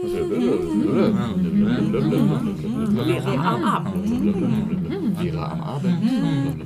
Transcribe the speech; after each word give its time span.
Vera 0.00 0.16
am 3.36 3.64
Abend. 3.64 4.00
Vera 5.20 5.44
am 5.50 5.60
Abend. 5.60 6.04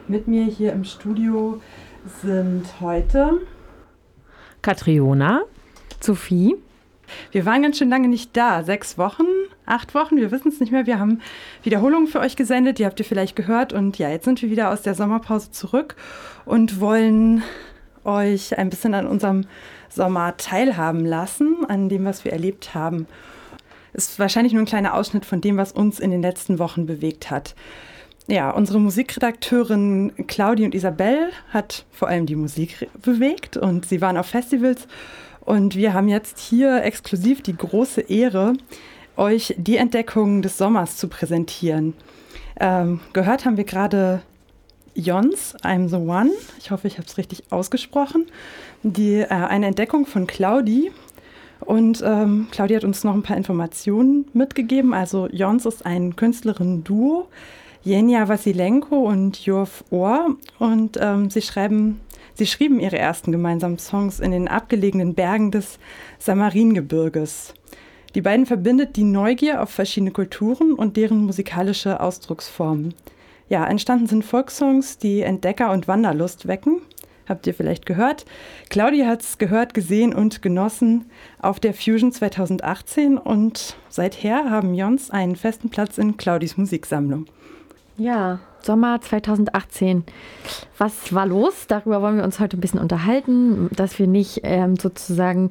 mit 0.08 0.26
mir 0.26 0.46
hier 0.46 0.72
im 0.72 0.82
Studio 0.82 1.60
sind 2.20 2.64
heute 2.80 3.42
Katriona, 4.60 5.42
Sophie. 6.00 6.56
Wir 7.30 7.46
waren 7.46 7.62
ganz 7.62 7.78
schön 7.78 7.90
lange 7.90 8.08
nicht 8.08 8.36
da, 8.36 8.64
sechs 8.64 8.98
Wochen, 8.98 9.26
acht 9.66 9.94
Wochen, 9.94 10.16
wir 10.16 10.32
wissen 10.32 10.48
es 10.48 10.58
nicht 10.58 10.72
mehr. 10.72 10.86
Wir 10.86 10.98
haben 10.98 11.20
Wiederholungen 11.62 12.08
für 12.08 12.18
euch 12.18 12.34
gesendet, 12.34 12.80
die 12.80 12.86
habt 12.86 12.98
ihr 12.98 13.06
vielleicht 13.06 13.36
gehört. 13.36 13.72
Und 13.72 13.98
ja, 13.98 14.10
jetzt 14.10 14.24
sind 14.24 14.42
wir 14.42 14.50
wieder 14.50 14.72
aus 14.72 14.82
der 14.82 14.96
Sommerpause 14.96 15.52
zurück 15.52 15.94
und 16.44 16.80
wollen 16.80 17.44
euch 18.02 18.58
ein 18.58 18.70
bisschen 18.70 18.94
an 18.94 19.06
unserem 19.06 19.44
Sommer 19.90 20.36
teilhaben 20.36 21.04
lassen, 21.04 21.64
an 21.68 21.88
dem, 21.88 22.04
was 22.04 22.24
wir 22.24 22.32
erlebt 22.32 22.74
haben. 22.74 23.06
Ist 23.92 24.18
wahrscheinlich 24.18 24.52
nur 24.52 24.62
ein 24.62 24.66
kleiner 24.66 24.94
Ausschnitt 24.94 25.26
von 25.26 25.40
dem, 25.40 25.56
was 25.56 25.72
uns 25.72 26.00
in 26.00 26.10
den 26.10 26.22
letzten 26.22 26.58
Wochen 26.58 26.86
bewegt 26.86 27.30
hat. 27.30 27.54
Ja, 28.28 28.50
unsere 28.50 28.78
Musikredakteurin 28.78 30.12
Claudi 30.28 30.64
und 30.64 30.74
Isabel 30.74 31.30
hat 31.48 31.84
vor 31.90 32.08
allem 32.08 32.26
die 32.26 32.36
Musik 32.36 32.88
bewegt 33.02 33.56
und 33.56 33.86
sie 33.86 34.00
waren 34.00 34.16
auf 34.16 34.26
Festivals. 34.26 34.86
Und 35.40 35.74
wir 35.74 35.94
haben 35.94 36.08
jetzt 36.08 36.38
hier 36.38 36.84
exklusiv 36.84 37.42
die 37.42 37.56
große 37.56 38.02
Ehre, 38.02 38.52
euch 39.16 39.54
die 39.58 39.78
Entdeckungen 39.78 40.42
des 40.42 40.56
Sommers 40.58 40.96
zu 40.96 41.08
präsentieren. 41.08 41.94
Ähm, 42.60 43.00
gehört 43.12 43.44
haben 43.44 43.56
wir 43.56 43.64
gerade 43.64 44.22
Jons, 45.00 45.56
I'm 45.62 45.88
the 45.88 45.96
One. 45.96 46.30
Ich 46.58 46.70
hoffe, 46.70 46.86
ich 46.86 46.98
habe 46.98 47.06
es 47.06 47.16
richtig 47.16 47.44
ausgesprochen. 47.50 48.26
Die, 48.82 49.20
äh, 49.20 49.28
eine 49.28 49.66
Entdeckung 49.66 50.06
von 50.06 50.26
Claudi. 50.26 50.90
Und 51.60 52.02
ähm, 52.04 52.48
Claudi 52.50 52.74
hat 52.74 52.84
uns 52.84 53.04
noch 53.04 53.14
ein 53.14 53.22
paar 53.22 53.36
Informationen 53.36 54.26
mitgegeben. 54.32 54.94
Also 54.94 55.28
Jons 55.30 55.66
ist 55.66 55.84
ein 55.84 56.16
Künstlerinnen-Duo, 56.16 57.28
Jenia 57.82 58.28
Vasilenko 58.28 58.96
und 58.96 59.44
Jurf 59.44 59.84
Ohr. 59.90 60.36
Und 60.58 60.98
ähm, 61.00 61.30
sie, 61.30 61.42
schreiben, 61.42 62.00
sie 62.34 62.46
schrieben 62.46 62.80
ihre 62.80 62.98
ersten 62.98 63.32
gemeinsamen 63.32 63.78
Songs 63.78 64.20
in 64.20 64.30
den 64.30 64.48
abgelegenen 64.48 65.14
Bergen 65.14 65.50
des 65.50 65.78
Samaringebirges. 66.18 67.54
Die 68.14 68.22
beiden 68.22 68.46
verbindet 68.46 68.96
die 68.96 69.04
Neugier 69.04 69.62
auf 69.62 69.70
verschiedene 69.70 70.10
Kulturen 70.10 70.74
und 70.74 70.96
deren 70.96 71.24
musikalische 71.24 72.00
Ausdrucksformen. 72.00 72.94
Ja, 73.50 73.66
entstanden 73.66 74.06
sind 74.06 74.24
Volkssongs, 74.24 74.98
die 74.98 75.22
Entdecker- 75.22 75.72
und 75.72 75.88
Wanderlust 75.88 76.46
wecken. 76.46 76.82
Habt 77.28 77.48
ihr 77.48 77.54
vielleicht 77.54 77.84
gehört? 77.84 78.24
Claudia 78.68 79.08
hat 79.08 79.22
es 79.22 79.38
gehört, 79.38 79.74
gesehen 79.74 80.14
und 80.14 80.40
genossen 80.40 81.10
auf 81.42 81.58
der 81.58 81.74
Fusion 81.74 82.12
2018 82.12 83.18
und 83.18 83.74
seither 83.88 84.50
haben 84.50 84.72
Jons 84.74 85.10
einen 85.10 85.34
festen 85.34 85.68
Platz 85.68 85.98
in 85.98 86.16
Claudis 86.16 86.56
Musiksammlung. 86.56 87.26
Ja, 87.96 88.38
Sommer 88.60 89.00
2018. 89.00 90.04
Was 90.78 91.12
war 91.12 91.26
los? 91.26 91.66
Darüber 91.66 92.02
wollen 92.02 92.18
wir 92.18 92.24
uns 92.24 92.38
heute 92.38 92.56
ein 92.56 92.60
bisschen 92.60 92.78
unterhalten, 92.78 93.68
dass 93.72 93.98
wir 93.98 94.06
nicht 94.06 94.42
ähm, 94.44 94.76
sozusagen 94.76 95.50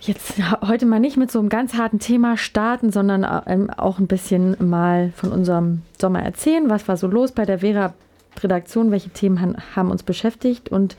jetzt 0.00 0.34
heute 0.66 0.86
mal 0.86 1.00
nicht 1.00 1.16
mit 1.16 1.30
so 1.30 1.38
einem 1.38 1.48
ganz 1.48 1.74
harten 1.74 1.98
Thema 1.98 2.36
starten, 2.36 2.92
sondern 2.92 3.26
ähm, 3.46 3.70
auch 3.70 3.98
ein 3.98 4.06
bisschen 4.06 4.56
mal 4.60 5.12
von 5.16 5.32
unserem 5.32 5.82
Sommer 6.00 6.22
erzählen. 6.22 6.70
Was 6.70 6.88
war 6.88 6.96
so 6.96 7.06
los 7.06 7.32
bei 7.32 7.44
der 7.44 7.60
Vera-Redaktion? 7.60 8.90
Welche 8.90 9.10
Themen 9.10 9.56
haben 9.74 9.90
uns 9.90 10.02
beschäftigt? 10.02 10.68
Und 10.68 10.96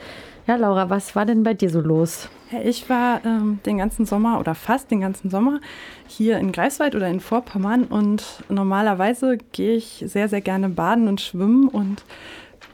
ja, 0.47 0.55
Laura, 0.55 0.89
was 0.89 1.15
war 1.15 1.25
denn 1.25 1.43
bei 1.43 1.53
dir 1.53 1.69
so 1.69 1.79
los? 1.79 2.27
Ich 2.63 2.89
war 2.89 3.23
ähm, 3.25 3.59
den 3.65 3.77
ganzen 3.77 4.05
Sommer 4.05 4.39
oder 4.39 4.55
fast 4.55 4.89
den 4.89 5.01
ganzen 5.01 5.29
Sommer 5.29 5.61
hier 6.07 6.39
in 6.39 6.51
Greifswald 6.51 6.95
oder 6.95 7.07
in 7.07 7.19
Vorpommern 7.19 7.83
und 7.83 8.43
normalerweise 8.49 9.37
gehe 9.51 9.75
ich 9.75 10.03
sehr, 10.07 10.27
sehr 10.27 10.41
gerne 10.41 10.67
baden 10.69 11.07
und 11.07 11.21
schwimmen 11.21 11.67
und 11.67 12.03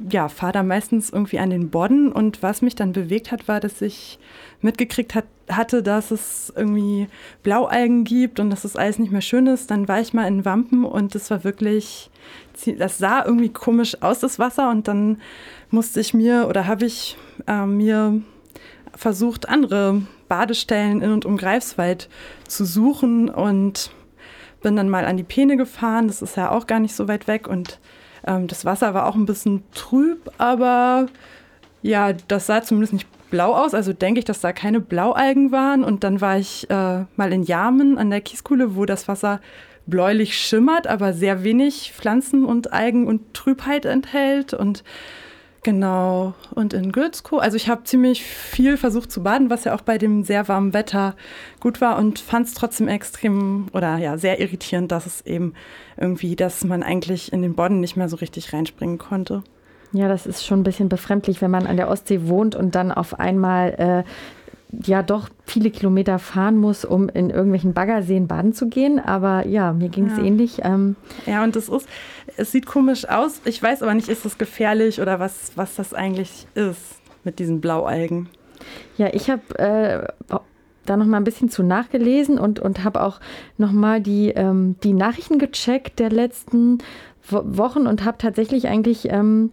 ja, 0.09 0.29
fahre 0.29 0.53
da 0.53 0.63
meistens 0.63 1.09
irgendwie 1.09 1.39
an 1.39 1.49
den 1.49 1.69
Bodden. 1.69 2.11
Und 2.11 2.43
was 2.43 2.61
mich 2.61 2.75
dann 2.75 2.93
bewegt 2.93 3.31
hat, 3.31 3.47
war, 3.47 3.59
dass 3.59 3.81
ich 3.81 4.19
mitgekriegt 4.61 5.15
hat, 5.15 5.25
hatte, 5.49 5.83
dass 5.83 6.11
es 6.11 6.51
irgendwie 6.55 7.07
Blaualgen 7.43 8.03
gibt 8.03 8.39
und 8.39 8.49
dass 8.49 8.63
das 8.63 8.75
alles 8.75 8.99
nicht 8.99 9.11
mehr 9.11 9.21
schön 9.21 9.47
ist. 9.47 9.71
Dann 9.71 9.87
war 9.87 9.99
ich 9.99 10.13
mal 10.13 10.27
in 10.27 10.45
Wampen 10.45 10.85
und 10.85 11.15
das 11.15 11.29
war 11.29 11.43
wirklich, 11.43 12.09
das 12.77 12.97
sah 12.97 13.23
irgendwie 13.23 13.49
komisch 13.49 14.01
aus, 14.01 14.19
das 14.19 14.39
Wasser. 14.39 14.69
Und 14.69 14.87
dann 14.87 15.21
musste 15.69 15.99
ich 15.99 16.13
mir 16.13 16.47
oder 16.47 16.67
habe 16.67 16.85
ich 16.85 17.17
äh, 17.47 17.65
mir 17.65 18.21
versucht, 18.95 19.49
andere 19.49 20.01
Badestellen 20.27 21.01
in 21.01 21.11
und 21.11 21.25
um 21.25 21.37
Greifswald 21.37 22.09
zu 22.47 22.65
suchen 22.65 23.29
und 23.29 23.91
bin 24.61 24.75
dann 24.75 24.89
mal 24.89 25.05
an 25.05 25.17
die 25.17 25.23
Peene 25.23 25.57
gefahren. 25.57 26.07
Das 26.07 26.21
ist 26.21 26.37
ja 26.37 26.49
auch 26.51 26.65
gar 26.65 26.79
nicht 26.79 26.95
so 26.95 27.07
weit 27.07 27.27
weg 27.27 27.47
und 27.47 27.79
ähm, 28.25 28.47
das 28.47 28.65
Wasser 28.65 28.93
war 28.93 29.05
auch 29.05 29.15
ein 29.15 29.25
bisschen 29.25 29.63
trüb, 29.73 30.31
aber 30.37 31.07
ja, 31.81 32.13
das 32.13 32.47
sah 32.47 32.63
zumindest 32.63 32.93
nicht 32.93 33.07
blau 33.35 33.53
aus. 33.53 33.73
Also 33.73 33.91
denke 33.91 34.19
ich, 34.19 34.25
dass 34.25 34.39
da 34.39 34.53
keine 34.53 34.79
Blaualgen 34.79 35.51
waren. 35.51 35.83
Und 35.83 36.05
dann 36.05 36.21
war 36.21 36.37
ich 36.37 36.69
äh, 36.69 37.03
mal 37.17 37.33
in 37.33 37.43
Jarmen 37.43 37.97
an 37.97 38.09
der 38.09 38.21
Kieskuhle, 38.21 38.77
wo 38.77 38.85
das 38.85 39.09
Wasser 39.09 39.41
bläulich 39.85 40.37
schimmert, 40.37 40.87
aber 40.87 41.11
sehr 41.11 41.43
wenig 41.43 41.91
Pflanzen 41.93 42.45
und 42.45 42.71
Algen 42.71 43.07
und 43.07 43.33
Trübheit 43.33 43.83
enthält. 43.83 44.53
Und 44.53 44.85
genau, 45.63 46.33
und 46.51 46.73
in 46.73 46.93
Gürzko. 46.93 47.39
Also 47.39 47.57
ich 47.57 47.67
habe 47.67 47.83
ziemlich 47.83 48.23
viel 48.23 48.77
versucht 48.77 49.11
zu 49.11 49.21
baden, 49.21 49.49
was 49.49 49.65
ja 49.65 49.75
auch 49.75 49.81
bei 49.81 49.97
dem 49.97 50.23
sehr 50.23 50.47
warmen 50.47 50.73
Wetter 50.73 51.13
gut 51.59 51.81
war 51.81 51.97
und 51.97 52.19
fand 52.19 52.47
es 52.47 52.53
trotzdem 52.53 52.87
extrem 52.87 53.67
oder 53.73 53.97
ja, 53.97 54.17
sehr 54.17 54.39
irritierend, 54.39 54.93
dass 54.93 55.07
es 55.07 55.25
eben 55.25 55.55
irgendwie, 55.97 56.37
dass 56.37 56.63
man 56.63 56.83
eigentlich 56.83 57.33
in 57.33 57.41
den 57.41 57.55
Bodden 57.55 57.81
nicht 57.81 57.97
mehr 57.97 58.07
so 58.07 58.15
richtig 58.15 58.53
reinspringen 58.53 58.97
konnte. 58.97 59.43
Ja, 59.95 60.07
das 60.07 60.25
ist 60.25 60.45
schon 60.45 60.61
ein 60.61 60.63
bisschen 60.63 60.89
befremdlich, 60.89 61.41
wenn 61.41 61.51
man 61.51 61.67
an 61.67 61.77
der 61.77 61.89
Ostsee 61.89 62.27
wohnt 62.27 62.55
und 62.55 62.75
dann 62.75 62.91
auf 62.91 63.19
einmal 63.19 64.03
äh, 64.03 64.03
ja 64.83 65.03
doch 65.03 65.29
viele 65.45 65.69
Kilometer 65.69 66.19
fahren 66.19 66.57
muss, 66.57 66.85
um 66.85 67.07
in 67.09 67.29
irgendwelchen 67.29 67.73
Baggerseen 67.73 68.27
baden 68.27 68.53
zu 68.53 68.67
gehen. 68.67 68.99
Aber 68.99 69.47
ja, 69.47 69.73
mir 69.73 69.89
ging 69.89 70.07
es 70.07 70.17
ja. 70.17 70.23
ähnlich. 70.23 70.59
Ähm 70.63 70.95
ja, 71.25 71.43
und 71.43 71.55
es 71.55 71.69
ist, 71.69 71.87
es 72.37 72.51
sieht 72.51 72.65
komisch 72.65 73.07
aus. 73.07 73.41
Ich 73.45 73.61
weiß 73.61 73.83
aber 73.83 73.93
nicht, 73.93 74.09
ist 74.09 74.25
das 74.25 74.37
gefährlich 74.37 75.01
oder 75.01 75.19
was, 75.19 75.51
was 75.55 75.75
das 75.75 75.93
eigentlich 75.93 76.47
ist 76.55 76.99
mit 77.23 77.39
diesen 77.39 77.61
Blaualgen. 77.61 78.29
Ja, 78.97 79.09
ich 79.13 79.29
habe 79.29 79.59
äh, 79.59 80.37
da 80.85 80.97
noch 80.97 81.05
mal 81.05 81.17
ein 81.17 81.23
bisschen 81.23 81.49
zu 81.49 81.63
nachgelesen 81.63 82.39
und, 82.39 82.59
und 82.59 82.83
habe 82.83 83.01
auch 83.01 83.19
noch 83.57 83.71
mal 83.71 84.01
die, 84.01 84.29
ähm, 84.29 84.75
die 84.83 84.93
Nachrichten 84.93 85.39
gecheckt 85.39 85.99
der 85.99 86.09
letzten 86.09 86.79
Wochen 87.29 87.87
und 87.87 88.05
habe 88.05 88.17
tatsächlich 88.19 88.67
eigentlich 88.67 89.09
ähm, 89.09 89.51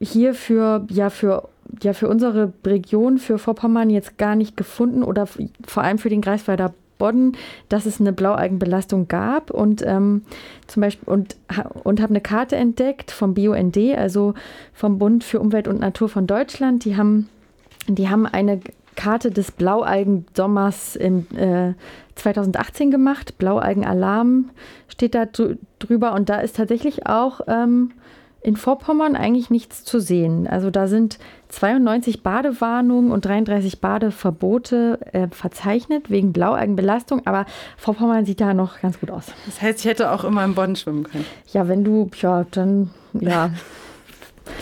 hier 0.00 0.34
für, 0.34 0.86
ja, 0.90 1.10
für, 1.10 1.48
ja, 1.82 1.92
für 1.92 2.08
unsere 2.08 2.52
Region, 2.64 3.18
für 3.18 3.38
Vorpommern 3.38 3.90
jetzt 3.90 4.18
gar 4.18 4.36
nicht 4.36 4.56
gefunden 4.56 5.02
oder 5.02 5.26
vor 5.66 5.82
allem 5.82 5.98
für 5.98 6.08
den 6.08 6.20
Greifswalder 6.20 6.74
Bodden, 6.98 7.36
dass 7.68 7.86
es 7.86 8.00
eine 8.00 8.12
Blaualgenbelastung 8.12 9.08
gab 9.08 9.50
und 9.50 9.82
ähm, 9.84 10.22
zum 10.66 10.80
Beispiel 10.80 11.08
und, 11.08 11.36
und 11.84 12.00
habe 12.00 12.10
eine 12.10 12.20
Karte 12.20 12.56
entdeckt 12.56 13.10
vom 13.10 13.34
BUND, 13.34 13.76
also 13.96 14.34
vom 14.72 14.98
Bund 14.98 15.24
für 15.24 15.40
Umwelt 15.40 15.68
und 15.68 15.80
Natur 15.80 16.08
von 16.08 16.26
Deutschland. 16.26 16.84
Die 16.84 16.96
haben, 16.96 17.28
die 17.86 18.08
haben 18.08 18.26
eine 18.26 18.60
Karte 18.94 19.30
des 19.30 19.52
Blaualgensommers 19.52 20.96
im 20.96 21.26
äh, 21.36 21.74
2018 22.14 22.90
gemacht. 22.90 23.36
Blaualgenalarm 23.36 24.50
steht 24.88 25.14
da 25.14 25.26
drüber 25.78 26.14
und 26.14 26.30
da 26.30 26.40
ist 26.40 26.56
tatsächlich 26.56 27.06
auch 27.06 27.42
ähm, 27.46 27.92
in 28.46 28.56
Vorpommern 28.56 29.16
eigentlich 29.16 29.50
nichts 29.50 29.82
zu 29.82 29.98
sehen. 29.98 30.46
Also 30.46 30.70
da 30.70 30.86
sind 30.86 31.18
92 31.48 32.22
Badewarnungen 32.22 33.10
und 33.10 33.24
33 33.24 33.80
Badeverbote 33.80 35.00
äh, 35.12 35.26
verzeichnet 35.32 36.10
wegen 36.10 36.32
Blaualgenbelastung, 36.32 37.26
aber 37.26 37.44
Vorpommern 37.76 38.24
sieht 38.24 38.40
da 38.40 38.54
noch 38.54 38.80
ganz 38.80 39.00
gut 39.00 39.10
aus. 39.10 39.32
Das 39.46 39.60
heißt, 39.60 39.80
ich 39.80 39.86
hätte 39.86 40.12
auch 40.12 40.22
immer 40.22 40.44
im 40.44 40.54
Bodden 40.54 40.76
schwimmen 40.76 41.02
können. 41.02 41.26
Ja, 41.52 41.66
wenn 41.66 41.82
du, 41.82 42.08
ja, 42.20 42.46
dann, 42.52 42.90
ja. 43.14 43.50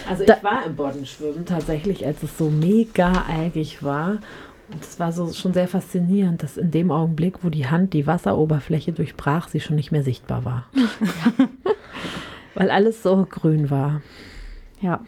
Also 0.08 0.24
ich 0.24 0.30
war 0.42 0.64
im 0.64 0.76
Boddenschwimmen 0.76 1.44
tatsächlich, 1.44 2.06
als 2.06 2.22
es 2.22 2.38
so 2.38 2.48
mega 2.48 3.24
algig 3.28 3.82
war. 3.82 4.12
Und 4.72 4.82
es 4.82 4.98
war 4.98 5.12
so 5.12 5.30
schon 5.34 5.52
sehr 5.52 5.68
faszinierend, 5.68 6.42
dass 6.42 6.56
in 6.56 6.70
dem 6.70 6.90
Augenblick, 6.90 7.44
wo 7.44 7.50
die 7.50 7.66
Hand 7.66 7.92
die 7.92 8.06
Wasseroberfläche 8.06 8.92
durchbrach, 8.92 9.48
sie 9.48 9.60
schon 9.60 9.76
nicht 9.76 9.92
mehr 9.92 10.02
sichtbar 10.02 10.46
war. 10.46 10.64
Weil 12.54 12.70
alles 12.70 13.02
so 13.02 13.26
grün 13.28 13.70
war. 13.70 14.02
Ja. 14.80 15.00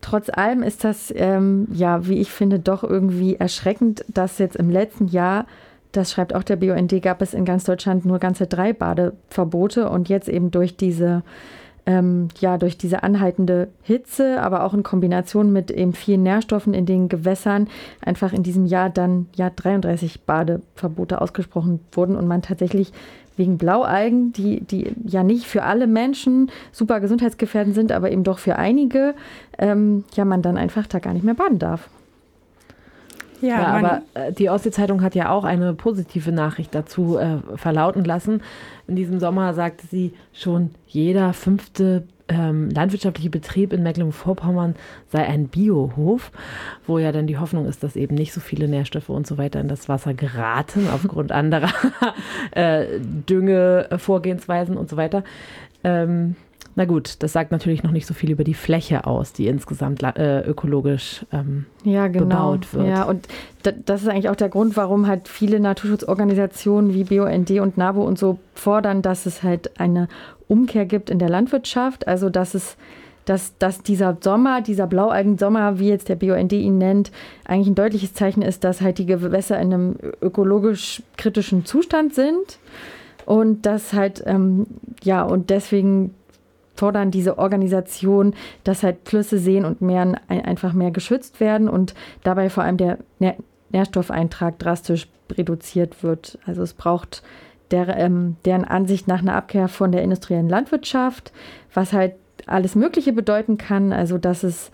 Trotz 0.00 0.28
allem 0.28 0.62
ist 0.62 0.84
das, 0.84 1.12
ähm, 1.16 1.68
ja, 1.72 2.06
wie 2.08 2.18
ich 2.18 2.30
finde, 2.30 2.58
doch 2.58 2.82
irgendwie 2.82 3.36
erschreckend, 3.36 4.04
dass 4.08 4.38
jetzt 4.38 4.56
im 4.56 4.68
letzten 4.68 5.06
Jahr, 5.06 5.46
das 5.92 6.10
schreibt 6.10 6.34
auch 6.34 6.42
der 6.42 6.56
BUND, 6.56 7.00
gab 7.02 7.22
es 7.22 7.34
in 7.34 7.44
ganz 7.44 7.64
Deutschland 7.64 8.04
nur 8.04 8.18
ganze 8.18 8.46
drei 8.46 8.72
Badeverbote 8.72 9.88
und 9.88 10.08
jetzt 10.08 10.28
eben 10.28 10.50
durch 10.50 10.76
diese 10.76 11.22
ähm, 11.84 12.28
ja, 12.38 12.58
durch 12.58 12.78
diese 12.78 13.02
anhaltende 13.02 13.68
Hitze, 13.82 14.40
aber 14.40 14.62
auch 14.64 14.74
in 14.74 14.82
Kombination 14.84 15.52
mit 15.52 15.70
eben 15.70 15.92
vielen 15.92 16.22
Nährstoffen 16.22 16.74
in 16.74 16.86
den 16.86 17.08
Gewässern 17.08 17.68
einfach 18.00 18.32
in 18.32 18.44
diesem 18.44 18.66
Jahr 18.66 18.88
dann 18.88 19.26
ja 19.34 19.50
33 19.50 20.22
Badeverbote 20.22 21.20
ausgesprochen 21.20 21.80
wurden 21.90 22.16
und 22.16 22.28
man 22.28 22.42
tatsächlich 22.42 22.92
wegen 23.36 23.58
Blaualgen, 23.58 24.32
die, 24.32 24.60
die 24.60 24.92
ja 25.06 25.22
nicht 25.22 25.46
für 25.46 25.62
alle 25.62 25.86
Menschen 25.86 26.50
super 26.70 27.00
gesundheitsgefährdend 27.00 27.74
sind, 27.74 27.92
aber 27.92 28.10
eben 28.10 28.24
doch 28.24 28.38
für 28.38 28.56
einige, 28.56 29.14
ähm, 29.58 30.04
ja, 30.14 30.24
man 30.24 30.42
dann 30.42 30.56
einfach 30.56 30.86
da 30.86 30.98
gar 30.98 31.14
nicht 31.14 31.24
mehr 31.24 31.34
baden 31.34 31.58
darf. 31.58 31.88
Ja, 33.40 33.48
ja 33.48 33.66
aber 33.66 34.02
äh, 34.14 34.32
die 34.32 34.48
Ostsee-Zeitung 34.48 35.02
hat 35.02 35.14
ja 35.14 35.30
auch 35.30 35.44
eine 35.44 35.74
positive 35.74 36.32
Nachricht 36.32 36.74
dazu 36.74 37.18
äh, 37.18 37.38
verlauten 37.56 38.04
lassen. 38.04 38.40
In 38.86 38.96
diesem 38.96 39.18
Sommer 39.18 39.52
sagte 39.54 39.86
sie, 39.86 40.14
schon 40.32 40.70
jeder 40.86 41.32
fünfte 41.32 42.04
ähm, 42.32 42.70
landwirtschaftliche 42.70 43.30
Betrieb 43.30 43.72
in 43.72 43.82
Mecklenburg-Vorpommern 43.82 44.74
sei 45.10 45.26
ein 45.26 45.48
Biohof, 45.48 46.32
wo 46.86 46.98
ja 46.98 47.12
dann 47.12 47.26
die 47.26 47.38
Hoffnung 47.38 47.66
ist, 47.66 47.82
dass 47.82 47.96
eben 47.96 48.14
nicht 48.14 48.32
so 48.32 48.40
viele 48.40 48.68
Nährstoffe 48.68 49.08
und 49.08 49.26
so 49.26 49.38
weiter 49.38 49.60
in 49.60 49.68
das 49.68 49.88
Wasser 49.88 50.14
geraten 50.14 50.88
aufgrund 50.92 51.32
anderer 51.32 51.70
äh, 52.52 52.86
Düngevorgehensweisen 53.00 54.76
und 54.76 54.88
so 54.88 54.96
weiter. 54.96 55.24
Ähm, 55.84 56.36
na 56.74 56.86
gut, 56.86 57.22
das 57.22 57.32
sagt 57.32 57.52
natürlich 57.52 57.82
noch 57.82 57.90
nicht 57.90 58.06
so 58.06 58.14
viel 58.14 58.30
über 58.30 58.44
die 58.44 58.54
Fläche 58.54 59.06
aus, 59.06 59.32
die 59.32 59.46
insgesamt 59.46 60.02
äh, 60.02 60.40
ökologisch 60.40 61.26
ähm, 61.30 61.66
ja, 61.84 62.08
genau. 62.08 62.24
bebaut 62.24 62.72
wird. 62.72 62.88
Ja, 62.88 63.04
und 63.04 63.28
das 63.62 64.02
ist 64.02 64.08
eigentlich 64.08 64.30
auch 64.30 64.36
der 64.36 64.48
Grund, 64.48 64.76
warum 64.76 65.06
halt 65.06 65.28
viele 65.28 65.60
Naturschutzorganisationen 65.60 66.94
wie 66.94 67.04
BUND 67.04 67.50
und 67.60 67.76
NABU 67.76 68.02
und 68.02 68.18
so 68.18 68.38
fordern, 68.54 69.02
dass 69.02 69.26
es 69.26 69.42
halt 69.42 69.78
eine 69.78 70.08
Umkehr 70.48 70.86
gibt 70.86 71.10
in 71.10 71.18
der 71.18 71.28
Landwirtschaft. 71.28 72.08
Also, 72.08 72.30
dass 72.30 72.54
es 72.54 72.76
dass, 73.24 73.56
dass 73.58 73.82
dieser 73.82 74.16
Sommer, 74.20 74.62
dieser 74.62 74.88
Blaualgen-Sommer, 74.88 75.78
wie 75.78 75.88
jetzt 75.88 76.08
der 76.08 76.16
BUND 76.16 76.52
ihn 76.54 76.78
nennt, 76.78 77.12
eigentlich 77.44 77.68
ein 77.68 77.76
deutliches 77.76 78.14
Zeichen 78.14 78.42
ist, 78.42 78.64
dass 78.64 78.80
halt 78.80 78.98
die 78.98 79.06
Gewässer 79.06 79.60
in 79.60 79.72
einem 79.72 79.96
ökologisch 80.20 81.04
kritischen 81.16 81.64
Zustand 81.64 82.14
sind. 82.14 82.58
Und 83.24 83.64
dass 83.64 83.92
halt, 83.92 84.24
ähm, 84.26 84.66
ja, 85.04 85.22
und 85.22 85.50
deswegen 85.50 86.12
fordern 86.74 87.10
diese 87.10 87.38
Organisation, 87.38 88.34
dass 88.64 88.82
halt 88.82 88.96
Flüsse, 89.04 89.38
Seen 89.38 89.64
und 89.64 89.80
Meeren 89.80 90.16
einfach 90.28 90.72
mehr 90.72 90.90
geschützt 90.90 91.40
werden 91.40 91.68
und 91.68 91.94
dabei 92.22 92.50
vor 92.50 92.64
allem 92.64 92.76
der 92.76 92.98
Nährstoffeintrag 93.70 94.58
drastisch 94.58 95.08
reduziert 95.30 96.02
wird. 96.02 96.38
Also 96.46 96.62
es 96.62 96.74
braucht 96.74 97.22
der, 97.70 97.96
ähm, 97.96 98.36
deren 98.44 98.64
Ansicht 98.64 99.08
nach 99.08 99.20
einer 99.20 99.34
Abkehr 99.34 99.68
von 99.68 99.92
der 99.92 100.02
industriellen 100.02 100.48
Landwirtschaft, 100.48 101.32
was 101.72 101.92
halt 101.92 102.14
alles 102.46 102.74
Mögliche 102.74 103.12
bedeuten 103.12 103.58
kann. 103.58 103.92
Also 103.92 104.18
dass 104.18 104.42
es 104.42 104.70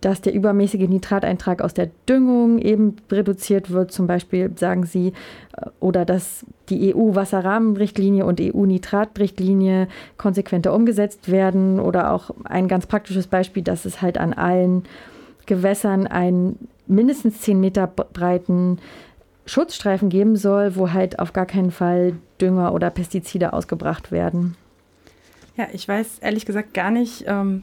dass 0.00 0.20
der 0.20 0.34
übermäßige 0.34 0.88
Nitrateintrag 0.88 1.62
aus 1.62 1.72
der 1.72 1.88
Düngung 2.08 2.58
eben 2.58 2.96
reduziert 3.10 3.70
wird, 3.70 3.90
zum 3.90 4.06
Beispiel 4.06 4.50
sagen 4.56 4.84
sie, 4.84 5.14
äh, 5.56 5.66
oder 5.80 6.04
dass 6.04 6.44
die 6.68 6.94
EU-Wasserrahmenrichtlinie 6.94 8.26
und 8.26 8.40
EU-Nitratrichtlinie 8.40 9.88
konsequenter 10.18 10.74
umgesetzt 10.74 11.30
werden 11.30 11.80
oder 11.80 12.12
auch 12.12 12.30
ein 12.44 12.68
ganz 12.68 12.86
praktisches 12.86 13.26
Beispiel, 13.26 13.62
dass 13.62 13.86
es 13.86 14.02
halt 14.02 14.18
an 14.18 14.34
allen 14.34 14.84
Gewässern 15.46 16.06
einen 16.06 16.68
mindestens 16.86 17.40
10 17.40 17.58
Meter 17.58 17.86
breiten 17.86 18.78
Schutzstreifen 19.46 20.10
geben 20.10 20.36
soll, 20.36 20.76
wo 20.76 20.92
halt 20.92 21.18
auf 21.18 21.32
gar 21.32 21.46
keinen 21.46 21.70
Fall 21.70 22.14
Dünger 22.40 22.74
oder 22.74 22.90
Pestizide 22.90 23.54
ausgebracht 23.54 24.12
werden. 24.12 24.56
Ja, 25.56 25.66
ich 25.72 25.88
weiß 25.88 26.18
ehrlich 26.20 26.44
gesagt 26.44 26.74
gar 26.74 26.90
nicht, 26.90 27.24
ähm, 27.26 27.62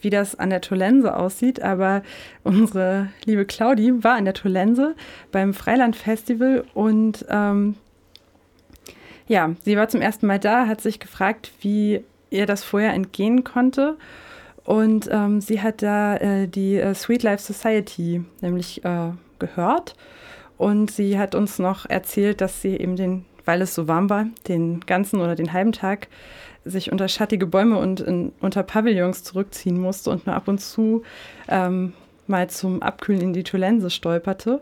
wie 0.00 0.10
das 0.10 0.34
an 0.34 0.50
der 0.50 0.60
Tolense 0.60 1.16
aussieht, 1.16 1.62
aber 1.62 2.02
unsere 2.44 3.08
liebe 3.24 3.44
Claudi 3.44 4.04
war 4.04 4.14
an 4.14 4.24
der 4.24 4.34
Tolense 4.34 4.94
beim 5.32 5.54
Freilandfestival 5.54 6.64
und 6.74 7.24
ähm, 7.28 7.76
ja, 9.28 9.54
sie 9.62 9.76
war 9.76 9.88
zum 9.88 10.00
ersten 10.00 10.26
Mal 10.26 10.38
da, 10.38 10.66
hat 10.66 10.80
sich 10.80 11.00
gefragt, 11.00 11.52
wie 11.60 12.02
ihr 12.30 12.46
das 12.46 12.64
vorher 12.64 12.94
entgehen 12.94 13.44
konnte. 13.44 13.96
Und 14.64 15.08
ähm, 15.10 15.40
sie 15.40 15.62
hat 15.62 15.82
da 15.82 16.16
äh, 16.16 16.46
die 16.46 16.76
äh, 16.76 16.94
Sweet 16.94 17.22
Life 17.22 17.42
Society 17.42 18.22
nämlich 18.40 18.84
äh, 18.84 19.12
gehört. 19.38 19.94
Und 20.56 20.90
sie 20.90 21.18
hat 21.18 21.34
uns 21.34 21.58
noch 21.58 21.86
erzählt, 21.86 22.40
dass 22.40 22.60
sie 22.60 22.76
eben 22.76 22.96
den, 22.96 23.24
weil 23.44 23.62
es 23.62 23.74
so 23.74 23.86
warm 23.88 24.10
war, 24.10 24.26
den 24.48 24.80
ganzen 24.80 25.20
oder 25.20 25.34
den 25.34 25.52
halben 25.52 25.72
Tag 25.72 26.08
sich 26.70 26.92
unter 26.92 27.08
schattige 27.08 27.46
Bäume 27.46 27.78
und 27.78 28.00
in, 28.00 28.32
unter 28.40 28.62
Pavillons 28.62 29.24
zurückziehen 29.24 29.80
musste 29.80 30.10
und 30.10 30.26
nur 30.26 30.34
ab 30.34 30.48
und 30.48 30.60
zu 30.60 31.02
ähm, 31.48 31.92
mal 32.26 32.48
zum 32.50 32.82
Abkühlen 32.82 33.22
in 33.22 33.32
die 33.32 33.42
Tolense 33.44 33.90
stolperte. 33.90 34.60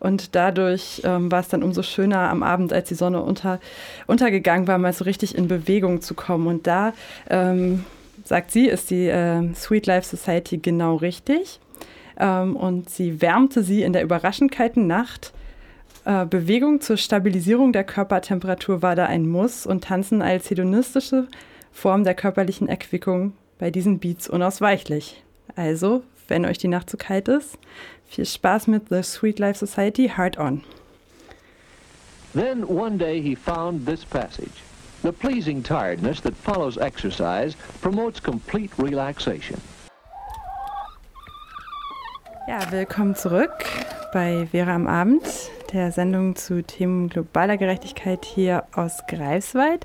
Und 0.00 0.34
dadurch 0.34 1.00
ähm, 1.04 1.32
war 1.32 1.40
es 1.40 1.48
dann 1.48 1.62
umso 1.62 1.82
schöner 1.82 2.28
am 2.28 2.42
Abend, 2.42 2.72
als 2.72 2.88
die 2.88 2.94
Sonne 2.94 3.22
unter, 3.22 3.60
untergegangen 4.06 4.68
war, 4.68 4.76
mal 4.76 4.92
so 4.92 5.04
richtig 5.04 5.34
in 5.34 5.48
Bewegung 5.48 6.02
zu 6.02 6.14
kommen. 6.14 6.46
Und 6.46 6.66
da, 6.66 6.92
ähm, 7.30 7.84
sagt 8.24 8.50
sie, 8.50 8.66
ist 8.66 8.90
die 8.90 9.06
äh, 9.06 9.54
Sweet 9.54 9.86
Life 9.86 10.16
Society 10.16 10.58
genau 10.58 10.96
richtig. 10.96 11.60
Ähm, 12.18 12.56
und 12.56 12.90
sie 12.90 13.20
wärmte 13.22 13.62
sie 13.62 13.82
in 13.82 13.92
der 13.92 14.02
überraschend 14.02 14.52
kalten 14.52 14.86
Nacht 14.86 15.32
äh, 16.04 16.26
Bewegung 16.26 16.80
zur 16.80 16.96
Stabilisierung 16.96 17.72
der 17.72 17.84
Körpertemperatur 17.84 18.82
war 18.82 18.96
da 18.96 19.06
ein 19.06 19.28
Muss 19.28 19.66
und 19.66 19.84
Tanzen 19.84 20.22
als 20.22 20.50
hedonistische 20.50 21.28
Form 21.72 22.04
der 22.04 22.14
körperlichen 22.14 22.68
Erquickung 22.68 23.32
bei 23.58 23.70
diesen 23.70 23.98
Beats 23.98 24.28
unausweichlich. 24.28 25.22
Also, 25.56 26.02
wenn 26.28 26.44
euch 26.44 26.58
die 26.58 26.68
Nacht 26.68 26.90
zu 26.90 26.96
kalt 26.96 27.28
ist, 27.28 27.58
viel 28.06 28.26
Spaß 28.26 28.66
mit 28.68 28.88
The 28.88 29.02
Sweet 29.02 29.38
Life 29.38 29.66
Society 29.66 30.08
Hard 30.08 30.38
On. 30.38 30.62
Then 32.34 32.64
one 32.64 32.96
day 32.98 33.20
he 33.20 33.36
found 33.36 33.86
this 33.86 34.04
passage. 34.04 34.62
The 35.02 35.12
pleasing 35.12 35.62
tiredness 35.62 36.20
that 36.22 36.34
follows 36.34 36.76
exercise 36.76 37.56
promotes 37.80 38.22
complete 38.22 38.70
relaxation. 38.82 39.58
Ja, 42.48 42.60
willkommen 42.70 43.14
zurück 43.14 43.52
bei 44.12 44.46
Vera 44.50 44.74
am 44.74 44.86
Abend 44.86 45.22
der 45.74 45.90
Sendung 45.90 46.36
zu 46.36 46.62
Themen 46.62 47.08
globaler 47.08 47.56
Gerechtigkeit 47.56 48.24
hier 48.24 48.64
aus 48.74 49.02
Greifswald. 49.08 49.84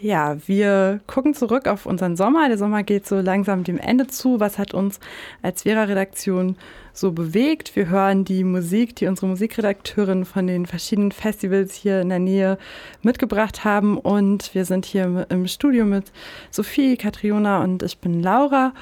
Ja, 0.00 0.36
wir 0.48 1.00
gucken 1.06 1.34
zurück 1.34 1.68
auf 1.68 1.86
unseren 1.86 2.16
Sommer. 2.16 2.48
Der 2.48 2.58
Sommer 2.58 2.82
geht 2.82 3.06
so 3.06 3.20
langsam 3.20 3.62
dem 3.62 3.78
Ende 3.78 4.08
zu. 4.08 4.40
Was 4.40 4.58
hat 4.58 4.74
uns 4.74 4.98
als 5.42 5.62
Vera-Redaktion 5.62 6.56
so 6.92 7.12
bewegt? 7.12 7.76
Wir 7.76 7.88
hören 7.88 8.24
die 8.24 8.42
Musik, 8.42 8.96
die 8.96 9.06
unsere 9.06 9.28
Musikredakteurin 9.28 10.24
von 10.24 10.48
den 10.48 10.66
verschiedenen 10.66 11.12
Festivals 11.12 11.74
hier 11.74 12.00
in 12.00 12.08
der 12.08 12.18
Nähe 12.18 12.58
mitgebracht 13.02 13.64
haben. 13.64 13.96
Und 13.96 14.54
wir 14.54 14.64
sind 14.64 14.86
hier 14.86 15.26
im 15.28 15.46
Studio 15.46 15.84
mit 15.84 16.10
Sophie, 16.50 16.96
Katriona 16.96 17.62
und 17.62 17.84
ich 17.84 17.98
bin 17.98 18.22
Laura. 18.22 18.72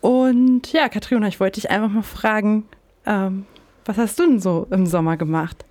Und 0.00 0.72
ja, 0.72 0.88
Katriona, 0.88 1.26
ich 1.26 1.40
wollte 1.40 1.60
dich 1.60 1.70
einfach 1.70 1.90
mal 1.90 2.02
fragen, 2.02 2.64
ähm, 3.04 3.44
was 3.86 3.98
hast 3.98 4.18
du 4.18 4.26
denn 4.26 4.40
so 4.40 4.66
im 4.70 4.86
Sommer 4.86 5.16
gemacht? 5.16 5.64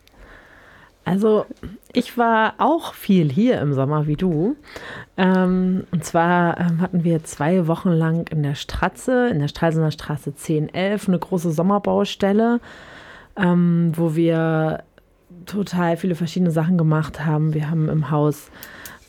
Also, 1.05 1.45
ich 1.93 2.17
war 2.17 2.55
auch 2.57 2.95
viel 2.95 3.31
hier 3.31 3.61
im 3.61 3.73
Sommer 3.73 4.07
wie 4.07 4.15
du. 4.15 4.55
Ähm, 5.17 5.85
und 5.91 6.03
zwar 6.03 6.59
ähm, 6.59 6.81
hatten 6.81 7.03
wir 7.03 7.23
zwei 7.23 7.67
Wochen 7.67 7.91
lang 7.91 8.27
in 8.31 8.41
der 8.41 8.55
Stratze, 8.55 9.29
in 9.29 9.39
der 9.39 9.47
Stralsunder 9.47 9.91
Straße 9.91 10.31
1011, 10.31 11.07
eine 11.07 11.19
große 11.19 11.51
Sommerbaustelle, 11.51 12.59
ähm, 13.37 13.91
wo 13.95 14.15
wir 14.15 14.83
total 15.45 15.95
viele 15.95 16.15
verschiedene 16.15 16.51
Sachen 16.51 16.77
gemacht 16.77 17.23
haben. 17.23 17.53
Wir 17.53 17.69
haben 17.69 17.87
im 17.87 18.09
Haus 18.09 18.49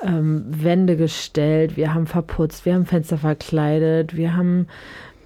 ähm, 0.03 0.45
Wände 0.49 0.97
gestellt, 0.99 1.79
wir 1.79 1.95
haben 1.95 2.07
verputzt, 2.07 2.67
wir 2.67 2.75
haben 2.75 2.85
Fenster 2.85 3.17
verkleidet, 3.17 4.15
wir 4.17 4.37
haben 4.37 4.67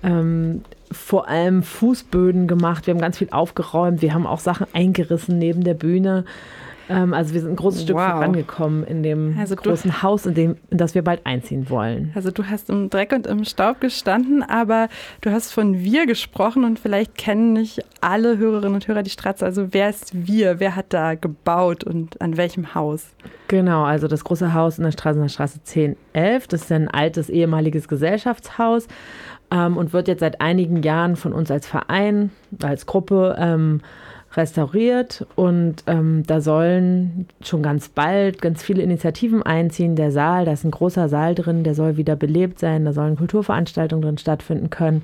ähm, 0.05 0.63
vor 0.93 1.29
allem 1.29 1.63
Fußböden 1.63 2.47
gemacht. 2.49 2.87
Wir 2.87 2.95
haben 2.95 3.01
ganz 3.01 3.19
viel 3.19 3.31
aufgeräumt. 3.31 4.03
Wir 4.03 4.15
haben 4.15 4.27
auch 4.27 4.41
Sachen 4.41 4.67
eingerissen 4.73 5.39
neben 5.39 5.63
der 5.65 5.75
Bühne. 5.75 6.25
Ähm, 6.89 7.15
also 7.15 7.33
wir 7.35 7.41
sind 7.41 7.51
ein 7.51 7.57
großes 7.57 7.85
Stück 7.85 7.95
Wow. 7.95 8.11
vorangekommen 8.11 8.83
in 8.83 9.05
dem 9.05 9.37
Also 9.39 9.55
du- 9.55 9.63
großen 9.63 10.03
Haus, 10.03 10.27
in, 10.27 10.35
dem, 10.35 10.57
in 10.71 10.79
das 10.79 10.97
wir 10.97 11.03
bald 11.03 11.25
einziehen 11.25 11.71
wollen. 11.71 12.11
Also 12.17 12.33
du 12.33 12.45
hast 12.47 12.69
im 12.69 12.91
Dreck 12.91 13.13
und 13.13 13.29
im 13.29 13.45
Staub 13.45 13.81
gestanden, 13.81 14.43
aber 14.43 14.89
du 15.21 15.31
hast 15.31 15.53
von 15.53 15.79
wir 15.85 16.07
gesprochen 16.07 16.65
und 16.65 16.81
vielleicht 16.81 17.17
kennen 17.17 17.53
nicht 17.53 17.85
alle 18.01 18.39
Hörerinnen 18.39 18.75
und 18.75 18.89
Hörer 18.89 19.05
die 19.05 19.11
Straße. 19.11 19.45
Also 19.45 19.69
wer 19.73 19.89
ist 19.91 20.11
wir? 20.27 20.59
Wer 20.59 20.75
hat 20.75 20.87
da 20.93 21.15
gebaut 21.15 21.85
und 21.85 22.21
an 22.21 22.37
welchem 22.37 22.75
Haus? 22.75 23.07
Genau, 23.47 23.85
also 23.85 24.09
das 24.09 24.25
große 24.25 24.53
Haus 24.55 24.79
in 24.79 24.85
der 24.85 24.91
Straße, 24.93 25.17
in 25.19 25.23
der 25.23 25.29
Straße 25.29 25.61
1011, 25.65 26.49
das 26.49 26.63
ist 26.63 26.73
ein 26.73 26.89
altes 26.89 27.29
ehemaliges 27.31 27.87
Gesellschaftshaus 27.87 28.89
ähm, 29.51 29.77
und 29.77 29.93
wird 29.93 30.09
jetzt 30.09 30.21
seit 30.21 30.41
einigen 30.41 30.83
Jahren 30.83 31.17
von 31.17 31.33
uns 31.33 31.51
als 31.51 31.67
Verein, 31.67 32.31
als 32.63 32.87
Gruppe 32.87 33.37
ähm, 33.39 33.81
restauriert 34.35 35.27
und 35.35 35.83
ähm, 35.89 36.23
da 36.27 36.41
sollen 36.41 37.27
schon 37.43 37.63
ganz 37.63 37.89
bald 37.89 38.41
ganz 38.41 38.63
viele 38.63 38.83
Initiativen 38.83 39.43
einziehen. 39.43 39.97
Der 39.97 40.13
Saal, 40.13 40.45
da 40.45 40.53
ist 40.53 40.65
ein 40.65 40.71
großer 40.71 41.09
Saal 41.09 41.35
drin, 41.35 41.65
der 41.65 41.75
soll 41.75 41.97
wieder 41.97 42.15
belebt 42.15 42.61
sein, 42.61 42.85
da 42.85 42.93
sollen 42.93 43.17
Kulturveranstaltungen 43.17 44.03
drin 44.03 44.19
stattfinden 44.19 44.71
können 44.71 45.03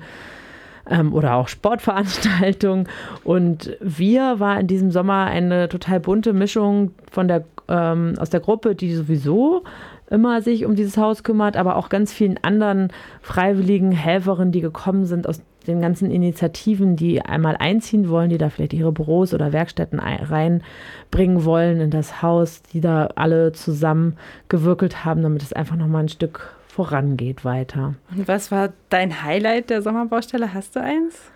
ähm, 0.89 1.13
oder 1.13 1.35
auch 1.35 1.49
Sportveranstaltungen. 1.49 2.87
Und 3.25 3.75
wir 3.81 4.39
war 4.39 4.59
in 4.59 4.67
diesem 4.67 4.91
Sommer 4.91 5.25
eine 5.25 5.67
total 5.67 5.99
bunte 5.99 6.31
Mischung 6.31 6.91
von 7.11 7.27
der, 7.27 7.43
ähm, 7.67 8.13
aus 8.17 8.29
der 8.29 8.39
Gruppe, 8.39 8.75
die 8.75 8.93
sowieso 8.93 9.63
immer 10.09 10.41
sich 10.41 10.65
um 10.65 10.75
dieses 10.75 10.97
Haus 10.97 11.23
kümmert, 11.23 11.57
aber 11.57 11.75
auch 11.75 11.89
ganz 11.89 12.13
vielen 12.13 12.37
anderen 12.43 12.89
freiwilligen 13.21 13.91
Helferinnen, 13.91 14.51
die 14.51 14.61
gekommen 14.61 15.05
sind 15.05 15.27
aus 15.27 15.41
den 15.67 15.81
ganzen 15.81 16.09
Initiativen, 16.11 16.95
die 16.95 17.21
einmal 17.21 17.57
einziehen 17.57 18.09
wollen, 18.09 18.29
die 18.29 18.37
da 18.37 18.49
vielleicht 18.49 18.71
ihre 18.73 18.93
Büros 18.93 19.33
oder 19.33 19.51
Werkstätten 19.51 19.99
ein- 19.99 20.23
reinbringen 20.23 21.43
wollen 21.43 21.81
in 21.81 21.91
das 21.91 22.21
Haus, 22.21 22.61
die 22.63 22.79
da 22.79 23.07
alle 23.15 23.51
zusammengewirkelt 23.51 25.03
haben, 25.05 25.21
damit 25.23 25.43
es 25.43 25.53
einfach 25.53 25.75
nochmal 25.75 26.03
ein 26.03 26.09
Stück 26.09 26.53
vorangeht 26.67 27.43
weiter. 27.43 27.95
Und 28.15 28.27
was 28.27 28.51
war 28.51 28.69
dein 28.89 29.23
Highlight 29.23 29.69
der 29.69 29.81
Sommerbaustelle? 29.81 30.53
Hast 30.53 30.75
du 30.75 30.81
eins? 30.81 31.31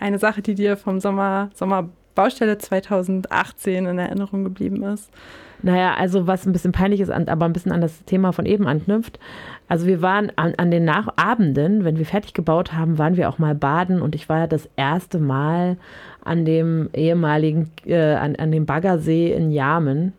Eine 0.00 0.18
Sache, 0.18 0.42
die 0.42 0.54
dir 0.54 0.76
vom 0.76 0.98
Sommer, 1.00 1.50
Sommerbaustelle 1.54 2.58
2018 2.58 3.86
in 3.86 3.98
Erinnerung 3.98 4.44
geblieben 4.44 4.82
ist? 4.82 5.10
Naja, 5.62 5.94
also 5.94 6.26
was 6.26 6.46
ein 6.46 6.52
bisschen 6.52 6.72
peinlich 6.72 7.00
ist, 7.00 7.10
aber 7.10 7.44
ein 7.46 7.52
bisschen 7.52 7.72
an 7.72 7.80
das 7.80 8.04
Thema 8.04 8.32
von 8.32 8.46
eben 8.46 8.66
anknüpft. 8.66 9.18
Also 9.68 9.86
wir 9.86 10.00
waren 10.02 10.32
an, 10.36 10.54
an 10.56 10.70
den 10.70 10.84
Nachabenden, 10.84 11.84
wenn 11.84 11.98
wir 11.98 12.06
fertig 12.06 12.32
gebaut 12.32 12.72
haben, 12.72 12.96
waren 12.98 13.16
wir 13.16 13.28
auch 13.28 13.38
mal 13.38 13.54
baden 13.54 14.00
und 14.00 14.14
ich 14.14 14.28
war 14.28 14.38
ja 14.38 14.46
das 14.46 14.68
erste 14.76 15.18
Mal 15.18 15.76
an 16.24 16.44
dem 16.44 16.88
ehemaligen, 16.94 17.70
äh, 17.86 18.14
an, 18.14 18.36
an 18.36 18.50
dem 18.52 18.66
Baggersee 18.66 19.32
in 19.32 19.50
Jamen. 19.50 20.12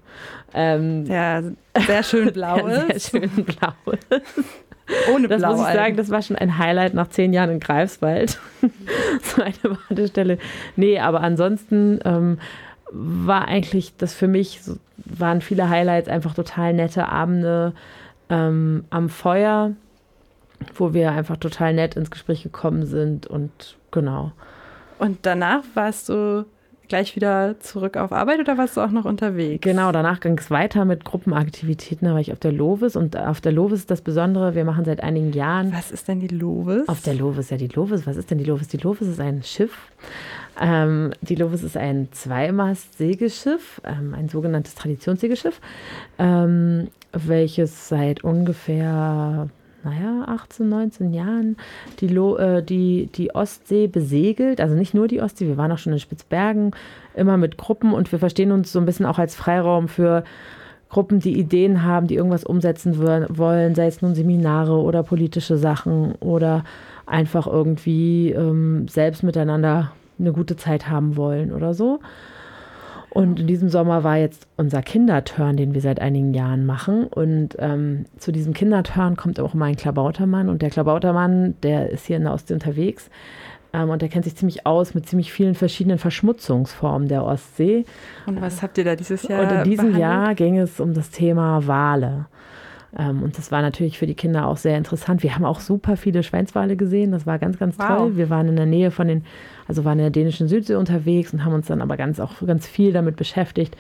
Ähm, 0.54 1.06
Ja, 1.06 1.42
sehr 1.88 2.04
schön 2.04 2.32
blau 2.34 2.68
sehr 2.68 3.00
schön 3.00 3.30
blau. 3.46 3.74
Ohne 5.14 5.28
Das 5.28 5.40
Blau. 5.42 5.52
muss 5.56 5.68
ich 5.68 5.74
sagen, 5.74 5.96
das 5.98 6.10
war 6.10 6.22
schon 6.22 6.36
ein 6.36 6.58
Highlight 6.58 6.94
nach 6.96 7.10
zehn 7.10 7.32
Jahren 7.32 7.52
in 7.52 7.60
Greifswald. 7.60 8.40
so 9.22 9.42
eine 9.42 9.76
Badestelle. 9.88 10.38
Nee, 10.76 11.00
aber 11.00 11.22
ansonsten 11.22 12.00
ähm, 12.06 12.40
war 12.92 13.48
eigentlich 13.48 13.96
das 13.98 14.14
für 14.14 14.28
mich, 14.28 14.62
waren 14.98 15.42
viele 15.42 15.70
Highlights, 15.70 16.10
einfach 16.10 16.34
total 16.34 16.74
nette 16.74 17.08
Abende 17.10 17.74
ähm, 18.30 18.86
am 18.90 19.10
Feuer, 19.10 19.72
wo 20.76 20.94
wir 20.94 21.12
einfach 21.12 21.38
total 21.38 21.74
nett 21.74 21.96
ins 21.96 22.12
Gespräch 22.12 22.44
gekommen 22.44 22.86
sind 22.86 23.28
und 23.28 23.78
genau. 23.92 24.32
Und 24.98 25.20
danach 25.22 25.64
warst 25.76 26.10
du 26.10 26.46
gleich 26.90 27.16
wieder 27.16 27.60
zurück 27.60 27.96
auf 27.96 28.12
Arbeit 28.12 28.40
oder 28.40 28.58
warst 28.58 28.76
du 28.76 28.82
auch 28.82 28.90
noch 28.90 29.06
unterwegs? 29.06 29.62
Genau, 29.62 29.92
danach 29.92 30.20
ging 30.20 30.38
es 30.38 30.52
weiter 30.52 30.84
mit 30.84 31.06
Gruppenaktivitäten. 31.06 32.08
Da 32.08 32.14
war 32.14 32.20
ich 32.20 32.34
auf 32.34 32.40
der 32.40 32.52
Lovis 32.52 32.96
und 32.96 33.16
auf 33.16 33.40
der 33.40 33.52
Lovis 33.52 33.82
ist 33.82 33.92
das 33.92 34.02
Besondere, 34.02 34.56
wir 34.56 34.66
machen 34.66 34.84
seit 34.84 35.02
einigen 35.02 35.32
Jahren 35.32 35.72
Was 35.72 35.92
ist 35.92 36.08
denn 36.08 36.20
die 36.20 36.28
Lovis? 36.28 36.90
Auf 36.90 37.02
der 37.02 37.14
Lovis, 37.14 37.52
ja, 37.52 37.58
die 37.58 37.68
Lovis, 37.68 38.06
was 38.06 38.18
ist 38.18 38.32
denn 38.32 38.40
die 38.40 38.44
Lovis? 38.44 38.68
Die 38.68 38.78
Lovis 38.78 39.08
ist 39.08 39.22
ein 39.22 39.44
Schiff. 39.44 39.78
Ähm, 40.60 41.12
die 41.22 41.36
Lovis 41.36 41.64
ist 41.64 41.78
ein 41.78 42.10
Zweimast-Segelschiff, 42.12 43.82
ähm, 43.86 44.14
ein 44.14 44.28
sogenanntes 44.28 44.76
Traditionssegelschiff, 44.76 45.62
ähm, 46.18 46.90
welches 47.14 47.88
seit 47.88 48.26
ungefähr, 48.26 49.48
naja, 49.84 50.26
18, 50.28 50.68
19 50.68 51.14
Jahren 51.14 51.56
die, 52.02 52.10
Lo 52.10 52.36
äh, 52.36 52.62
die, 52.62 53.08
die 53.16 53.34
Ostsee 53.34 53.88
besegelt. 53.88 54.60
Also 54.60 54.76
nicht 54.76 54.94
nur 54.94 55.08
die 55.08 55.22
Ostsee, 55.22 55.48
wir 55.48 55.58
waren 55.58 55.72
auch 55.72 55.78
schon 55.78 55.94
in 55.94 56.00
Spitzbergen, 56.00 56.72
immer 57.16 57.38
mit 57.38 57.58
Gruppen 57.58 57.94
und 57.94 58.12
wir 58.12 58.20
verstehen 58.20 58.52
uns 58.52 58.74
so 58.74 58.80
ein 58.80 58.86
bisschen 58.86 59.06
auch 59.06 59.18
als 59.18 59.36
Freiraum 59.36 59.88
für 59.88 60.26
Gruppen, 60.90 61.20
die 61.20 61.40
Ideen 61.40 61.84
haben, 61.84 62.08
die 62.08 62.16
irgendwas 62.16 62.44
umsetzen 62.44 62.98
wollen, 62.98 63.76
sei 63.76 63.86
es 63.86 64.02
nun 64.02 64.16
Seminare 64.16 64.74
oder 64.74 65.04
politische 65.04 65.58
Sachen 65.58 66.16
oder 66.16 66.64
einfach 67.06 67.48
irgendwie 67.48 68.32
ähm, 68.32 68.88
selbst 68.88 69.24
miteinander 69.24 69.92
eine 70.20 70.34
gute 70.34 70.56
Zeit 70.56 70.90
haben 70.90 71.16
wollen 71.16 71.52
oder 71.52 71.74
so. 71.74 72.00
Und 73.12 73.40
in 73.40 73.48
diesem 73.48 73.70
Sommer 73.70 74.04
war 74.04 74.18
jetzt 74.18 74.48
unser 74.56 74.84
Kinderturn, 74.84 75.58
den 75.58 75.74
wir 75.74 75.82
seit 75.82 76.00
einigen 76.00 76.34
Jahren 76.34 76.66
machen. 76.66 77.06
Und 77.08 77.56
ähm, 77.58 78.06
zu 78.18 78.32
diesem 78.32 78.54
Kinderturn 78.54 79.16
kommt 79.18 79.40
auch 79.40 79.56
immer 79.56 79.66
ein 79.66 79.76
Klabautermann. 79.76 80.48
Und 80.48 80.62
der 80.62 80.70
Klabautermann, 80.70 81.56
der 81.64 81.90
ist 81.90 82.06
hier 82.06 82.18
in 82.18 82.24
der 82.24 82.34
Ostsee 82.34 82.54
unterwegs. 82.54 83.10
Ähm, 83.74 83.90
und 83.90 84.02
der 84.04 84.10
kennt 84.10 84.26
sich 84.26 84.36
ziemlich 84.36 84.68
aus 84.68 84.94
mit 84.94 85.08
ziemlich 85.08 85.34
vielen 85.34 85.56
verschiedenen 85.56 85.98
Verschmutzungsformen 85.98 87.08
der 87.08 87.24
Ostsee. 87.24 87.86
Und 88.28 88.42
was 88.42 88.62
habt 88.62 88.78
ihr 88.78 88.84
da 88.84 88.96
dieses 88.96 89.24
Jahr 89.24 89.42
Und 89.42 89.58
in 89.58 89.64
diesem 89.64 89.92
behandelt? 89.92 90.02
Jahr 90.02 90.36
ging 90.36 90.60
es 90.60 90.80
um 90.80 90.94
das 90.94 91.10
Thema 91.10 91.66
Wale. 91.66 92.28
Ähm, 92.98 93.22
und 93.22 93.38
das 93.38 93.52
war 93.52 93.62
natürlich 93.62 94.00
für 94.00 94.08
die 94.08 94.16
Kinder 94.16 94.48
auch 94.48 94.58
sehr 94.58 94.78
interessant. 94.78 95.22
Wir 95.22 95.36
haben 95.36 95.46
auch 95.46 95.60
super 95.60 95.96
viele 95.96 96.24
Schweinswale 96.24 96.76
gesehen. 96.76 97.12
Das 97.12 97.26
war 97.28 97.38
ganz, 97.38 97.60
ganz 97.60 97.78
Wow. 97.78 97.88
toll. 97.88 98.18
Wir 98.18 98.30
waren 98.30 98.48
in 98.48 98.56
der 98.56 98.66
Nähe 98.66 98.90
von 98.92 99.08
den, 99.08 99.24
also 99.68 99.86
waren 99.86 100.00
in 100.00 100.06
der 100.06 100.10
dänischen 100.12 100.48
Südsee 100.48 100.76
unterwegs 100.76 101.32
und 101.34 101.46
haben 101.46 101.54
uns 101.54 101.68
dann 101.68 101.82
aber 101.82 101.98
ganz 101.98 102.20
auch 102.20 102.34
ganz 102.46 102.68
viel 102.68 102.92
damit 102.92 103.16
beschäftigt, 103.16 103.78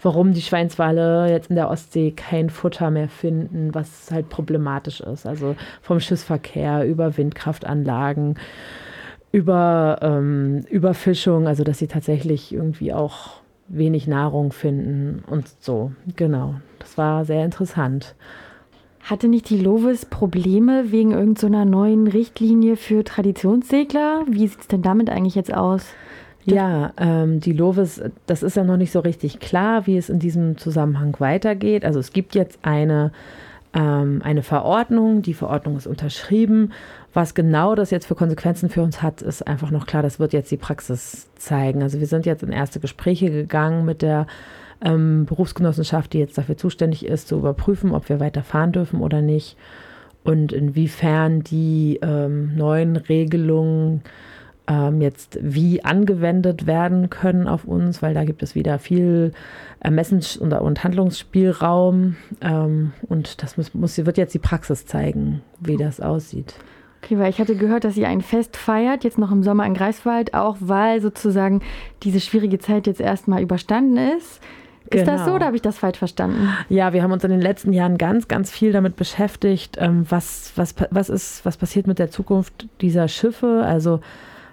warum 0.00 0.32
die 0.32 0.42
Schweinswale 0.42 1.28
jetzt 1.30 1.50
in 1.50 1.56
der 1.56 1.70
Ostsee 1.70 2.12
kein 2.12 2.50
Futter 2.50 2.90
mehr 2.90 3.08
finden, 3.08 3.74
was 3.74 4.10
halt 4.12 4.28
problematisch 4.28 5.00
ist. 5.00 5.26
Also 5.26 5.56
vom 5.80 5.98
Schiffsverkehr 6.00 6.84
über 6.86 7.16
Windkraftanlagen, 7.16 8.36
über 9.32 9.98
ähm, 10.02 10.60
Überfischung, 10.70 11.46
also 11.46 11.64
dass 11.64 11.78
sie 11.78 11.86
tatsächlich 11.88 12.52
irgendwie 12.52 12.92
auch 12.92 13.40
wenig 13.68 14.06
Nahrung 14.06 14.52
finden 14.52 15.24
und 15.28 15.48
so. 15.60 15.92
Genau. 16.16 16.56
Das 16.78 16.98
war 16.98 17.24
sehr 17.24 17.44
interessant. 17.44 18.14
Hatte 19.02 19.26
nicht 19.26 19.50
die 19.50 19.58
Lovis 19.58 20.06
Probleme 20.06 20.92
wegen 20.92 21.10
irgendeiner 21.10 21.64
neuen 21.64 22.06
Richtlinie 22.06 22.76
für 22.76 23.02
Traditionssegler? 23.02 24.24
Wie 24.28 24.46
sieht 24.46 24.60
es 24.60 24.68
denn 24.68 24.82
damit 24.82 25.10
eigentlich 25.10 25.34
jetzt 25.34 25.52
aus? 25.52 25.84
Ja, 26.44 26.92
ähm, 26.96 27.40
die 27.40 27.52
Lovis, 27.52 28.00
das 28.26 28.42
ist 28.42 28.56
ja 28.56 28.64
noch 28.64 28.76
nicht 28.76 28.92
so 28.92 29.00
richtig 29.00 29.40
klar, 29.40 29.86
wie 29.86 29.96
es 29.96 30.08
in 30.08 30.20
diesem 30.20 30.56
Zusammenhang 30.56 31.16
weitergeht. 31.18 31.84
Also 31.84 31.98
es 31.98 32.12
gibt 32.12 32.34
jetzt 32.36 32.60
eine, 32.62 33.12
ähm, 33.74 34.20
eine 34.24 34.42
Verordnung, 34.42 35.22
die 35.22 35.34
Verordnung 35.34 35.76
ist 35.76 35.86
unterschrieben. 35.88 36.72
Was 37.12 37.34
genau 37.34 37.74
das 37.74 37.90
jetzt 37.90 38.06
für 38.06 38.14
Konsequenzen 38.14 38.70
für 38.70 38.82
uns 38.82 39.02
hat, 39.02 39.20
ist 39.20 39.46
einfach 39.46 39.70
noch 39.70 39.86
klar. 39.86 40.02
Das 40.02 40.20
wird 40.20 40.32
jetzt 40.32 40.50
die 40.50 40.56
Praxis 40.56 41.28
zeigen. 41.36 41.82
Also 41.82 41.98
wir 41.98 42.06
sind 42.06 42.24
jetzt 42.24 42.42
in 42.42 42.52
erste 42.52 42.78
Gespräche 42.78 43.30
gegangen 43.30 43.84
mit 43.84 44.00
der 44.02 44.26
ähm, 44.84 45.26
Berufsgenossenschaft, 45.26 46.12
die 46.12 46.18
jetzt 46.18 46.38
dafür 46.38 46.56
zuständig 46.56 47.06
ist, 47.06 47.28
zu 47.28 47.36
überprüfen, 47.38 47.92
ob 47.92 48.08
wir 48.08 48.20
weiterfahren 48.20 48.72
dürfen 48.72 49.00
oder 49.00 49.22
nicht 49.22 49.56
und 50.24 50.52
inwiefern 50.52 51.42
die 51.42 51.98
ähm, 52.02 52.56
neuen 52.56 52.96
Regelungen 52.96 54.02
ähm, 54.68 55.00
jetzt 55.00 55.38
wie 55.42 55.84
angewendet 55.84 56.66
werden 56.66 57.10
können 57.10 57.48
auf 57.48 57.64
uns, 57.64 58.02
weil 58.02 58.14
da 58.14 58.24
gibt 58.24 58.42
es 58.42 58.54
wieder 58.54 58.78
viel 58.78 59.32
Ermessens- 59.80 60.36
und, 60.36 60.52
und 60.52 60.84
Handlungsspielraum 60.84 62.16
ähm, 62.40 62.92
und 63.08 63.42
das 63.42 63.56
muss, 63.56 63.74
muss, 63.74 63.98
wird 63.98 64.18
jetzt 64.18 64.34
die 64.34 64.38
Praxis 64.38 64.86
zeigen, 64.86 65.42
wie 65.60 65.76
das 65.76 66.00
aussieht. 66.00 66.54
Okay, 67.02 67.18
weil 67.18 67.30
ich 67.30 67.40
hatte 67.40 67.56
gehört, 67.56 67.82
dass 67.82 67.96
ihr 67.96 68.06
ein 68.06 68.20
Fest 68.20 68.56
feiert, 68.56 69.02
jetzt 69.02 69.18
noch 69.18 69.32
im 69.32 69.42
Sommer 69.42 69.66
in 69.66 69.74
Greifswald, 69.74 70.34
auch 70.34 70.56
weil 70.60 71.00
sozusagen 71.00 71.60
diese 72.04 72.20
schwierige 72.20 72.60
Zeit 72.60 72.86
jetzt 72.86 73.00
erstmal 73.00 73.42
überstanden 73.42 73.96
ist. 74.16 74.40
Ist 74.90 75.06
das 75.06 75.20
Genau. 75.20 75.24
so 75.24 75.34
oder 75.36 75.46
habe 75.46 75.56
ich 75.56 75.62
das 75.62 75.78
falsch 75.78 75.98
verstanden? 75.98 76.48
Ja, 76.68 76.92
wir 76.92 77.02
haben 77.02 77.12
uns 77.12 77.24
in 77.24 77.30
den 77.30 77.40
letzten 77.40 77.72
Jahren 77.72 77.98
ganz, 77.98 78.28
ganz 78.28 78.50
viel 78.50 78.72
damit 78.72 78.96
beschäftigt, 78.96 79.76
ähm, 79.80 80.06
was, 80.08 80.52
was, 80.56 80.74
was, 80.90 81.08
ist, 81.08 81.44
was 81.44 81.56
passiert 81.56 81.86
mit 81.86 81.98
der 81.98 82.10
Zukunft 82.10 82.68
dieser 82.80 83.08
Schiffe. 83.08 83.62
Also 83.64 84.00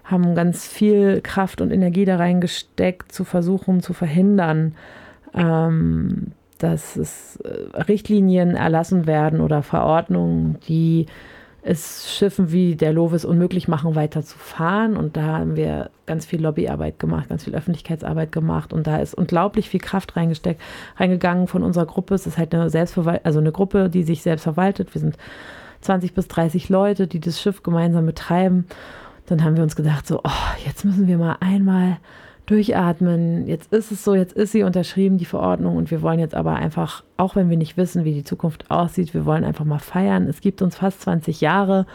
haben 0.04 0.36
ganz 0.36 0.68
viel 0.68 1.22
Kraft 1.22 1.62
und 1.62 1.72
Energie 1.72 2.06
da 2.06 2.18
reingesteckt, 2.18 3.12
zu 3.12 3.24
versuchen 3.24 3.82
zu 3.82 3.94
verhindern, 3.94 4.76
ähm, 5.34 6.32
dass 6.58 6.96
es 6.96 7.38
äh, 7.38 7.78
Richtlinien 7.82 8.56
erlassen 8.56 9.08
werden 9.08 9.40
oder 9.42 9.62
Verordnungen, 9.64 10.58
die 10.68 11.06
es 11.62 12.14
Schiffen 12.14 12.52
wie 12.52 12.76
der 12.76 12.94
Lovis 12.94 13.26
unmöglich 13.26 13.68
machen, 13.68 13.96
weiter 13.96 14.24
zu 14.24 14.38
fahren. 14.38 14.96
Und 14.96 15.18
da 15.18 15.24
haben 15.24 15.56
wir 15.56 15.90
ganz 16.06 16.26
viel 16.26 16.42
Lobbyarbeit 16.42 17.00
gemacht, 17.00 17.30
ganz 17.30 17.44
viel 17.44 17.56
Öffentlichkeitsarbeit 17.56 18.32
gemacht. 18.32 18.74
Und 18.74 18.88
da 18.88 18.98
ist 18.98 19.14
unglaublich 19.14 19.70
viel 19.70 19.80
Kraft 19.80 20.16
reingesteckt, 20.16 20.62
reingegangen 20.98 21.48
von 21.48 21.64
unserer 21.64 21.86
Gruppe. 21.86 22.16
Es 22.16 22.28
ist 22.28 22.38
halt 22.38 22.54
eine 22.54 22.70
Selbstverwaltung, 22.70 23.26
also 23.26 23.40
eine 23.40 23.52
Gruppe, 23.52 23.90
die 23.90 24.04
sich 24.04 24.22
selbst 24.22 24.44
verwaltet. 24.44 24.94
Wir 24.94 25.02
sind 25.02 25.18
20 25.82 26.14
bis 26.14 26.28
30 26.28 26.70
Leute, 26.70 27.08
die 27.08 27.20
das 27.20 27.42
Schiff 27.42 27.64
gemeinsam 27.64 28.06
betreiben. 28.06 28.66
Dann 29.26 29.44
haben 29.44 29.56
wir 29.56 29.64
uns 29.64 29.76
gedacht, 29.76 30.08
so, 30.08 30.22
oh, 30.24 30.66
jetzt 30.66 30.86
müssen 30.86 31.08
wir 31.08 31.18
mal 31.18 31.38
einmal 31.40 31.98
durchatmen. 32.50 33.48
Jetzt 33.48 33.72
ist 33.72 33.92
es 33.92 34.04
so, 34.04 34.16
jetzt 34.16 34.34
ist 34.34 34.52
sie 34.52 34.64
unterschrieben, 34.64 35.18
die 35.18 35.26
Verordnung. 35.26 35.78
Und 35.78 35.92
wir 35.92 36.02
wollen 36.02 36.20
jetzt 36.20 36.36
aber 36.36 36.56
einfach, 36.56 37.04
auch 37.18 37.36
wenn 37.36 37.50
wir 37.50 37.58
nicht 37.58 37.78
wissen, 37.78 38.06
wie 38.06 38.14
die 38.14 38.24
Zukunft 38.24 38.72
aussieht, 38.72 39.14
wir 39.14 39.26
wollen 39.26 39.44
einfach 39.44 39.66
mal 39.66 39.80
feiern. 39.80 40.28
Es 40.28 40.42
gibt 40.42 40.62
uns 40.62 40.78
fast 40.78 41.02
20 41.02 41.42
Jahre 41.42 41.86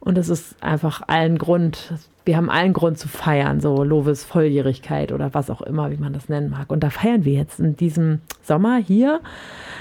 und 0.00 0.18
es 0.18 0.28
ist 0.28 0.62
einfach 0.62 1.02
allen 1.06 1.38
Grund, 1.38 1.94
wir 2.26 2.36
haben 2.36 2.50
allen 2.50 2.72
Grund 2.72 2.98
zu 2.98 3.08
feiern, 3.08 3.60
so 3.60 3.84
Lovis 3.84 4.24
Volljährigkeit 4.24 5.12
oder 5.12 5.32
was 5.32 5.48
auch 5.48 5.62
immer, 5.62 5.90
wie 5.90 5.96
man 5.96 6.12
das 6.12 6.28
nennen 6.28 6.50
mag. 6.50 6.70
Und 6.70 6.80
da 6.80 6.90
feiern 6.90 7.24
wir 7.24 7.32
jetzt 7.32 7.58
in 7.58 7.76
diesem 7.76 8.20
Sommer 8.42 8.76
hier, 8.76 9.20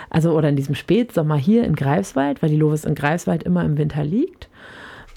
also 0.10 0.32
oder 0.32 0.48
in 0.48 0.56
diesem 0.56 0.76
Spätsommer 0.76 1.36
hier 1.36 1.66
in 1.66 1.76
Greifswald, 1.76 2.42
weil 2.42 2.50
die 2.50 2.56
Lovis 2.56 2.86
in 2.86 2.96
Greifswald 2.96 3.44
immer 3.44 3.66
im 3.66 3.78
Winter 3.78 4.04
liegt. 4.04 4.48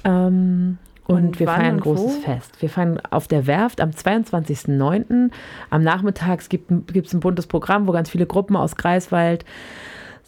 Ähm, 0.05 0.79
und, 1.07 1.39
wir 1.39 1.47
feiern 1.47 1.77
ein 1.77 1.81
großes 1.81 2.17
wo? 2.17 2.21
Fest. 2.21 2.61
Wir 2.61 2.69
feiern 2.69 3.01
auf 3.11 3.29
der 3.29 3.47
Werft 3.47 3.81
am 3.81 3.91
22.09. 3.91 5.31
Am 5.71 5.83
Nachmittag 5.83 6.49
gibt 6.49 6.71
es 6.71 7.13
ein 7.13 7.21
buntes 7.21 7.47
Programm, 7.47 7.87
wo 7.87 7.93
ganz 7.93 8.11
viele 8.11 8.27
Gruppen 8.27 8.57
aus 8.57 8.77
Greifswald 8.77 9.45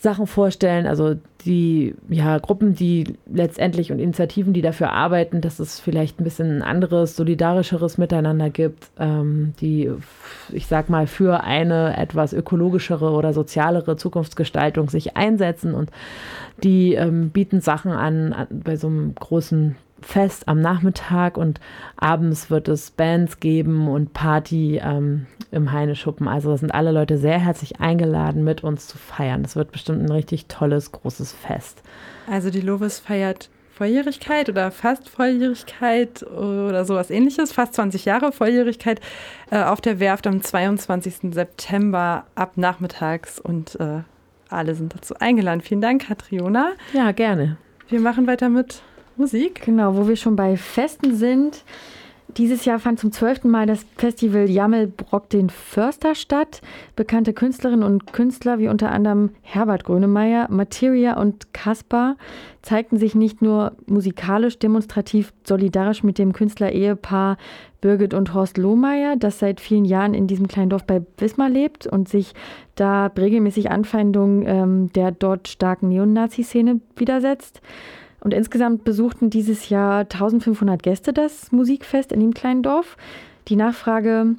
Sachen 0.00 0.28
vorstellen. 0.28 0.87
Also 0.87 1.16
die 1.44 1.94
ja, 2.08 2.38
Gruppen, 2.38 2.75
die 2.75 3.16
letztendlich 3.26 3.90
und 3.90 3.99
Initiativen, 3.99 4.52
die 4.52 4.62
dafür 4.62 4.92
arbeiten, 4.92 5.40
dass 5.40 5.58
es 5.58 5.80
vielleicht 5.80 6.20
ein 6.20 6.25
bisschen 6.25 6.58
ein 6.58 6.62
anderes, 6.62 7.16
solidarischeres 7.16 7.99
Miteinander 7.99 8.49
gibt, 8.50 8.90
ähm, 8.99 9.54
die, 9.61 9.90
ich 10.52 10.66
sag 10.66 10.88
mal, 10.88 11.06
für 11.08 11.42
eine 11.42 11.97
etwas 11.97 12.32
ökologischere 12.32 13.11
oder 13.11 13.32
sozialere 13.32 13.97
Zukunftsgestaltung 13.97 14.88
sich 14.88 15.16
einsetzen 15.16 15.75
und 15.75 15.90
die 16.62 16.94
ähm, 16.94 17.30
bieten 17.30 17.61
Sachen 17.61 17.90
an, 17.90 18.32
an 18.32 18.47
bei 18.50 18.76
so 18.76 18.87
einem 18.87 19.14
großen 19.16 19.76
Fest 20.00 20.49
am 20.49 20.61
Nachmittag 20.61 21.37
und 21.37 21.61
abends 21.97 22.50
wird 22.50 22.69
es 22.69 22.90
Bands 22.90 23.40
geben 23.40 23.88
und 23.88 24.12
Party 24.12 24.81
ähm, 24.83 25.26
im 25.50 25.73
Heineschuppen. 25.73 26.28
Also 26.28 26.57
sind 26.57 26.73
alle 26.73 26.93
Leute 26.93 27.19
sehr 27.19 27.38
herzlich 27.38 27.81
eingeladen, 27.81 28.45
mit 28.45 28.62
uns 28.64 28.87
zu 28.87 28.99
feiern. 28.99 29.43
Das 29.43 29.57
wird 29.57 29.73
bestimmt 29.73 30.02
ein 30.02 30.11
richtig 30.11 30.47
tolles, 30.47 30.93
großes 30.93 31.33
Fest. 31.33 31.83
Also 32.31 32.50
die 32.50 32.61
Lovis 32.61 32.99
feiert 32.99 33.50
Volljährigkeit 33.78 34.49
oder 34.49 34.73
fast 34.73 35.09
Volljährigkeit 35.09 36.25
oder 36.25 36.85
sowas 36.85 37.11
ähnliches, 37.11 37.52
fast 37.52 37.75
20 37.75 38.05
Jahre 38.05 38.33
Volljährigkeit 38.33 39.00
äh, 39.50 39.62
auf 39.62 39.81
der 39.81 40.00
Werft 40.00 40.26
am 40.26 40.43
22. 40.43 41.33
September 41.33 42.26
ab 42.35 42.52
nachmittags 42.57 43.38
und 43.38 43.78
äh, 43.78 44.00
alle 44.49 44.75
sind 44.75 44.95
dazu 44.95 45.14
eingeladen. 45.21 45.61
Vielen 45.61 45.81
Dank, 45.81 46.09
Katriona. 46.09 46.73
Ja, 46.93 47.12
gerne. 47.12 47.57
Wir 47.88 48.00
machen 48.00 48.26
weiter 48.26 48.49
mit 48.49 48.83
Musik. 49.18 49.62
Genau, 49.64 49.96
wo 49.96 50.08
wir 50.08 50.16
schon 50.16 50.37
bei 50.37 50.56
Festen 50.56 51.14
sind. 51.16 51.64
Dieses 52.37 52.66
Jahr 52.66 52.78
fand 52.78 53.00
zum 53.00 53.10
zwölften 53.10 53.50
Mal 53.50 53.66
das 53.66 53.87
Festival 53.96 54.50
Jammelbrock 54.50 55.30
den 55.30 55.48
Förster 55.48 56.14
statt. 56.14 56.60
Bekannte 56.94 57.32
Künstlerinnen 57.32 57.82
und 57.82 58.12
Künstler 58.12 58.58
wie 58.58 58.68
unter 58.68 58.92
anderem 58.92 59.30
Herbert 59.40 59.84
Grönemeyer, 59.84 60.46
Materia 60.50 61.18
und 61.18 61.54
Kaspar 61.54 62.16
zeigten 62.60 62.98
sich 62.98 63.14
nicht 63.14 63.40
nur 63.40 63.72
musikalisch 63.87 64.58
demonstrativ 64.58 65.32
solidarisch 65.42 66.04
mit 66.04 66.18
dem 66.18 66.34
Künstler-Ehepaar 66.34 67.38
Birgit 67.80 68.12
und 68.12 68.34
Horst 68.34 68.58
Lohmeier, 68.58 69.16
das 69.16 69.38
seit 69.38 69.58
vielen 69.60 69.87
Jahren 69.87 70.12
in 70.12 70.26
diesem 70.26 70.48
kleinen 70.48 70.70
Dorf 70.70 70.84
bei 70.84 71.00
Wismar 71.16 71.48
lebt 71.48 71.87
und 71.87 72.08
sich 72.08 72.34
da 72.75 73.06
regelmäßig 73.06 73.70
Anfeindungen 73.70 74.44
ähm, 74.46 74.92
der 74.92 75.12
dort 75.12 75.48
starken 75.48 75.88
Neonazi-Szene 75.88 76.80
widersetzt. 76.96 77.62
Und 78.20 78.34
insgesamt 78.34 78.84
besuchten 78.84 79.30
dieses 79.30 79.68
Jahr 79.68 80.00
1500 80.00 80.82
Gäste 80.82 81.12
das 81.12 81.52
Musikfest 81.52 82.12
in 82.12 82.20
dem 82.20 82.34
kleinen 82.34 82.62
Dorf. 82.62 82.96
Die 83.48 83.56
Nachfrage 83.56 84.34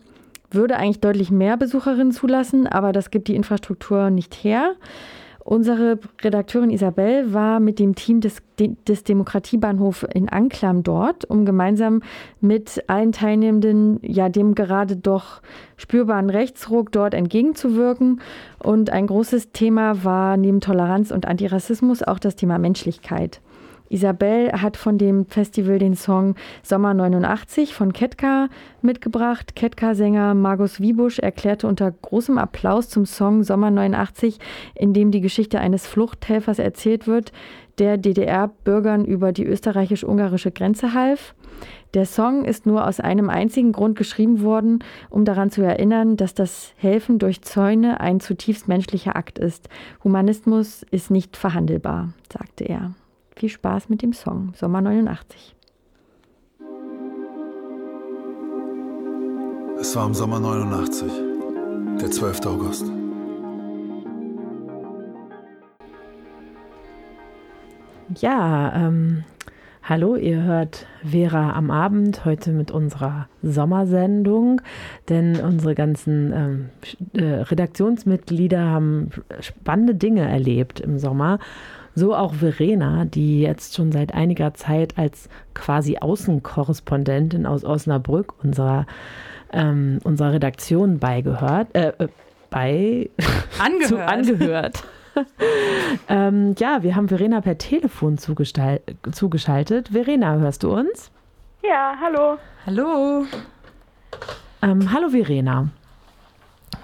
würde 0.51 0.77
eigentlich 0.77 0.99
deutlich 0.99 1.31
mehr 1.31 1.57
Besucherinnen 1.57 2.11
zulassen, 2.11 2.67
aber 2.67 2.91
das 2.91 3.11
gibt 3.11 3.27
die 3.27 3.35
Infrastruktur 3.35 4.09
nicht 4.09 4.35
her. 4.43 4.75
Unsere 5.49 5.97
Redakteurin 6.21 6.69
Isabel 6.69 7.33
war 7.33 7.59
mit 7.59 7.79
dem 7.79 7.95
Team 7.95 8.21
des, 8.21 8.37
des 8.59 9.03
Demokratiebahnhofs 9.03 10.03
in 10.13 10.29
Anklam 10.29 10.83
dort, 10.83 11.25
um 11.25 11.43
gemeinsam 11.43 12.03
mit 12.39 12.83
allen 12.85 13.13
Teilnehmenden 13.13 13.99
ja 14.03 14.29
dem 14.29 14.53
gerade 14.53 14.95
doch 14.95 15.41
spürbaren 15.75 16.29
Rechtsruck 16.29 16.91
dort 16.91 17.15
entgegenzuwirken. 17.15 18.21
Und 18.61 18.91
ein 18.91 19.07
großes 19.07 19.51
Thema 19.51 20.03
war 20.03 20.37
neben 20.37 20.61
Toleranz 20.61 21.09
und 21.09 21.25
Antirassismus 21.25 22.03
auch 22.03 22.19
das 22.19 22.35
Thema 22.35 22.59
Menschlichkeit. 22.59 23.41
Isabel 23.89 24.51
hat 24.51 24.77
von 24.77 24.97
dem 24.97 25.25
Festival 25.25 25.79
den 25.79 25.95
Song 25.95 26.35
Sommer 26.63 26.93
89 26.93 27.73
von 27.73 27.91
Ketka 27.91 28.47
mitgebracht. 28.81 29.55
Ketka-Sänger 29.55 30.35
Margus 30.35 30.79
Wiebusch 30.79 31.19
erklärte 31.19 31.67
unter 31.67 31.91
großem 31.91 32.37
Applaus 32.37 32.89
zum 32.89 33.05
Song 33.05 33.43
Sommer 33.43 33.71
89, 33.71 34.39
in 34.75 34.93
dem 34.93 35.11
die 35.11 35.21
Geschichte 35.21 35.59
eines 35.59 35.87
Fluchthelfers 35.87 36.59
erzählt 36.59 37.07
wird, 37.07 37.31
der 37.79 37.97
DDR-Bürgern 37.97 39.05
über 39.05 39.31
die 39.31 39.45
österreichisch-ungarische 39.45 40.51
Grenze 40.51 40.93
half. 40.93 41.33
Der 41.93 42.05
Song 42.05 42.45
ist 42.45 42.65
nur 42.65 42.87
aus 42.87 42.99
einem 42.99 43.29
einzigen 43.29 43.71
Grund 43.71 43.97
geschrieben 43.97 44.41
worden, 44.41 44.83
um 45.09 45.25
daran 45.25 45.49
zu 45.49 45.63
erinnern, 45.63 46.17
dass 46.17 46.35
das 46.35 46.73
Helfen 46.77 47.17
durch 47.17 47.41
Zäune 47.41 47.99
ein 47.99 48.19
zutiefst 48.19 48.67
menschlicher 48.67 49.15
Akt 49.15 49.39
ist. 49.39 49.69
Humanismus 50.03 50.83
ist 50.91 51.09
nicht 51.09 51.35
verhandelbar, 51.35 52.13
sagte 52.31 52.65
er. 52.65 52.91
Viel 53.39 53.47
Spaß 53.47 53.87
mit 53.87 54.01
dem 54.01 54.11
Song 54.11 54.51
Sommer 54.53 54.81
89. 54.81 55.55
Es 59.79 59.95
war 59.95 60.05
im 60.07 60.13
Sommer 60.13 60.41
89, 60.41 61.09
der 62.01 62.11
12. 62.11 62.45
August. 62.47 62.85
Ja, 68.19 68.75
ähm, 68.75 69.23
hallo, 69.83 70.17
ihr 70.17 70.43
hört 70.43 70.85
Vera 71.05 71.53
am 71.53 71.71
Abend 71.71 72.25
heute 72.25 72.51
mit 72.51 72.71
unserer 72.71 73.29
Sommersendung, 73.41 74.61
denn 75.07 75.39
unsere 75.39 75.75
ganzen 75.75 76.33
ähm, 76.33 76.69
äh, 77.13 77.35
Redaktionsmitglieder 77.43 78.65
haben 78.65 79.11
spannende 79.39 79.95
Dinge 79.95 80.27
erlebt 80.27 80.81
im 80.81 80.99
Sommer 80.99 81.39
so 81.99 82.15
auch 82.15 82.33
Verena, 82.33 83.05
die 83.05 83.41
jetzt 83.41 83.75
schon 83.75 83.91
seit 83.91 84.13
einiger 84.13 84.53
Zeit 84.55 84.97
als 84.97 85.29
quasi 85.53 85.97
Außenkorrespondentin 85.99 87.45
aus 87.45 87.63
Osnabrück 87.63 88.33
unserer, 88.43 88.87
ähm, 89.53 89.99
unserer 90.03 90.33
Redaktion 90.33 90.99
beigehört, 90.99 91.75
äh, 91.75 91.93
äh 91.99 92.07
bei 92.49 93.11
angehört. 93.59 94.09
angehört. 94.09 94.83
ähm, 96.09 96.55
ja, 96.57 96.81
wir 96.81 96.95
haben 96.95 97.07
Verena 97.07 97.41
per 97.41 97.59
Telefon 97.59 98.17
zugeschaltet. 98.17 99.89
Verena, 99.89 100.37
hörst 100.37 100.63
du 100.63 100.73
uns? 100.73 101.11
Ja, 101.61 101.93
hallo. 102.01 102.37
Hallo. 102.65 103.25
Ähm, 104.61 104.91
hallo 104.91 105.09
Verena. 105.09 105.69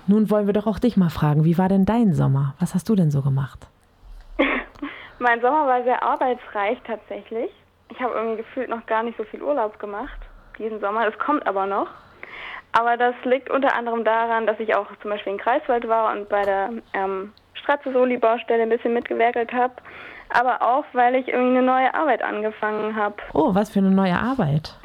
Nun 0.08 0.30
wollen 0.30 0.46
wir 0.46 0.54
doch 0.54 0.68
auch 0.68 0.80
dich 0.80 0.98
mal 0.98 1.10
fragen, 1.10 1.46
wie 1.46 1.58
war 1.58 1.70
denn 1.70 1.86
dein 1.86 2.14
Sommer? 2.14 2.54
Was 2.60 2.76
hast 2.76 2.90
du 2.90 2.96
denn 2.96 3.10
so 3.10 3.22
gemacht? 3.22 3.68
Mein 5.20 5.42
Sommer 5.42 5.68
war 5.68 5.84
sehr 5.84 6.04
arbeitsreich 6.04 6.78
tatsächlich. 6.86 7.52
Ich 7.90 8.00
habe 8.02 8.14
irgendwie 8.14 8.38
gefühlt 8.38 8.70
noch 8.70 8.86
gar 8.86 9.04
nicht 9.04 9.18
so 9.18 9.24
viel 9.24 9.42
Urlaub 9.42 9.80
gemacht 9.80 10.20
diesen 10.58 10.80
Sommer. 10.80 11.06
Das 11.06 11.18
kommt 11.20 11.46
aber 11.48 11.66
noch. 11.66 11.88
Aber 12.72 12.98
das 12.98 13.16
liegt 13.24 13.50
unter 13.50 13.74
anderem 13.76 14.04
daran, 14.04 14.46
dass 14.46 14.60
ich 14.60 14.76
auch 14.76 14.88
zum 15.02 15.12
Beispiel 15.12 15.34
in 15.34 15.40
Kreiswald 15.40 15.88
war 15.88 16.12
und 16.12 16.28
bei 16.28 16.44
der 16.44 16.70
ähm, 16.94 17.32
Stratzesoli-Baustelle 17.54 18.64
ein 18.64 18.70
bisschen 18.70 18.94
mitgewerkelt 18.94 19.54
habe. 19.54 19.74
Aber 20.30 20.62
auch, 20.62 20.84
weil 20.94 21.16
ich 21.16 21.28
irgendwie 21.28 21.58
eine 21.58 21.66
neue 21.66 21.94
Arbeit 21.94 22.22
angefangen 22.22 22.96
habe. 22.96 23.16
Oh, 23.34 23.54
was 23.54 23.72
für 23.72 23.80
eine 23.80 23.92
neue 23.92 24.18
Arbeit? 24.18 24.76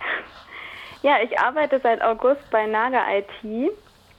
ja, 1.03 1.15
ich 1.23 1.39
arbeite 1.41 1.81
seit 1.81 2.03
August 2.03 2.49
bei 2.51 2.67
Naga 2.67 3.01
IT. 3.11 3.73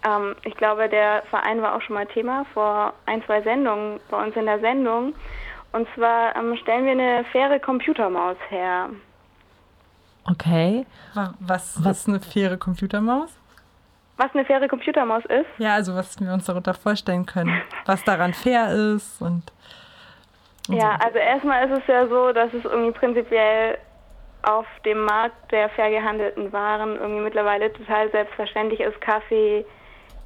Ähm, 0.06 0.36
ich 0.43 0.58
glaube, 0.58 0.89
der 0.89 1.24
Verein 1.30 1.62
war 1.62 1.76
auch 1.76 1.82
schon 1.82 1.93
mal 1.93 2.08
Thema 2.08 2.45
vor 2.54 2.93
ein, 3.06 3.24
zwei 3.24 3.41
Sendungen 3.41 4.02
bei 4.10 4.21
uns 4.21 4.36
in 4.36 4.47
der 4.47 4.60
Sendung. 4.60 5.13
Und 5.71 5.88
zwar 5.95 6.36
ähm, 6.36 6.55
stellen 6.57 6.86
wir 6.86 6.91
eine 6.91 7.23
faire 7.31 7.60
Computermaus 7.60 8.38
her. 8.49 8.89
Okay. 10.29 10.86
Was, 11.39 11.84
was 11.84 11.99
ist 11.99 12.10
eine 12.10 12.19
faire 12.19 12.57
Computermaus? 12.57 13.29
Was 14.17 14.34
eine 14.34 14.45
faire 14.45 14.67
Computermaus 14.67 15.23
ist? 15.25 15.47
Ja, 15.57 15.75
also 15.75 15.95
was 15.95 16.19
wir 16.19 16.31
uns 16.31 16.45
darunter 16.45 16.73
vorstellen 16.73 17.25
können. 17.25 17.62
Was 17.86 18.03
daran 18.03 18.34
fair 18.34 18.71
ist 18.71 19.19
und. 19.21 19.51
Ja, 20.67 20.95
also 21.03 21.17
erstmal 21.17 21.67
ist 21.67 21.79
es 21.79 21.88
ja 21.88 22.07
so, 22.07 22.31
dass 22.31 22.53
es 22.53 22.63
irgendwie 22.63 22.91
prinzipiell 22.91 23.79
auf 24.43 24.67
dem 24.86 25.05
Markt 25.05 25.51
der 25.51 25.69
fair 25.69 25.89
gehandelten 25.89 26.53
Waren 26.53 26.97
irgendwie 26.97 27.23
mittlerweile 27.23 27.73
total 27.73 28.12
selbstverständlich 28.12 28.79
ist, 28.79 28.99
Kaffee, 29.01 29.65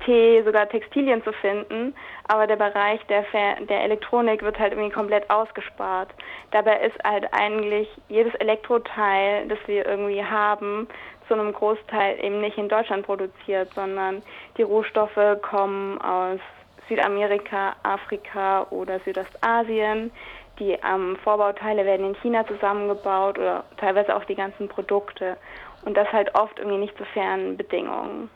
Tee, 0.05 0.43
sogar 0.43 0.69
Textilien 0.69 1.23
zu 1.23 1.33
finden. 1.33 1.95
Aber 2.27 2.47
der 2.47 2.55
Bereich 2.55 3.01
der, 3.07 3.25
der 3.69 3.83
Elektronik 3.83 4.41
wird 4.41 4.57
halt 4.59 4.73
irgendwie 4.73 4.93
komplett 4.93 5.29
ausgespart. 5.29 6.09
Dabei 6.51 6.81
ist 6.81 6.97
halt 7.03 7.27
eigentlich 7.31 7.87
jedes 8.07 8.33
Elektroteil, 8.35 9.47
das 9.47 9.59
wir 9.67 9.85
irgendwie 9.85 10.23
haben, 10.23 10.87
zu 11.27 11.33
einem 11.33 11.53
Großteil 11.53 12.23
eben 12.23 12.41
nicht 12.41 12.57
in 12.57 12.69
Deutschland 12.69 13.05
produziert, 13.05 13.73
sondern 13.73 14.21
die 14.57 14.63
Rohstoffe 14.63 15.41
kommen 15.41 15.99
aus 16.01 16.39
Südamerika, 16.87 17.75
Afrika 17.83 18.67
oder 18.69 18.99
Südostasien. 18.99 20.11
Die 20.59 20.77
ähm, 20.87 21.17
Vorbauteile 21.23 21.85
werden 21.85 22.07
in 22.07 22.15
China 22.21 22.45
zusammengebaut 22.47 23.37
oder 23.37 23.65
teilweise 23.77 24.15
auch 24.15 24.23
die 24.25 24.35
ganzen 24.35 24.67
Produkte. 24.69 25.37
Und 25.83 25.95
das 25.97 26.11
halt 26.11 26.33
oft 26.35 26.57
irgendwie 26.57 26.77
nicht 26.77 26.97
zu 26.97 27.05
fairen 27.05 27.57
Bedingungen. 27.57 28.29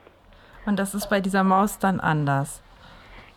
Und 0.65 0.77
das 0.79 0.93
ist 0.93 1.09
bei 1.09 1.19
dieser 1.19 1.43
Maus 1.43 1.79
dann 1.79 1.99
anders. 1.99 2.61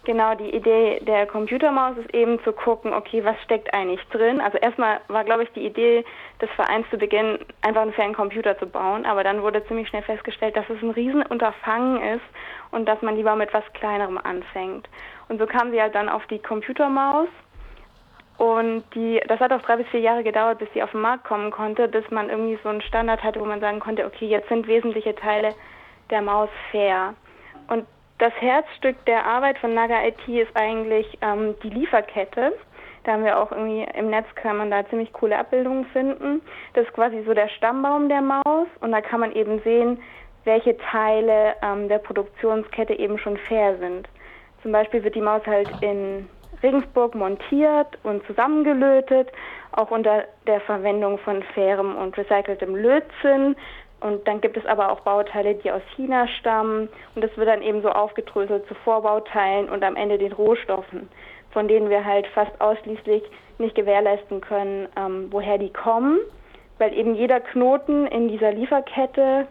Genau, 0.04 0.34
die 0.34 0.52
Idee 0.52 0.98
der 1.06 1.26
Computermaus 1.26 1.96
ist 1.96 2.12
eben 2.12 2.42
zu 2.42 2.52
gucken, 2.52 2.92
okay, 2.92 3.24
was 3.24 3.40
steckt 3.44 3.72
eigentlich 3.72 4.00
drin? 4.08 4.40
Also 4.40 4.58
erstmal 4.58 4.98
war, 5.06 5.22
glaube 5.22 5.44
ich, 5.44 5.52
die 5.52 5.64
Idee 5.64 6.04
des 6.40 6.50
Vereins 6.56 6.86
zu 6.90 6.98
Beginn, 6.98 7.38
einfach 7.60 7.82
einen 7.82 7.92
fairen 7.92 8.14
Computer 8.14 8.58
zu 8.58 8.66
bauen, 8.66 9.06
aber 9.06 9.22
dann 9.22 9.42
wurde 9.42 9.64
ziemlich 9.66 9.86
schnell 9.86 10.02
festgestellt, 10.02 10.56
dass 10.56 10.68
es 10.68 10.82
ein 10.82 10.90
Riesenunterfangen 10.90 12.02
ist 12.16 12.24
und 12.72 12.86
dass 12.86 13.00
man 13.00 13.14
lieber 13.14 13.36
mit 13.36 13.54
was 13.54 13.62
Kleinerem 13.74 14.18
anfängt. 14.18 14.88
Und 15.28 15.38
so 15.38 15.46
kam 15.46 15.70
sie 15.70 15.80
halt 15.80 15.94
dann 15.94 16.08
auf 16.08 16.26
die 16.26 16.40
Computermaus 16.40 17.28
und 18.38 18.82
die, 18.96 19.20
das 19.28 19.38
hat 19.38 19.52
auch 19.52 19.62
drei 19.62 19.76
bis 19.76 19.86
vier 19.86 20.00
Jahre 20.00 20.24
gedauert, 20.24 20.58
bis 20.58 20.68
sie 20.74 20.82
auf 20.82 20.90
den 20.90 21.00
Markt 21.00 21.22
kommen 21.22 21.52
konnte, 21.52 21.86
bis 21.86 22.10
man 22.10 22.28
irgendwie 22.28 22.58
so 22.64 22.70
einen 22.70 22.82
Standard 22.82 23.22
hatte, 23.22 23.38
wo 23.38 23.44
man 23.44 23.60
sagen 23.60 23.78
konnte, 23.78 24.04
okay, 24.04 24.26
jetzt 24.26 24.48
sind 24.48 24.66
wesentliche 24.66 25.14
Teile 25.14 25.54
der 26.12 26.22
Maus 26.22 26.48
fair. 26.70 27.14
Und 27.68 27.86
das 28.18 28.32
Herzstück 28.40 29.04
der 29.06 29.26
Arbeit 29.26 29.58
von 29.58 29.74
Naga 29.74 30.06
IT 30.06 30.28
ist 30.28 30.54
eigentlich 30.54 31.18
ähm, 31.22 31.56
die 31.64 31.70
Lieferkette. 31.70 32.52
Da 33.02 33.12
haben 33.12 33.24
wir 33.24 33.36
auch 33.36 33.50
irgendwie 33.50 33.84
im 33.98 34.10
Netz 34.10 34.26
kann 34.36 34.58
man 34.58 34.70
da 34.70 34.88
ziemlich 34.88 35.12
coole 35.12 35.36
Abbildungen 35.36 35.86
finden. 35.86 36.40
Das 36.74 36.86
ist 36.86 36.92
quasi 36.92 37.24
so 37.26 37.34
der 37.34 37.48
Stammbaum 37.48 38.08
der 38.08 38.22
Maus 38.22 38.68
und 38.80 38.92
da 38.92 39.00
kann 39.00 39.18
man 39.18 39.32
eben 39.32 39.60
sehen, 39.62 40.00
welche 40.44 40.76
Teile 40.76 41.56
ähm, 41.62 41.88
der 41.88 41.98
Produktionskette 41.98 42.94
eben 42.94 43.18
schon 43.18 43.36
fair 43.48 43.76
sind. 43.78 44.08
Zum 44.62 44.70
Beispiel 44.70 45.02
wird 45.02 45.16
die 45.16 45.20
Maus 45.20 45.44
halt 45.46 45.68
in 45.80 46.28
Regensburg 46.62 47.16
montiert 47.16 47.98
und 48.04 48.24
zusammengelötet, 48.26 49.32
auch 49.72 49.90
unter 49.90 50.24
der 50.46 50.60
Verwendung 50.60 51.18
von 51.18 51.42
fairem 51.54 51.96
und 51.96 52.16
recyceltem 52.16 52.76
Lötzinn. 52.76 53.56
Und 54.02 54.26
dann 54.26 54.40
gibt 54.40 54.56
es 54.56 54.66
aber 54.66 54.90
auch 54.90 55.00
Bauteile, 55.00 55.54
die 55.54 55.70
aus 55.70 55.82
China 55.94 56.26
stammen. 56.40 56.88
Und 57.14 57.22
das 57.22 57.36
wird 57.36 57.48
dann 57.48 57.62
eben 57.62 57.82
so 57.82 57.88
aufgedröselt 57.88 58.66
zu 58.66 58.74
Vorbauteilen 58.74 59.68
und 59.68 59.84
am 59.84 59.94
Ende 59.94 60.18
den 60.18 60.32
Rohstoffen, 60.32 61.08
von 61.52 61.68
denen 61.68 61.88
wir 61.88 62.04
halt 62.04 62.26
fast 62.28 62.60
ausschließlich 62.60 63.22
nicht 63.58 63.76
gewährleisten 63.76 64.40
können, 64.40 64.88
ähm, 64.96 65.28
woher 65.30 65.56
die 65.58 65.72
kommen. 65.72 66.18
Weil 66.78 66.92
eben 66.94 67.14
jeder 67.14 67.38
Knoten 67.38 68.08
in 68.08 68.26
dieser 68.28 68.50
Lieferkette, 68.50 69.46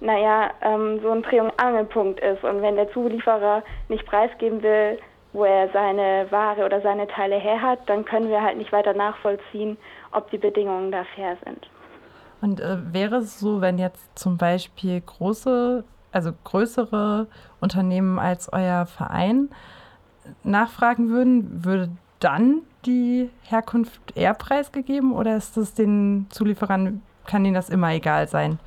naja, 0.00 0.50
ähm, 0.62 1.00
so 1.02 1.10
ein 1.10 1.22
Dreh- 1.22 1.40
und 1.40 1.52
Angelpunkt 1.60 2.20
ist. 2.20 2.42
Und 2.42 2.62
wenn 2.62 2.76
der 2.76 2.90
Zulieferer 2.92 3.62
nicht 3.88 4.06
preisgeben 4.06 4.62
will, 4.62 4.98
wo 5.34 5.44
er 5.44 5.68
seine 5.68 6.26
Ware 6.30 6.64
oder 6.64 6.80
seine 6.80 7.06
Teile 7.06 7.36
her 7.36 7.60
hat, 7.60 7.80
dann 7.86 8.06
können 8.06 8.30
wir 8.30 8.42
halt 8.42 8.56
nicht 8.56 8.72
weiter 8.72 8.94
nachvollziehen, 8.94 9.76
ob 10.12 10.30
die 10.30 10.38
Bedingungen 10.38 10.90
da 10.90 11.04
fair 11.14 11.36
sind. 11.44 11.68
Und 12.40 12.60
äh, 12.60 12.78
wäre 12.92 13.16
es 13.16 13.38
so, 13.38 13.60
wenn 13.60 13.78
jetzt 13.78 14.18
zum 14.18 14.36
Beispiel 14.36 15.00
große, 15.00 15.84
also 16.12 16.32
größere 16.44 17.26
Unternehmen 17.60 18.18
als 18.18 18.52
euer 18.52 18.86
Verein 18.86 19.50
nachfragen 20.42 21.10
würden, 21.10 21.64
würde 21.64 21.90
dann 22.20 22.62
die 22.86 23.30
Herkunft 23.42 24.16
eher 24.16 24.34
preisgegeben 24.34 25.12
oder 25.12 25.36
ist 25.36 25.56
das 25.56 25.74
den 25.74 26.26
Zulieferern, 26.30 27.02
kann 27.26 27.44
ihnen 27.44 27.54
das 27.54 27.68
immer 27.68 27.92
egal 27.92 28.28
sein? 28.28 28.58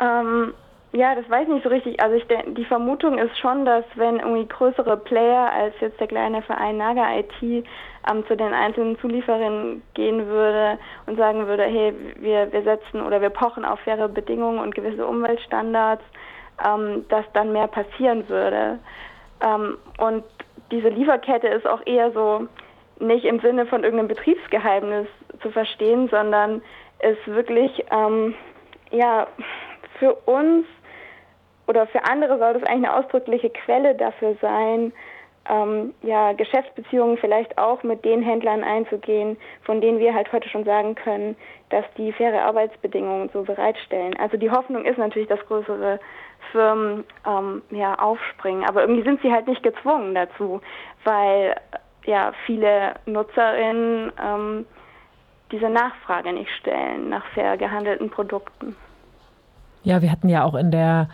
Ähm, 0.00 0.52
ja, 0.92 1.14
das 1.14 1.28
weiß 1.28 1.46
ich 1.46 1.54
nicht 1.54 1.62
so 1.62 1.68
richtig. 1.68 2.00
Also 2.00 2.16
ich 2.16 2.24
die 2.56 2.64
Vermutung 2.64 3.18
ist 3.18 3.36
schon, 3.38 3.64
dass 3.64 3.84
wenn 3.96 4.18
irgendwie 4.18 4.46
größere 4.46 4.96
Player 4.96 5.52
als 5.52 5.74
jetzt 5.80 6.00
der 6.00 6.06
kleine 6.06 6.42
Verein 6.42 6.78
Naga 6.78 7.06
IT 7.18 7.66
ähm, 8.10 8.26
zu 8.26 8.36
den 8.36 8.52
einzelnen 8.52 8.98
Zulieferern 8.98 9.82
gehen 9.94 10.26
würde 10.26 10.78
und 11.06 11.16
sagen 11.16 11.46
würde, 11.46 11.64
hey, 11.64 11.94
wir, 12.16 12.52
wir 12.52 12.62
setzen 12.62 13.00
oder 13.00 13.20
wir 13.20 13.30
pochen 13.30 13.64
auf 13.64 13.80
faire 13.80 14.08
Bedingungen 14.08 14.58
und 14.58 14.74
gewisse 14.74 15.06
Umweltstandards, 15.06 16.02
ähm, 16.64 17.04
dass 17.08 17.24
dann 17.32 17.52
mehr 17.52 17.66
passieren 17.66 18.28
würde. 18.28 18.78
Ähm, 19.44 19.78
und 19.98 20.24
diese 20.70 20.88
Lieferkette 20.88 21.48
ist 21.48 21.66
auch 21.66 21.84
eher 21.86 22.10
so 22.12 22.46
nicht 22.98 23.24
im 23.24 23.40
Sinne 23.40 23.66
von 23.66 23.84
irgendeinem 23.84 24.08
Betriebsgeheimnis 24.08 25.06
zu 25.42 25.50
verstehen, 25.50 26.08
sondern 26.08 26.62
ist 27.00 27.26
wirklich 27.26 27.84
ähm, 27.90 28.34
ja 28.90 29.26
für 29.98 30.14
uns 30.14 30.66
oder 31.66 31.86
für 31.86 32.04
andere 32.04 32.38
soll 32.38 32.54
das 32.54 32.62
eigentlich 32.62 32.88
eine 32.88 32.96
ausdrückliche 32.96 33.50
Quelle 33.50 33.94
dafür 33.94 34.36
sein, 34.40 34.92
ähm, 35.50 35.94
ja, 36.02 36.32
Geschäftsbeziehungen 36.32 37.18
vielleicht 37.18 37.58
auch 37.58 37.82
mit 37.82 38.04
den 38.04 38.22
Händlern 38.22 38.64
einzugehen, 38.64 39.36
von 39.62 39.80
denen 39.80 39.98
wir 39.98 40.14
halt 40.14 40.32
heute 40.32 40.48
schon 40.48 40.64
sagen 40.64 40.94
können, 40.94 41.36
dass 41.70 41.84
die 41.96 42.12
faire 42.12 42.44
Arbeitsbedingungen 42.44 43.30
so 43.32 43.42
bereitstellen. 43.42 44.16
Also 44.18 44.36
die 44.36 44.50
Hoffnung 44.50 44.84
ist 44.84 44.98
natürlich, 44.98 45.28
dass 45.28 45.40
größere 45.46 46.00
Firmen 46.52 47.04
ähm, 47.26 47.62
ja, 47.70 47.94
aufspringen, 47.98 48.64
aber 48.64 48.82
irgendwie 48.82 49.02
sind 49.02 49.20
sie 49.22 49.32
halt 49.32 49.46
nicht 49.48 49.62
gezwungen 49.62 50.14
dazu, 50.14 50.60
weil 51.04 51.56
ja 52.04 52.32
viele 52.46 52.94
Nutzerinnen 53.06 54.12
ähm, 54.22 54.66
diese 55.52 55.68
Nachfrage 55.68 56.32
nicht 56.32 56.50
stellen 56.60 57.08
nach 57.08 57.24
fair 57.34 57.56
gehandelten 57.56 58.10
Produkten. 58.10 58.76
Ja, 59.82 60.02
wir 60.02 60.10
hatten 60.10 60.28
ja 60.28 60.44
auch 60.44 60.54
in 60.54 60.70
der 60.70 61.08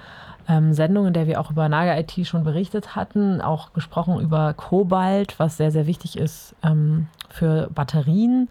ähm, 0.49 0.73
Sendung, 0.73 1.07
in 1.07 1.13
der 1.13 1.27
wir 1.27 1.41
auch 1.41 1.51
über 1.51 1.69
Naga 1.69 1.97
IT 1.99 2.27
schon 2.27 2.45
berichtet 2.45 2.97
hatten, 2.97 3.41
auch 3.41 3.73
gesprochen 3.73 4.21
über 4.21 4.55
Kobalt, 4.55 5.39
was 5.39 5.57
sehr, 5.57 5.71
sehr 5.71 5.87
wichtig 5.87 6.17
ist 6.17 6.55
ähm, 6.63 7.09
für 7.29 7.69
Batterien. 7.75 8.49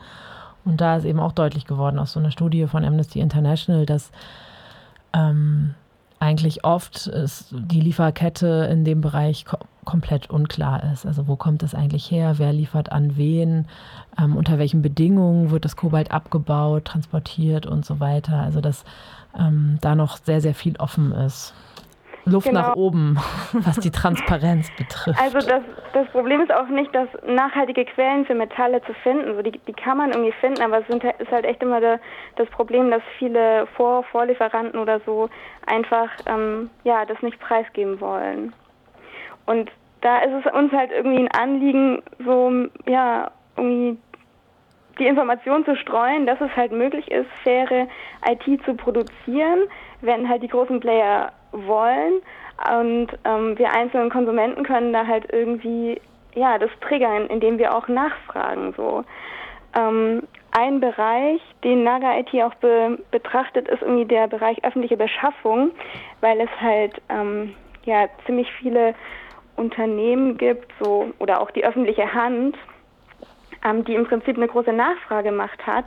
Und 0.64 0.82
da 0.82 0.98
ist 0.98 1.06
eben 1.06 1.20
auch 1.20 1.32
deutlich 1.32 1.66
geworden 1.66 2.00
aus 2.00 2.14
so 2.14 2.20
einer 2.20 2.32
Studie 2.32 2.68
von 2.68 2.86
Amnesty 2.86 3.20
International, 3.20 3.86
dass 3.86 4.12
ähm, 5.14 5.74
eigentlich 6.20 6.64
oft 6.64 7.08
ist 7.08 7.48
die 7.52 7.82
Lieferkette 7.82 8.70
in 8.72 8.86
dem 8.86 9.02
Bereich 9.02 9.46
ko 9.46 9.58
komplett 9.84 10.30
unklar 10.30 10.84
ist. 10.94 11.08
Also 11.08 11.28
wo 11.28 11.36
kommt 11.36 11.64
das 11.64 11.74
eigentlich 11.74 12.12
her? 12.12 12.36
Wer 12.38 12.54
liefert 12.54 12.92
an 12.92 13.18
wen? 13.18 13.66
Ähm, 14.20 14.36
unter 14.36 14.60
welchen 14.60 14.84
Bedingungen 14.84 15.50
wird 15.50 15.66
das 15.66 15.76
Kobalt 15.76 16.12
abgebaut, 16.12 16.86
transportiert 16.86 17.66
und 17.66 17.84
so 17.84 18.00
weiter? 18.00 18.38
Also 18.38 18.62
dass 18.62 18.86
ähm, 19.36 19.80
da 19.82 19.96
noch 19.96 20.18
sehr, 20.18 20.40
sehr 20.40 20.54
viel 20.54 20.76
offen 20.78 21.12
ist. 21.12 21.56
Luft 22.26 22.48
genau. 22.48 22.62
nach 22.62 22.76
oben, 22.76 23.18
was 23.54 23.80
die 23.80 23.92
Transparenz 23.92 24.70
betrifft. 24.78 25.20
Also 25.22 25.40
das, 25.40 25.62
das 25.94 26.08
Problem 26.10 26.42
ist 26.42 26.54
auch 26.54 26.68
nicht, 26.68 26.94
dass 26.94 27.08
nachhaltige 27.26 27.86
Quellen 27.86 28.26
für 28.26 28.36
Metalle 28.36 28.82
zu 28.84 28.94
finden. 29.04 29.36
So 29.36 29.42
die, 29.42 29.52
die 29.52 29.74
kann 29.74 29.98
man 29.98 30.12
irgendwie 30.12 30.34
finden, 30.34 30.62
aber 30.62 30.80
es 30.80 30.88
sind, 30.88 31.04
ist 31.04 31.32
halt 31.32 31.46
echt 31.46 31.62
immer 31.62 31.80
der, 31.80 32.00
das 32.36 32.50
Problem, 32.50 32.92
dass 32.92 33.02
viele 33.18 33.68
Vor 33.76 34.04
Vorlieferanten 34.04 34.80
oder 34.80 35.00
so 35.06 35.30
einfach 35.66 36.10
ähm, 36.26 36.70
ja 36.84 37.06
das 37.06 37.22
nicht 37.22 37.40
preisgeben 37.40 38.00
wollen. 38.00 38.54
Und 39.46 39.70
da 40.02 40.20
ist 40.20 40.46
es 40.46 40.54
uns 40.54 40.72
halt 40.72 40.92
irgendwie 40.92 41.20
ein 41.20 41.32
Anliegen, 41.32 42.02
so 42.24 42.52
ja 42.88 43.32
irgendwie 43.58 43.98
die 45.02 45.08
Information 45.08 45.66
zu 45.66 45.76
streuen, 45.76 46.26
dass 46.28 46.40
es 46.40 46.56
halt 46.56 46.72
möglich 46.72 47.10
ist, 47.10 47.28
faire 47.44 47.88
IT 48.30 48.64
zu 48.66 48.76
produzieren, 48.76 49.60
wenn 50.02 50.30
halt 50.30 50.44
die 50.44 50.48
großen 50.48 50.80
Player 50.80 51.32
wollen. 51.52 52.22
Und 52.80 53.08
ähm, 53.26 53.58
wir 53.58 53.74
einzelnen 53.74 54.12
Konsumenten 54.12 54.64
können 54.64 54.94
da 54.94 55.08
halt 55.08 55.26
irgendwie 55.34 56.00
ja 56.36 56.60
das 56.60 56.70
triggern, 56.82 57.28
indem 57.28 57.58
wir 57.58 57.76
auch 57.76 57.88
nachfragen. 57.88 58.74
So 58.78 59.04
ähm, 59.76 60.22
ein 60.52 60.80
Bereich, 60.80 61.42
den 61.64 61.84
Naga 61.84 62.20
IT 62.20 62.34
auch 62.44 62.54
be 62.56 63.00
betrachtet, 63.10 63.68
ist 63.68 63.82
irgendwie 63.82 64.06
der 64.06 64.28
Bereich 64.28 64.64
öffentliche 64.64 64.98
Beschaffung, 64.98 65.72
weil 66.20 66.40
es 66.42 66.50
halt 66.62 67.02
ähm, 67.10 67.56
ja 67.86 68.08
ziemlich 68.28 68.52
viele 68.60 68.94
Unternehmen 69.56 70.38
gibt, 70.38 70.72
so 70.80 71.12
oder 71.18 71.42
auch 71.42 71.50
die 71.52 71.64
öffentliche 71.64 72.14
Hand, 72.14 72.56
ähm, 73.64 73.84
die 73.86 73.96
im 73.96 74.06
Prinzip 74.06 74.38
eine 74.38 74.48
große 74.48 74.74
Nachfragemacht 74.74 75.66
hat 75.66 75.86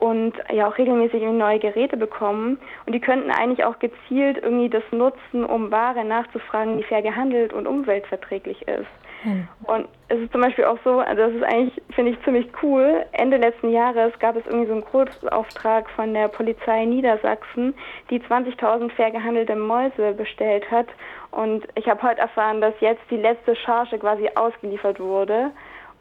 und 0.00 0.32
ja 0.50 0.66
auch 0.66 0.78
regelmäßig 0.78 1.22
neue 1.22 1.58
Geräte 1.58 1.96
bekommen. 1.96 2.58
Und 2.86 2.94
die 2.94 3.00
könnten 3.00 3.30
eigentlich 3.30 3.64
auch 3.64 3.78
gezielt 3.78 4.38
irgendwie 4.42 4.70
das 4.70 4.84
nutzen, 4.90 5.44
um 5.44 5.70
Ware 5.70 6.04
nachzufragen, 6.04 6.78
die 6.78 6.84
fair 6.84 7.02
gehandelt 7.02 7.52
und 7.52 7.66
umweltverträglich 7.66 8.66
ist. 8.66 8.88
Hm. 9.22 9.46
Und 9.64 9.88
es 10.08 10.18
ist 10.18 10.32
zum 10.32 10.40
Beispiel 10.40 10.64
auch 10.64 10.78
so, 10.82 11.00
also 11.00 11.22
das 11.22 11.34
ist 11.34 11.42
eigentlich, 11.42 11.82
finde 11.90 12.12
ich, 12.12 12.24
ziemlich 12.24 12.48
cool. 12.62 13.04
Ende 13.12 13.36
letzten 13.36 13.70
Jahres 13.70 14.18
gab 14.18 14.36
es 14.36 14.46
irgendwie 14.46 14.66
so 14.66 14.72
einen 14.72 14.84
Großauftrag 14.84 15.90
von 15.90 16.14
der 16.14 16.28
Polizei 16.28 16.86
Niedersachsen, 16.86 17.74
die 18.08 18.20
20.000 18.20 18.90
fair 18.92 19.10
gehandelte 19.10 19.56
Mäuse 19.56 20.12
bestellt 20.12 20.70
hat. 20.70 20.86
Und 21.30 21.68
ich 21.74 21.86
habe 21.88 22.02
heute 22.02 22.20
erfahren, 22.22 22.62
dass 22.62 22.74
jetzt 22.80 23.02
die 23.10 23.18
letzte 23.18 23.54
Charge 23.54 23.98
quasi 23.98 24.30
ausgeliefert 24.34 24.98
wurde. 24.98 25.50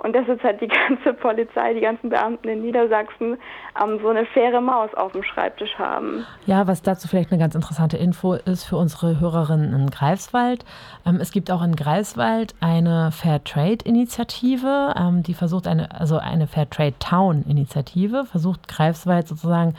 Und 0.02 0.16
das 0.16 0.28
ist 0.28 0.42
halt 0.44 0.62
die 0.62 0.68
ganze 0.88 1.14
Polizei, 1.14 1.74
die 1.74 1.82
ganzen 1.82 2.10
Beamten 2.10 2.48
in 2.48 2.62
Niedersachsen 2.62 3.38
ähm, 3.82 4.00
so 4.02 4.10
eine 4.10 4.26
faire 4.26 4.62
Maus 4.62 4.94
auf 4.94 5.12
dem 5.12 5.24
Schreibtisch 5.24 5.76
haben. 5.78 6.26
Ja, 6.46 6.68
was 6.68 6.82
dazu 6.82 7.08
vielleicht 7.08 7.32
eine 7.32 7.40
ganz 7.40 7.56
interessante 7.56 7.98
Info 7.98 8.34
ist 8.34 8.64
für 8.64 8.78
unsere 8.78 9.20
Hörerinnen 9.20 9.74
in 9.74 9.90
Greifswald. 9.90 10.64
Ähm, 11.06 11.18
es 11.20 11.32
gibt 11.32 11.52
auch 11.52 11.62
in 11.62 11.76
Greifswald 11.76 12.56
eine 12.62 13.12
Fair 13.12 13.44
Trade 13.44 13.80
Initiative, 13.84 14.94
ähm, 14.98 15.24
die 15.24 15.34
versucht 15.34 15.68
eine, 15.68 16.00
also 16.00 16.18
eine 16.18 16.48
Fair 16.48 16.70
Trade 16.70 16.96
Town 17.00 17.44
Initiative, 17.48 18.26
versucht 18.26 18.68
Greifswald 18.68 19.28
sozusagen 19.28 19.76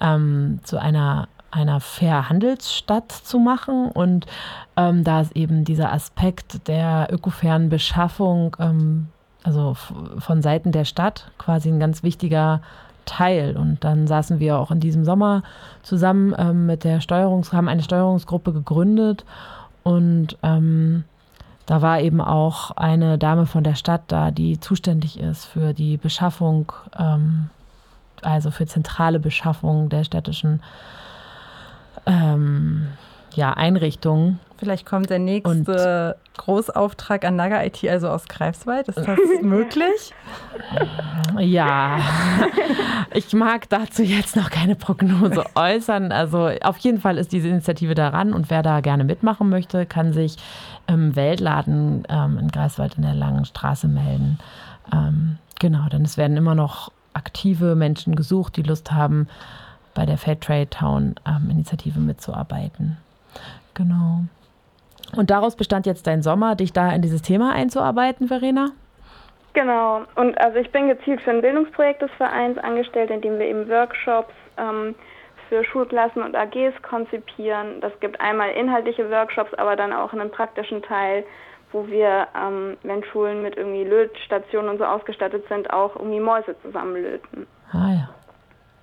ähm, 0.00 0.60
zu 0.62 0.78
einer 0.78 1.28
einer 1.50 1.80
Fair 1.80 2.28
Handelsstadt 2.28 3.10
zu 3.10 3.38
machen. 3.38 3.90
Und 3.90 4.26
ähm, 4.76 5.02
da 5.02 5.22
ist 5.22 5.34
eben 5.34 5.64
dieser 5.64 5.94
Aspekt 5.94 6.68
der 6.68 7.08
ökofairen 7.10 7.70
Beschaffung 7.70 8.54
ähm, 8.60 9.08
also 9.44 9.74
von 9.74 10.42
Seiten 10.42 10.72
der 10.72 10.84
Stadt 10.84 11.30
quasi 11.38 11.68
ein 11.68 11.80
ganz 11.80 12.02
wichtiger 12.02 12.60
Teil. 13.04 13.56
Und 13.56 13.84
dann 13.84 14.06
saßen 14.06 14.38
wir 14.38 14.58
auch 14.58 14.70
in 14.70 14.80
diesem 14.80 15.04
Sommer 15.04 15.42
zusammen 15.82 16.34
ähm, 16.38 16.66
mit 16.66 16.84
der 16.84 17.00
Steuerungs, 17.00 17.52
haben 17.52 17.68
eine 17.68 17.82
Steuerungsgruppe 17.82 18.52
gegründet 18.52 19.24
und 19.82 20.36
ähm, 20.42 21.04
da 21.64 21.82
war 21.82 22.00
eben 22.00 22.20
auch 22.20 22.70
eine 22.72 23.18
Dame 23.18 23.46
von 23.46 23.62
der 23.62 23.74
Stadt 23.74 24.02
da, 24.08 24.30
die 24.30 24.58
zuständig 24.58 25.20
ist 25.20 25.44
für 25.44 25.74
die 25.74 25.96
Beschaffung, 25.96 26.72
ähm, 26.98 27.50
also 28.22 28.50
für 28.50 28.66
zentrale 28.66 29.20
Beschaffung 29.20 29.88
der 29.88 30.04
städtischen 30.04 30.62
ähm, 32.06 32.88
ja, 33.34 33.52
Einrichtungen. 33.52 34.40
Vielleicht 34.58 34.86
kommt 34.86 35.08
der 35.08 35.20
nächste 35.20 36.16
und 36.18 36.38
Großauftrag 36.38 37.24
an 37.24 37.36
Naga 37.36 37.62
IT 37.64 37.84
also 37.88 38.08
aus 38.08 38.26
Greifswald. 38.26 38.88
Ist 38.88 38.98
das 38.98 39.18
möglich? 39.42 40.14
Ja, 41.38 42.00
ich 43.14 43.32
mag 43.34 43.68
dazu 43.68 44.02
jetzt 44.02 44.34
noch 44.34 44.50
keine 44.50 44.74
Prognose 44.74 45.44
äußern. 45.54 46.10
Also 46.10 46.50
auf 46.62 46.78
jeden 46.78 47.00
Fall 47.00 47.18
ist 47.18 47.32
diese 47.32 47.48
Initiative 47.48 47.94
daran 47.94 48.32
und 48.32 48.50
wer 48.50 48.62
da 48.62 48.80
gerne 48.80 49.04
mitmachen 49.04 49.48
möchte, 49.48 49.86
kann 49.86 50.12
sich 50.12 50.36
im 50.88 51.14
Weltladen 51.14 52.04
ähm, 52.08 52.38
in 52.38 52.48
Greifswald 52.48 52.96
in 52.96 53.02
der 53.02 53.14
Langen 53.14 53.44
Straße 53.44 53.86
melden. 53.86 54.38
Ähm, 54.92 55.38
genau, 55.60 55.88
denn 55.88 56.04
es 56.04 56.16
werden 56.16 56.36
immer 56.36 56.54
noch 56.54 56.90
aktive 57.14 57.74
Menschen 57.74 58.16
gesucht, 58.16 58.56
die 58.56 58.62
Lust 58.62 58.92
haben, 58.92 59.28
bei 59.94 60.06
der 60.06 60.18
Fair 60.18 60.38
Trade 60.38 60.70
Town 60.70 61.14
ähm, 61.26 61.50
Initiative 61.50 62.00
mitzuarbeiten. 62.00 62.96
Genau. 63.74 64.24
Und 65.16 65.30
daraus 65.30 65.56
bestand 65.56 65.86
jetzt 65.86 66.06
dein 66.06 66.22
Sommer, 66.22 66.54
dich 66.54 66.72
da 66.72 66.92
in 66.92 67.02
dieses 67.02 67.22
Thema 67.22 67.52
einzuarbeiten, 67.52 68.28
Verena? 68.28 68.70
Genau. 69.54 70.02
Und 70.14 70.38
also 70.40 70.58
ich 70.58 70.70
bin 70.70 70.88
gezielt 70.88 71.20
für 71.22 71.30
ein 71.30 71.40
Bildungsprojekt 71.40 72.02
des 72.02 72.10
Vereins 72.12 72.58
angestellt, 72.58 73.10
in 73.10 73.20
dem 73.20 73.38
wir 73.38 73.46
eben 73.46 73.68
Workshops 73.68 74.32
ähm, 74.56 74.94
für 75.48 75.64
Schulklassen 75.64 76.22
und 76.22 76.36
AGs 76.36 76.74
konzipieren. 76.82 77.80
Das 77.80 77.92
gibt 78.00 78.20
einmal 78.20 78.50
inhaltliche 78.50 79.10
Workshops, 79.10 79.54
aber 79.54 79.76
dann 79.76 79.92
auch 79.92 80.12
einen 80.12 80.30
praktischen 80.30 80.82
Teil, 80.82 81.24
wo 81.72 81.86
wir, 81.86 82.28
ähm, 82.36 82.76
wenn 82.82 83.02
Schulen 83.04 83.42
mit 83.42 83.56
irgendwie 83.56 83.84
Lötstationen 83.84 84.70
und 84.70 84.78
so 84.78 84.84
ausgestattet 84.84 85.44
sind, 85.48 85.70
auch 85.72 85.96
irgendwie 85.96 86.20
Mäuse 86.20 86.54
zusammenlöten. 86.62 87.46
Ah 87.72 87.92
ja. 87.92 88.08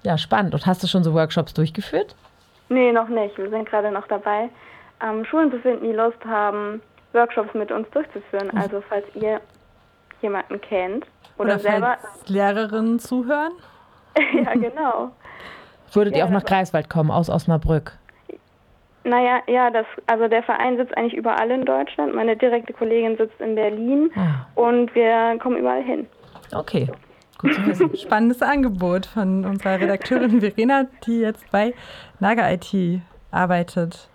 Ja, 0.03 0.17
spannend. 0.17 0.53
Und 0.53 0.65
hast 0.65 0.83
du 0.83 0.87
schon 0.87 1.03
so 1.03 1.13
Workshops 1.13 1.53
durchgeführt? 1.53 2.15
Nee, 2.69 2.91
noch 2.91 3.07
nicht. 3.07 3.37
Wir 3.37 3.49
sind 3.49 3.67
gerade 3.67 3.91
noch 3.91 4.07
dabei 4.07 4.49
ähm, 5.05 5.25
Schulen 5.25 5.51
zu 5.51 5.59
finden, 5.59 5.85
die 5.85 5.93
Lust 5.93 6.23
haben, 6.25 6.81
Workshops 7.13 7.53
mit 7.53 7.71
uns 7.71 7.89
durchzuführen. 7.91 8.49
Mhm. 8.51 8.59
Also 8.59 8.83
falls 8.87 9.05
ihr 9.15 9.41
jemanden 10.21 10.59
kennt 10.61 11.05
oder, 11.37 11.55
oder 11.55 11.59
selber 11.59 11.97
Lehrerinnen 12.27 12.99
zuhören. 12.99 13.51
ja, 14.33 14.53
genau. 14.53 15.11
Würdet 15.91 16.13
ja, 16.13 16.19
ihr 16.19 16.25
auch 16.25 16.31
nach 16.31 16.43
Greifswald 16.43 16.89
kommen, 16.89 17.11
aus 17.11 17.29
Osnabrück? 17.29 17.97
Naja, 19.03 19.39
ja, 19.47 19.69
das, 19.69 19.85
also 20.07 20.27
der 20.27 20.41
Verein 20.41 20.77
sitzt 20.77 20.97
eigentlich 20.97 21.13
überall 21.13 21.51
in 21.51 21.63
Deutschland. 21.63 22.15
Meine 22.15 22.35
direkte 22.35 22.73
Kollegin 22.73 23.17
sitzt 23.17 23.39
in 23.39 23.53
Berlin 23.53 24.09
ah. 24.15 24.47
und 24.55 24.93
wir 24.95 25.37
kommen 25.39 25.57
überall 25.57 25.83
hin. 25.83 26.07
Okay. 26.53 26.89
Gut 27.37 27.53
zu 27.53 27.65
wissen. 27.67 27.95
Spannendes 27.97 28.41
Angebot 28.41 29.05
von 29.05 29.45
unserer 29.45 29.79
Redakteurin 29.79 30.41
Verena, 30.41 30.87
die 31.05 31.19
jetzt 31.19 31.51
bei 31.51 31.75
Naga 32.19 32.49
IT 32.51 33.01
arbeitet. 33.29 34.09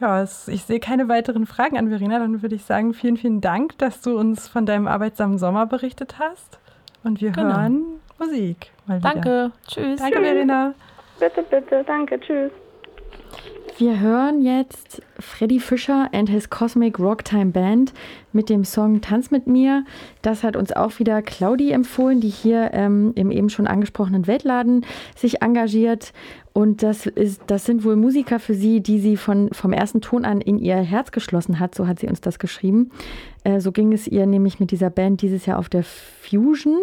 Ja, 0.00 0.22
es, 0.22 0.48
ich 0.48 0.64
sehe 0.64 0.80
keine 0.80 1.08
weiteren 1.08 1.46
Fragen 1.46 1.76
an 1.76 1.88
Verena. 1.90 2.18
Dann 2.18 2.42
würde 2.42 2.54
ich 2.54 2.64
sagen, 2.64 2.94
vielen, 2.94 3.16
vielen 3.16 3.40
Dank, 3.40 3.76
dass 3.78 4.00
du 4.00 4.18
uns 4.18 4.48
von 4.48 4.64
deinem 4.64 4.88
arbeitsamen 4.88 5.38
Sommer 5.38 5.66
berichtet 5.66 6.18
hast. 6.18 6.58
Und 7.04 7.20
wir 7.20 7.32
genau. 7.32 7.54
hören 7.54 7.84
Musik. 8.18 8.70
Danke. 8.86 9.52
Tschüss. 9.66 10.00
Danke, 10.00 10.16
Tschüss. 10.18 10.28
Verena. 10.28 10.74
Bitte, 11.18 11.42
bitte. 11.42 11.84
Danke. 11.86 12.18
Tschüss. 12.20 12.50
Wir 13.80 13.98
hören 13.98 14.42
jetzt 14.42 15.00
Freddy 15.18 15.58
Fischer 15.58 16.10
and 16.12 16.28
his 16.28 16.50
Cosmic 16.50 16.98
Rocktime 16.98 17.50
Band 17.50 17.94
mit 18.30 18.50
dem 18.50 18.64
Song 18.64 19.00
Tanz 19.00 19.30
mit 19.30 19.46
mir. 19.46 19.84
Das 20.20 20.42
hat 20.42 20.54
uns 20.54 20.72
auch 20.72 20.98
wieder 20.98 21.22
Claudi 21.22 21.70
empfohlen, 21.70 22.20
die 22.20 22.28
hier 22.28 22.74
ähm, 22.74 23.12
im 23.14 23.30
eben 23.30 23.48
schon 23.48 23.66
angesprochenen 23.66 24.26
Weltladen 24.26 24.84
sich 25.16 25.40
engagiert. 25.40 26.12
Und 26.52 26.82
das, 26.82 27.06
ist, 27.06 27.42
das 27.46 27.64
sind 27.64 27.84
wohl 27.84 27.96
Musiker 27.96 28.40
für 28.40 28.54
sie, 28.54 28.80
die 28.80 28.98
sie 28.98 29.16
von, 29.16 29.50
vom 29.52 29.72
ersten 29.72 30.00
Ton 30.00 30.24
an 30.24 30.40
in 30.40 30.58
ihr 30.58 30.76
Herz 30.76 31.12
geschlossen 31.12 31.60
hat. 31.60 31.74
So 31.74 31.86
hat 31.86 32.00
sie 32.00 32.08
uns 32.08 32.20
das 32.20 32.38
geschrieben. 32.38 32.90
Äh, 33.44 33.60
so 33.60 33.70
ging 33.70 33.92
es 33.92 34.08
ihr 34.08 34.26
nämlich 34.26 34.58
mit 34.58 34.70
dieser 34.72 34.90
Band 34.90 35.22
dieses 35.22 35.46
Jahr 35.46 35.58
auf 35.58 35.68
der 35.68 35.84
Fusion. 35.84 36.78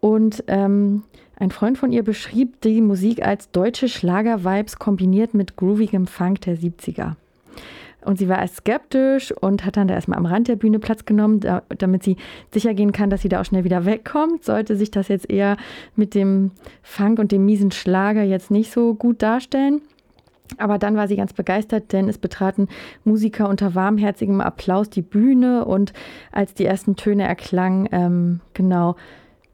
Und 0.00 0.44
ähm, 0.46 1.02
ein 1.36 1.50
Freund 1.50 1.76
von 1.76 1.92
ihr 1.92 2.02
beschrieb 2.02 2.60
die 2.62 2.80
Musik 2.80 3.22
als 3.22 3.50
deutsche 3.50 3.88
Schlager-Vibes 3.88 4.78
kombiniert 4.78 5.34
mit 5.34 5.56
groovigem 5.56 6.06
Funk 6.06 6.40
der 6.42 6.56
70er. 6.56 7.16
Und 8.06 8.18
sie 8.18 8.28
war 8.28 8.38
erst 8.38 8.56
skeptisch 8.56 9.32
und 9.32 9.64
hat 9.64 9.76
dann 9.76 9.88
da 9.88 9.94
erstmal 9.94 10.18
am 10.18 10.26
Rand 10.26 10.46
der 10.46 10.56
Bühne 10.56 10.78
Platz 10.78 11.04
genommen, 11.04 11.40
da, 11.40 11.62
damit 11.76 12.04
sie 12.04 12.16
sicher 12.52 12.72
gehen 12.72 12.92
kann, 12.92 13.10
dass 13.10 13.22
sie 13.22 13.28
da 13.28 13.40
auch 13.40 13.44
schnell 13.44 13.64
wieder 13.64 13.84
wegkommt. 13.84 14.44
Sollte 14.44 14.76
sich 14.76 14.92
das 14.92 15.08
jetzt 15.08 15.28
eher 15.28 15.56
mit 15.96 16.14
dem 16.14 16.52
Funk 16.82 17.18
und 17.18 17.32
dem 17.32 17.44
miesen 17.44 17.72
Schlager 17.72 18.22
jetzt 18.22 18.50
nicht 18.50 18.72
so 18.72 18.94
gut 18.94 19.22
darstellen. 19.22 19.82
Aber 20.58 20.78
dann 20.78 20.96
war 20.96 21.08
sie 21.08 21.16
ganz 21.16 21.32
begeistert, 21.32 21.92
denn 21.92 22.08
es 22.08 22.18
betraten 22.18 22.68
Musiker 23.04 23.48
unter 23.48 23.74
warmherzigem 23.74 24.40
Applaus 24.40 24.88
die 24.88 25.02
Bühne 25.02 25.64
und 25.64 25.92
als 26.30 26.54
die 26.54 26.64
ersten 26.64 26.94
Töne 26.94 27.24
erklangen, 27.24 27.88
ähm, 27.90 28.40
genau, 28.54 28.94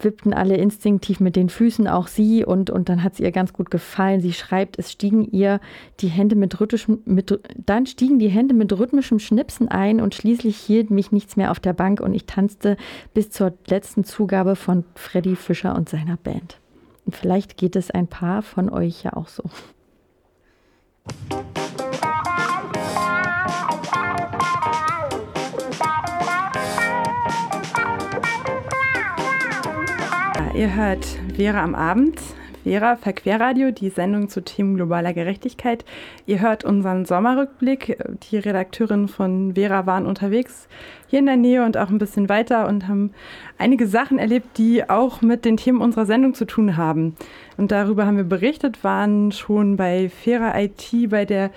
wippten 0.05 0.33
alle 0.35 0.57
instinktiv 0.57 1.21
mit 1.21 1.37
den 1.37 1.49
Füßen, 1.49 1.89
auch 1.89 2.07
sie, 2.07 2.45
und, 2.45 2.71
und 2.71 2.89
dann 2.89 3.03
hat 3.03 3.15
es 3.15 3.21
ihr 3.21 3.33
ganz 3.33 3.53
gut 3.53 3.71
gefallen. 3.71 4.21
Sie 4.21 4.33
schreibt, 4.33 4.79
es 4.79 4.91
stiegen 4.91 5.25
ihr 5.31 5.61
die 6.01 6.09
Hände 6.09 6.37
mit 6.37 6.61
rhythmischem, 6.61 7.03
mit, 7.05 7.39
dann 7.57 7.87
stiegen 7.87 8.19
die 8.19 8.29
Hände 8.29 8.55
mit 8.55 8.73
rhythmischem 8.73 9.19
Schnipsen 9.19 9.69
ein 9.69 10.01
und 10.01 10.15
schließlich 10.15 10.57
hielt 10.57 10.91
mich 10.91 11.13
nichts 11.13 11.37
mehr 11.37 11.51
auf 11.51 11.61
der 11.61 11.73
Bank 11.73 12.01
und 12.01 12.15
ich 12.15 12.27
tanzte 12.27 12.77
bis 13.15 13.31
zur 13.31 13.53
letzten 13.67 14.05
Zugabe 14.05 14.57
von 14.57 14.85
Freddy 14.95 15.37
Fischer 15.37 15.75
und 15.75 15.89
seiner 15.89 16.17
Band. 16.17 16.59
Und 17.05 17.17
vielleicht 17.17 17.57
geht 17.57 17.77
es 17.77 17.91
ein 17.91 18.07
paar 18.07 18.43
von 18.43 18.71
euch 18.71 19.03
ja 19.03 19.15
auch 19.15 19.29
so. 19.29 19.45
Ihr 30.55 30.75
hört 30.75 31.05
Vera 31.35 31.63
am 31.63 31.75
Abend. 31.75 32.21
Vera 32.65 32.97
Verquerradio, 32.97 33.73
die 33.73 33.89
Sendung 33.89 34.29
zu 34.29 34.43
Themen 34.43 34.77
globaler 34.77 35.13
Gerechtigkeit. 35.13 35.85
Ihr 36.27 36.41
hört 36.41 36.65
unseren 36.65 37.05
Sommerrückblick. 37.05 37.99
Die 38.31 38.39
Redakteurinnen 38.39 39.09
von 39.09 39.55
Vera 39.55 39.87
waren 39.87 40.07
unterwegs 40.07 40.69
hier 41.13 41.19
in 41.19 41.27
der 41.27 41.37
Nähe 41.37 41.63
und 41.63 41.77
auch 41.77 41.91
ein 41.91 41.99
bisschen 41.99 42.31
weiter 42.31 42.67
und 42.67 42.89
haben 42.89 43.13
einige 43.59 43.87
Sachen 43.87 44.19
erlebt, 44.19 44.57
die 44.57 44.89
auch 44.89 45.21
mit 45.21 45.45
den 45.45 45.59
Themen 45.59 45.83
unserer 45.83 46.07
Sendung 46.07 46.33
zu 46.33 46.47
tun 46.47 46.79
haben. 46.79 47.17
Und 47.59 47.71
darüber 47.71 48.07
haben 48.07 48.17
wir 48.17 48.25
berichtet, 48.25 48.83
waren 48.83 49.31
schon 49.31 49.77
bei 49.77 50.09
fairer 50.09 50.59
IT, 50.59 51.11
bei 51.11 51.27
der 51.27 51.51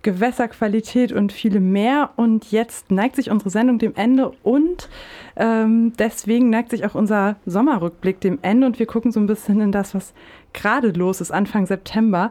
Gewässerqualität 0.00 1.12
und 1.12 1.30
viele 1.30 1.60
mehr. 1.60 2.08
Und 2.16 2.52
jetzt 2.52 2.90
neigt 2.90 3.16
sich 3.16 3.30
unsere 3.30 3.50
Sendung 3.50 3.78
dem 3.78 3.94
Ende 3.96 4.32
und 4.42 4.88
ähm, 5.36 5.92
deswegen 5.98 6.48
neigt 6.48 6.70
sich 6.70 6.86
auch 6.86 6.94
unser 6.94 7.36
Sommerrückblick 7.44 8.18
dem 8.18 8.38
Ende 8.40 8.66
und 8.66 8.78
wir 8.78 8.86
gucken 8.86 9.12
so 9.12 9.20
ein 9.20 9.26
bisschen 9.26 9.60
in 9.60 9.72
das, 9.72 9.94
was 9.94 10.14
gerade 10.54 10.88
los 10.88 11.20
ist, 11.20 11.32
Anfang 11.32 11.66
September. 11.66 12.30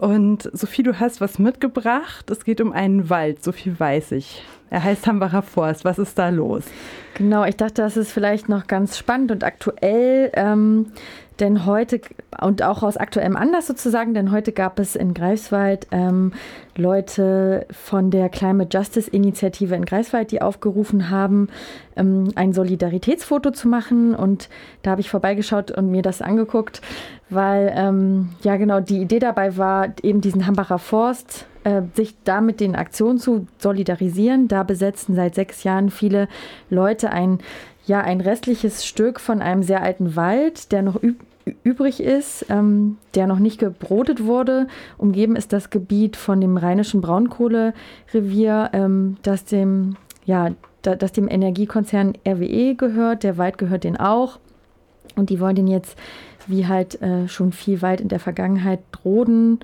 Und 0.00 0.48
Sophie, 0.54 0.82
du 0.82 0.98
hast 0.98 1.20
was 1.20 1.38
mitgebracht. 1.38 2.30
Es 2.30 2.44
geht 2.44 2.62
um 2.62 2.72
einen 2.72 3.10
Wald, 3.10 3.44
so 3.44 3.52
viel 3.52 3.78
weiß 3.78 4.12
ich. 4.12 4.42
Er 4.70 4.82
heißt 4.82 5.06
Hambacher 5.06 5.42
Forst. 5.42 5.84
Was 5.84 5.98
ist 5.98 6.18
da 6.18 6.30
los? 6.30 6.64
Genau, 7.12 7.44
ich 7.44 7.56
dachte, 7.56 7.82
das 7.82 7.98
ist 7.98 8.10
vielleicht 8.10 8.48
noch 8.48 8.66
ganz 8.66 8.96
spannend 8.96 9.30
und 9.30 9.44
aktuell. 9.44 10.30
Ähm, 10.32 10.92
denn 11.40 11.66
heute, 11.66 12.00
und 12.40 12.62
auch 12.62 12.82
aus 12.82 12.96
aktuellem 12.96 13.36
Anlass 13.36 13.66
sozusagen, 13.66 14.14
denn 14.14 14.30
heute 14.30 14.52
gab 14.52 14.78
es 14.78 14.96
in 14.96 15.14
Greifswald 15.14 15.86
ähm, 15.90 16.32
Leute 16.76 17.66
von 17.70 18.10
der 18.10 18.28
Climate 18.28 18.76
Justice 18.76 19.10
Initiative 19.10 19.74
in 19.74 19.84
Greifswald, 19.84 20.30
die 20.30 20.42
aufgerufen 20.42 21.10
haben, 21.10 21.48
ähm, 21.96 22.32
ein 22.34 22.52
Solidaritätsfoto 22.52 23.50
zu 23.50 23.68
machen. 23.68 24.14
Und 24.14 24.48
da 24.82 24.92
habe 24.92 25.00
ich 25.00 25.10
vorbeigeschaut 25.10 25.70
und 25.70 25.90
mir 25.90 26.02
das 26.02 26.22
angeguckt, 26.22 26.80
weil, 27.28 27.72
ähm, 27.74 28.30
ja 28.42 28.56
genau, 28.56 28.80
die 28.80 29.00
Idee 29.00 29.18
dabei 29.18 29.56
war, 29.56 29.88
eben 30.02 30.20
diesen 30.20 30.46
Hambacher 30.46 30.78
Forst 30.78 31.46
äh, 31.64 31.82
sich 31.94 32.14
da 32.24 32.40
mit 32.40 32.60
den 32.60 32.74
Aktionen 32.76 33.18
zu 33.18 33.46
solidarisieren. 33.58 34.48
Da 34.48 34.62
besetzen 34.62 35.14
seit 35.14 35.34
sechs 35.34 35.64
Jahren 35.64 35.90
viele 35.90 36.28
Leute 36.70 37.10
ein, 37.10 37.38
ja, 37.86 38.00
ein 38.00 38.20
restliches 38.20 38.86
Stück 38.86 39.20
von 39.20 39.42
einem 39.42 39.62
sehr 39.62 39.82
alten 39.82 40.16
Wald, 40.16 40.72
der 40.72 40.82
noch 40.82 40.96
übrig 41.64 42.00
ist, 42.00 42.46
ähm, 42.48 42.98
der 43.14 43.26
noch 43.26 43.38
nicht 43.38 43.58
gebrotet 43.58 44.24
wurde. 44.24 44.66
Umgeben 44.98 45.36
ist 45.36 45.52
das 45.52 45.70
Gebiet 45.70 46.16
von 46.16 46.40
dem 46.40 46.56
rheinischen 46.56 47.00
Braunkohlerevier, 47.00 48.70
ähm, 48.72 49.16
das 49.22 49.44
dem, 49.44 49.96
ja, 50.24 50.50
da, 50.82 50.94
das 50.94 51.12
dem 51.12 51.28
Energiekonzern 51.28 52.14
RWE 52.26 52.74
gehört. 52.74 53.22
Der 53.22 53.38
Wald 53.38 53.58
gehört 53.58 53.84
den 53.84 53.96
auch. 53.96 54.38
Und 55.16 55.30
die 55.30 55.40
wollen 55.40 55.56
den 55.56 55.66
jetzt, 55.66 55.98
wie 56.46 56.66
halt 56.66 57.00
äh, 57.02 57.28
schon 57.28 57.52
viel 57.52 57.82
Wald 57.82 58.00
in 58.00 58.08
der 58.08 58.20
Vergangenheit, 58.20 58.80
roden 59.04 59.60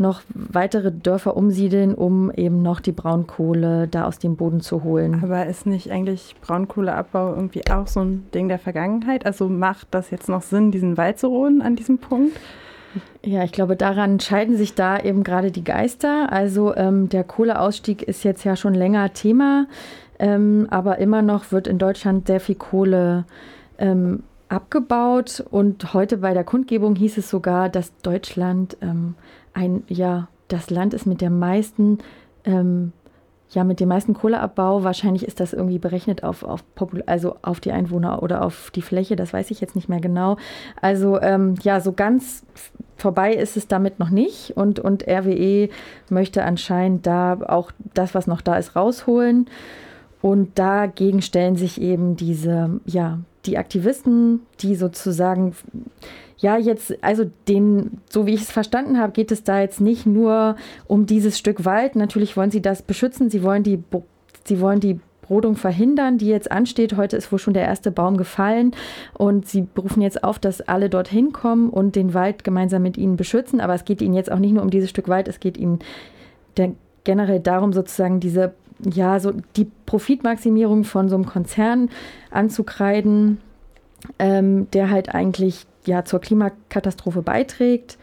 noch 0.00 0.22
weitere 0.34 0.92
Dörfer 0.92 1.36
umsiedeln, 1.36 1.94
um 1.94 2.30
eben 2.30 2.62
noch 2.62 2.80
die 2.80 2.92
Braunkohle 2.92 3.88
da 3.88 4.04
aus 4.04 4.18
dem 4.18 4.36
Boden 4.36 4.60
zu 4.60 4.84
holen. 4.84 5.20
Aber 5.22 5.46
ist 5.46 5.66
nicht 5.66 5.90
eigentlich 5.90 6.36
Braunkohleabbau 6.40 7.34
irgendwie 7.34 7.68
auch 7.70 7.86
so 7.86 8.00
ein 8.00 8.26
Ding 8.34 8.48
der 8.48 8.58
Vergangenheit? 8.58 9.26
Also 9.26 9.48
macht 9.48 9.88
das 9.90 10.10
jetzt 10.10 10.28
noch 10.28 10.42
Sinn, 10.42 10.70
diesen 10.70 10.96
Wald 10.96 11.18
zu 11.18 11.28
roden 11.28 11.62
an 11.62 11.76
diesem 11.76 11.98
Punkt? 11.98 12.38
Ja, 13.24 13.44
ich 13.44 13.52
glaube, 13.52 13.76
daran 13.76 14.20
scheiden 14.20 14.56
sich 14.56 14.74
da 14.74 14.98
eben 14.98 15.22
gerade 15.22 15.50
die 15.50 15.64
Geister. 15.64 16.32
Also 16.32 16.74
ähm, 16.76 17.08
der 17.08 17.24
Kohleausstieg 17.24 18.02
ist 18.02 18.24
jetzt 18.24 18.44
ja 18.44 18.56
schon 18.56 18.74
länger 18.74 19.12
Thema, 19.12 19.66
ähm, 20.18 20.66
aber 20.70 20.98
immer 20.98 21.22
noch 21.22 21.52
wird 21.52 21.66
in 21.66 21.78
Deutschland 21.78 22.26
sehr 22.26 22.40
viel 22.40 22.54
Kohle 22.54 23.24
ähm, 23.78 24.22
abgebaut. 24.48 25.44
Und 25.50 25.94
heute 25.94 26.18
bei 26.18 26.32
der 26.32 26.44
Kundgebung 26.44 26.96
hieß 26.96 27.18
es 27.18 27.28
sogar, 27.28 27.68
dass 27.68 27.96
Deutschland 27.98 28.76
ähm, 28.80 29.14
ein, 29.58 29.82
ja, 29.88 30.28
das 30.46 30.70
Land 30.70 30.94
ist 30.94 31.06
mit 31.06 31.20
der 31.20 31.30
meisten, 31.30 31.98
ähm, 32.44 32.92
ja, 33.50 33.64
mit 33.64 33.80
dem 33.80 33.88
meisten 33.88 34.14
Kohleabbau. 34.14 34.84
Wahrscheinlich 34.84 35.26
ist 35.26 35.40
das 35.40 35.52
irgendwie 35.52 35.78
berechnet 35.78 36.22
auf, 36.22 36.42
auf, 36.42 36.62
also 37.06 37.36
auf 37.42 37.60
die 37.60 37.72
Einwohner 37.72 38.22
oder 38.22 38.44
auf 38.44 38.70
die 38.70 38.82
Fläche, 38.82 39.16
das 39.16 39.32
weiß 39.32 39.50
ich 39.50 39.60
jetzt 39.60 39.74
nicht 39.74 39.88
mehr 39.88 40.00
genau. 40.00 40.36
Also 40.80 41.20
ähm, 41.20 41.54
ja, 41.62 41.80
so 41.80 41.92
ganz 41.92 42.44
vorbei 42.96 43.34
ist 43.34 43.56
es 43.56 43.66
damit 43.68 43.98
noch 43.98 44.10
nicht. 44.10 44.56
Und, 44.56 44.78
und 44.80 45.06
RWE 45.08 45.68
möchte 46.08 46.44
anscheinend 46.44 47.06
da 47.06 47.38
auch 47.46 47.72
das, 47.94 48.14
was 48.14 48.26
noch 48.26 48.40
da 48.40 48.56
ist, 48.56 48.76
rausholen. 48.76 49.48
Und 50.20 50.58
dagegen 50.58 51.22
stellen 51.22 51.56
sich 51.56 51.80
eben 51.80 52.16
diese, 52.16 52.80
ja, 52.86 53.20
die 53.46 53.58
Aktivisten, 53.58 54.40
die 54.60 54.74
sozusagen 54.74 55.54
ja, 56.38 56.56
jetzt, 56.56 56.96
also 57.02 57.28
den, 57.48 57.98
so 58.08 58.26
wie 58.26 58.34
ich 58.34 58.42
es 58.42 58.50
verstanden 58.50 58.98
habe, 58.98 59.12
geht 59.12 59.32
es 59.32 59.42
da 59.42 59.60
jetzt 59.60 59.80
nicht 59.80 60.06
nur 60.06 60.56
um 60.86 61.06
dieses 61.06 61.36
Stück 61.36 61.64
Wald. 61.64 61.96
Natürlich 61.96 62.36
wollen 62.36 62.52
sie 62.52 62.62
das 62.62 62.82
beschützen, 62.82 63.28
sie 63.28 63.42
wollen 63.42 63.64
die, 63.64 63.82
sie 64.44 64.60
wollen 64.60 64.78
die 64.78 65.00
Rodung 65.28 65.56
verhindern, 65.56 66.16
die 66.16 66.28
jetzt 66.28 66.50
ansteht. 66.50 66.96
Heute 66.96 67.16
ist 67.16 67.30
wohl 67.32 67.38
schon 67.38 67.54
der 67.54 67.64
erste 67.64 67.90
Baum 67.90 68.16
gefallen 68.16 68.72
und 69.14 69.46
sie 69.46 69.62
berufen 69.62 70.00
jetzt 70.00 70.24
auf, 70.24 70.38
dass 70.38 70.60
alle 70.60 70.88
dorthin 70.88 71.32
kommen 71.32 71.70
und 71.70 71.96
den 71.96 72.14
Wald 72.14 72.44
gemeinsam 72.44 72.82
mit 72.82 72.96
ihnen 72.96 73.16
beschützen. 73.16 73.60
Aber 73.60 73.74
es 73.74 73.84
geht 73.84 74.00
ihnen 74.00 74.14
jetzt 74.14 74.30
auch 74.30 74.38
nicht 74.38 74.52
nur 74.52 74.62
um 74.62 74.70
dieses 74.70 74.90
Stück 74.90 75.08
Wald, 75.08 75.28
es 75.28 75.40
geht 75.40 75.56
ihnen 75.56 75.80
generell 77.04 77.40
darum, 77.40 77.72
sozusagen 77.72 78.20
diese, 78.20 78.54
ja, 78.80 79.18
so 79.20 79.32
die 79.56 79.70
Profitmaximierung 79.86 80.84
von 80.84 81.08
so 81.08 81.16
einem 81.16 81.26
Konzern 81.26 81.90
anzukreiden, 82.30 83.38
ähm, 84.18 84.70
der 84.70 84.90
halt 84.90 85.14
eigentlich 85.14 85.66
ja 85.84 86.04
zur 86.04 86.20
Klimakatastrophe 86.20 87.22
beiträgt 87.22 87.98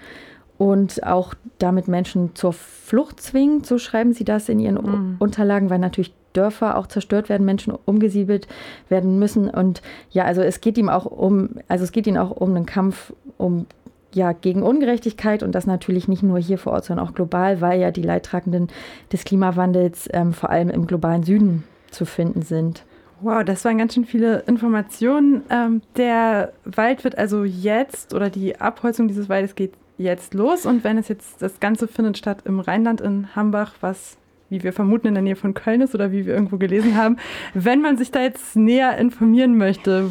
und 0.58 1.06
auch 1.06 1.34
damit 1.60 1.88
Menschen 1.88 2.36
zur 2.36 2.54
Flucht 2.54 3.22
zwingt, 3.22 3.66
so 3.66 3.78
schreiben 3.78 4.14
sie 4.14 4.24
das 4.24 4.50
in 4.50 4.60
ihren 4.60 4.76
mhm. 4.76 5.16
Unterlagen, 5.20 5.70
weil 5.70 5.80
natürlich 5.80 6.14
Dörfer 6.34 6.78
auch 6.78 6.88
zerstört 6.88 7.30
werden, 7.30 7.46
Menschen 7.46 7.74
umgesiedelt 7.86 8.48
werden 8.90 9.20
müssen. 9.20 9.50
Und 9.50 9.82
ja, 10.12 10.26
also 10.26 10.42
es 10.42 10.62
geht 10.62 10.78
ihm 10.78 10.90
auch 10.90 11.06
um, 11.06 11.50
also 11.68 11.84
es 11.84 11.92
geht 11.92 12.08
ihnen 12.08 12.18
auch 12.18 12.32
um 12.32 12.56
einen 12.56 12.66
Kampf 12.66 13.14
um 13.38 13.68
ja, 14.16 14.32
gegen 14.32 14.64
Ungerechtigkeit 14.64 15.44
und 15.44 15.54
das 15.54 15.68
natürlich 15.68 16.08
nicht 16.08 16.24
nur 16.24 16.40
hier 16.40 16.58
vor 16.58 16.74
Ort, 16.74 16.86
sondern 16.86 17.06
auch 17.06 17.14
global, 17.14 17.60
weil 17.60 17.80
ja 17.80 17.92
die 17.92 18.02
Leidtragenden 18.02 18.70
des 19.12 19.26
Klimawandels 19.26 20.10
ähm, 20.14 20.34
vor 20.34 20.50
allem 20.50 20.70
im 20.70 20.88
globalen 20.88 21.24
Süden 21.24 21.66
zu 21.92 22.06
finden 22.06 22.42
sind. 22.42 22.86
Wow, 23.22 23.44
das 23.44 23.66
waren 23.66 23.78
ganz 23.78 23.94
schön 23.94 24.06
viele 24.06 24.40
Informationen. 24.48 25.44
Ähm, 25.50 25.82
der 25.98 26.54
Wald 26.64 27.04
wird 27.04 27.18
also 27.18 27.44
jetzt 27.44 28.14
oder 28.14 28.30
die 28.30 28.60
Abholzung 28.60 29.08
dieses 29.08 29.30
Waldes 29.30 29.56
geht 29.56 29.74
jetzt 29.98 30.34
los. 30.34 30.66
Und 30.66 30.84
wenn 30.84 30.98
es 30.98 31.08
jetzt, 31.10 31.42
das 31.42 31.60
Ganze 31.60 31.88
findet 31.88 32.18
statt 32.18 32.40
im 32.46 32.60
Rheinland 32.60 33.02
in 33.02 33.36
Hambach, 33.36 33.74
was 33.82 34.18
wie 34.50 34.64
wir 34.64 34.74
vermuten 34.74 35.08
in 35.08 35.14
der 35.14 35.24
Nähe 35.24 35.36
von 35.36 35.54
Köln 35.54 35.82
ist 35.82 35.96
oder 35.96 36.12
wie 36.12 36.26
wir 36.26 36.34
irgendwo 36.34 36.58
gelesen 36.58 36.96
haben. 36.96 37.18
Wenn 37.54 37.82
man 37.82 37.98
sich 37.98 38.12
da 38.12 38.22
jetzt 38.22 38.56
näher 38.56 38.98
informieren 38.98 39.58
möchte, 39.58 40.10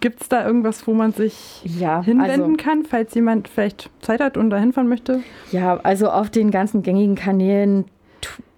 gibt 0.00 0.22
es 0.22 0.28
da 0.28 0.46
irgendwas, 0.46 0.86
wo 0.86 0.94
man 0.94 1.12
sich 1.12 1.62
ja, 1.64 2.02
hinwenden 2.02 2.42
also, 2.42 2.56
kann, 2.56 2.84
falls 2.84 3.14
jemand 3.14 3.48
vielleicht 3.48 3.90
Zeit 4.00 4.20
hat 4.20 4.36
und 4.36 4.50
da 4.50 4.58
hinfahren 4.58 4.88
möchte? 4.88 5.20
Ja, 5.50 5.78
also 5.82 6.10
auf 6.10 6.30
den 6.30 6.50
ganzen 6.50 6.82
gängigen 6.82 7.14
Kanälen 7.14 7.86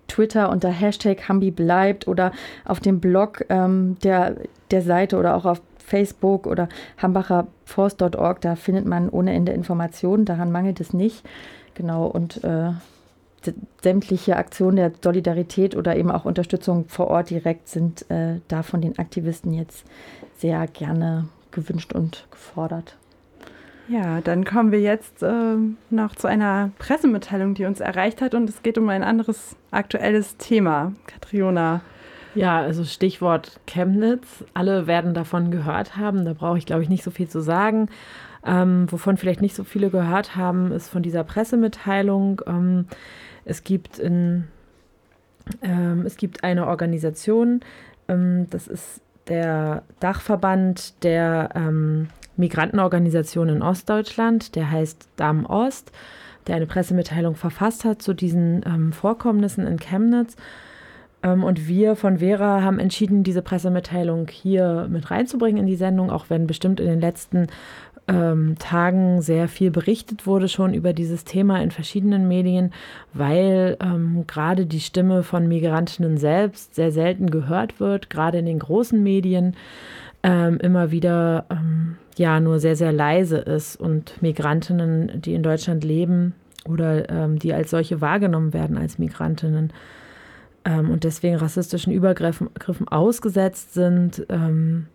Twitter 0.08 0.50
unter 0.50 0.70
Hashtag 0.70 1.28
Hambi 1.28 1.50
bleibt 1.50 2.08
oder 2.08 2.32
auf 2.64 2.80
dem 2.80 3.00
Blog 3.00 3.44
ähm, 3.48 3.96
der, 4.02 4.36
der 4.70 4.82
Seite 4.82 5.18
oder 5.18 5.36
auch 5.36 5.44
auf 5.44 5.60
Facebook 5.78 6.46
oder 6.46 6.68
hambacherforst.org, 6.98 8.40
da 8.40 8.56
findet 8.56 8.86
man 8.86 9.08
ohne 9.08 9.32
Ende 9.32 9.52
Informationen, 9.52 10.24
daran 10.24 10.50
mangelt 10.50 10.80
es 10.80 10.92
nicht. 10.92 11.24
Genau, 11.74 12.06
und 12.06 12.42
äh, 12.42 12.70
sämtliche 13.82 14.36
Aktionen 14.36 14.76
der 14.76 14.92
Solidarität 15.02 15.76
oder 15.76 15.96
eben 15.96 16.10
auch 16.10 16.24
Unterstützung 16.24 16.88
vor 16.88 17.08
Ort 17.08 17.30
direkt 17.30 17.68
sind 17.68 18.10
äh, 18.10 18.40
da 18.48 18.62
von 18.62 18.80
den 18.80 18.98
Aktivisten 18.98 19.52
jetzt 19.52 19.84
sehr 20.36 20.66
gerne 20.66 21.28
gewünscht 21.50 21.92
und 21.92 22.26
gefordert. 22.30 22.96
Ja, 23.88 24.20
dann 24.20 24.44
kommen 24.44 24.72
wir 24.72 24.80
jetzt 24.80 25.22
äh, 25.22 25.56
noch 25.90 26.16
zu 26.16 26.26
einer 26.26 26.72
Pressemitteilung, 26.78 27.54
die 27.54 27.66
uns 27.66 27.80
erreicht 27.80 28.20
hat 28.20 28.34
und 28.34 28.48
es 28.48 28.62
geht 28.62 28.78
um 28.78 28.88
ein 28.88 29.04
anderes 29.04 29.54
aktuelles 29.70 30.36
Thema. 30.38 30.92
Katriona. 31.06 31.82
Ja, 32.34 32.58
also 32.58 32.84
Stichwort 32.84 33.60
Chemnitz. 33.66 34.44
Alle 34.54 34.86
werden 34.86 35.14
davon 35.14 35.50
gehört 35.50 35.96
haben. 35.96 36.24
Da 36.24 36.34
brauche 36.34 36.58
ich, 36.58 36.66
glaube 36.66 36.82
ich, 36.82 36.88
nicht 36.88 37.04
so 37.04 37.10
viel 37.10 37.28
zu 37.28 37.40
sagen. 37.40 37.88
Ähm, 38.44 38.86
wovon 38.90 39.16
vielleicht 39.16 39.40
nicht 39.40 39.56
so 39.56 39.64
viele 39.64 39.90
gehört 39.90 40.36
haben, 40.36 40.70
ist 40.70 40.88
von 40.88 41.02
dieser 41.02 41.24
Pressemitteilung. 41.24 42.42
Ähm, 42.46 42.86
es 43.46 43.64
gibt 43.64 43.98
in, 43.98 44.44
ähm, 45.62 46.04
es 46.04 46.16
gibt 46.16 46.44
eine 46.44 46.66
Organisation, 46.66 47.60
ähm, 48.08 48.48
das 48.50 48.66
ist 48.66 49.00
der 49.28 49.82
Dachverband 50.00 51.02
der 51.02 51.50
ähm, 51.54 52.08
Migrantenorganisation 52.36 53.48
in 53.48 53.62
Ostdeutschland, 53.62 54.54
der 54.56 54.70
heißt 54.70 55.08
Damm 55.16 55.46
Ost, 55.46 55.90
der 56.46 56.56
eine 56.56 56.66
Pressemitteilung 56.66 57.34
verfasst 57.34 57.84
hat 57.84 58.02
zu 58.02 58.12
diesen 58.12 58.62
ähm, 58.66 58.92
Vorkommnissen 58.92 59.66
in 59.66 59.78
Chemnitz. 59.78 60.36
Ähm, 61.22 61.42
und 61.42 61.66
wir 61.66 61.96
von 61.96 62.18
Vera 62.18 62.62
haben 62.62 62.78
entschieden, 62.78 63.24
diese 63.24 63.42
Pressemitteilung 63.42 64.28
hier 64.28 64.86
mit 64.90 65.10
reinzubringen 65.10 65.60
in 65.60 65.66
die 65.66 65.76
Sendung, 65.76 66.10
auch 66.10 66.26
wenn 66.28 66.46
bestimmt 66.46 66.78
in 66.78 66.86
den 66.86 67.00
letzten 67.00 67.46
ähm, 68.08 68.56
Tagen 68.58 69.20
sehr 69.20 69.48
viel 69.48 69.70
berichtet 69.70 70.26
wurde 70.26 70.48
schon 70.48 70.74
über 70.74 70.92
dieses 70.92 71.24
Thema 71.24 71.60
in 71.62 71.70
verschiedenen 71.70 72.28
Medien, 72.28 72.72
weil 73.12 73.76
ähm, 73.80 74.24
gerade 74.26 74.66
die 74.66 74.80
Stimme 74.80 75.22
von 75.22 75.48
Migrantinnen 75.48 76.16
selbst 76.16 76.74
sehr 76.74 76.92
selten 76.92 77.30
gehört 77.30 77.80
wird, 77.80 78.08
gerade 78.10 78.38
in 78.38 78.46
den 78.46 78.60
großen 78.60 79.02
Medien 79.02 79.56
ähm, 80.22 80.58
immer 80.58 80.90
wieder 80.90 81.46
ähm, 81.50 81.96
ja 82.16 82.40
nur 82.40 82.60
sehr, 82.60 82.76
sehr 82.76 82.92
leise 82.92 83.38
ist 83.38 83.76
und 83.76 84.20
Migrantinnen, 84.22 85.20
die 85.20 85.34
in 85.34 85.42
Deutschland 85.42 85.84
leben 85.84 86.34
oder 86.68 87.10
ähm, 87.10 87.38
die 87.38 87.52
als 87.52 87.70
solche 87.70 88.00
wahrgenommen 88.00 88.52
werden 88.52 88.78
als 88.78 88.98
Migrantinnen 88.98 89.72
ähm, 90.64 90.90
und 90.90 91.04
deswegen 91.04 91.36
rassistischen 91.36 91.92
Übergriffen 91.92 92.50
ausgesetzt 92.88 93.74
sind, 93.74 94.26
ähm, 94.28 94.86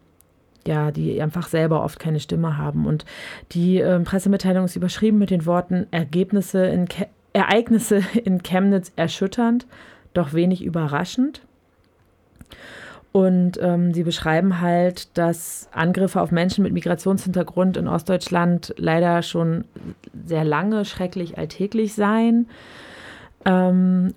ja, 0.67 0.91
die 0.91 1.21
einfach 1.21 1.47
selber 1.47 1.83
oft 1.83 1.99
keine 1.99 2.19
Stimme 2.19 2.57
haben. 2.57 2.85
Und 2.85 3.05
die 3.51 3.77
ähm, 3.77 4.03
Pressemitteilung 4.03 4.65
ist 4.65 4.75
überschrieben 4.75 5.17
mit 5.17 5.29
den 5.29 5.45
Worten 5.45 5.87
Ergebnisse 5.91 6.65
in, 6.65 6.87
Ereignisse 7.33 8.01
in 8.23 8.43
Chemnitz 8.43 8.91
erschütternd, 8.95 9.65
doch 10.13 10.33
wenig 10.33 10.63
überraschend. 10.63 11.41
Und 13.11 13.59
ähm, 13.61 13.93
sie 13.93 14.03
beschreiben 14.03 14.61
halt, 14.61 15.17
dass 15.17 15.67
Angriffe 15.73 16.21
auf 16.21 16.31
Menschen 16.31 16.63
mit 16.63 16.71
Migrationshintergrund 16.71 17.75
in 17.75 17.89
Ostdeutschland 17.89 18.73
leider 18.77 19.21
schon 19.21 19.65
sehr 20.25 20.45
lange 20.45 20.85
schrecklich 20.85 21.37
alltäglich 21.37 21.93
seien. 21.93 22.47
Ähm, 23.43 24.13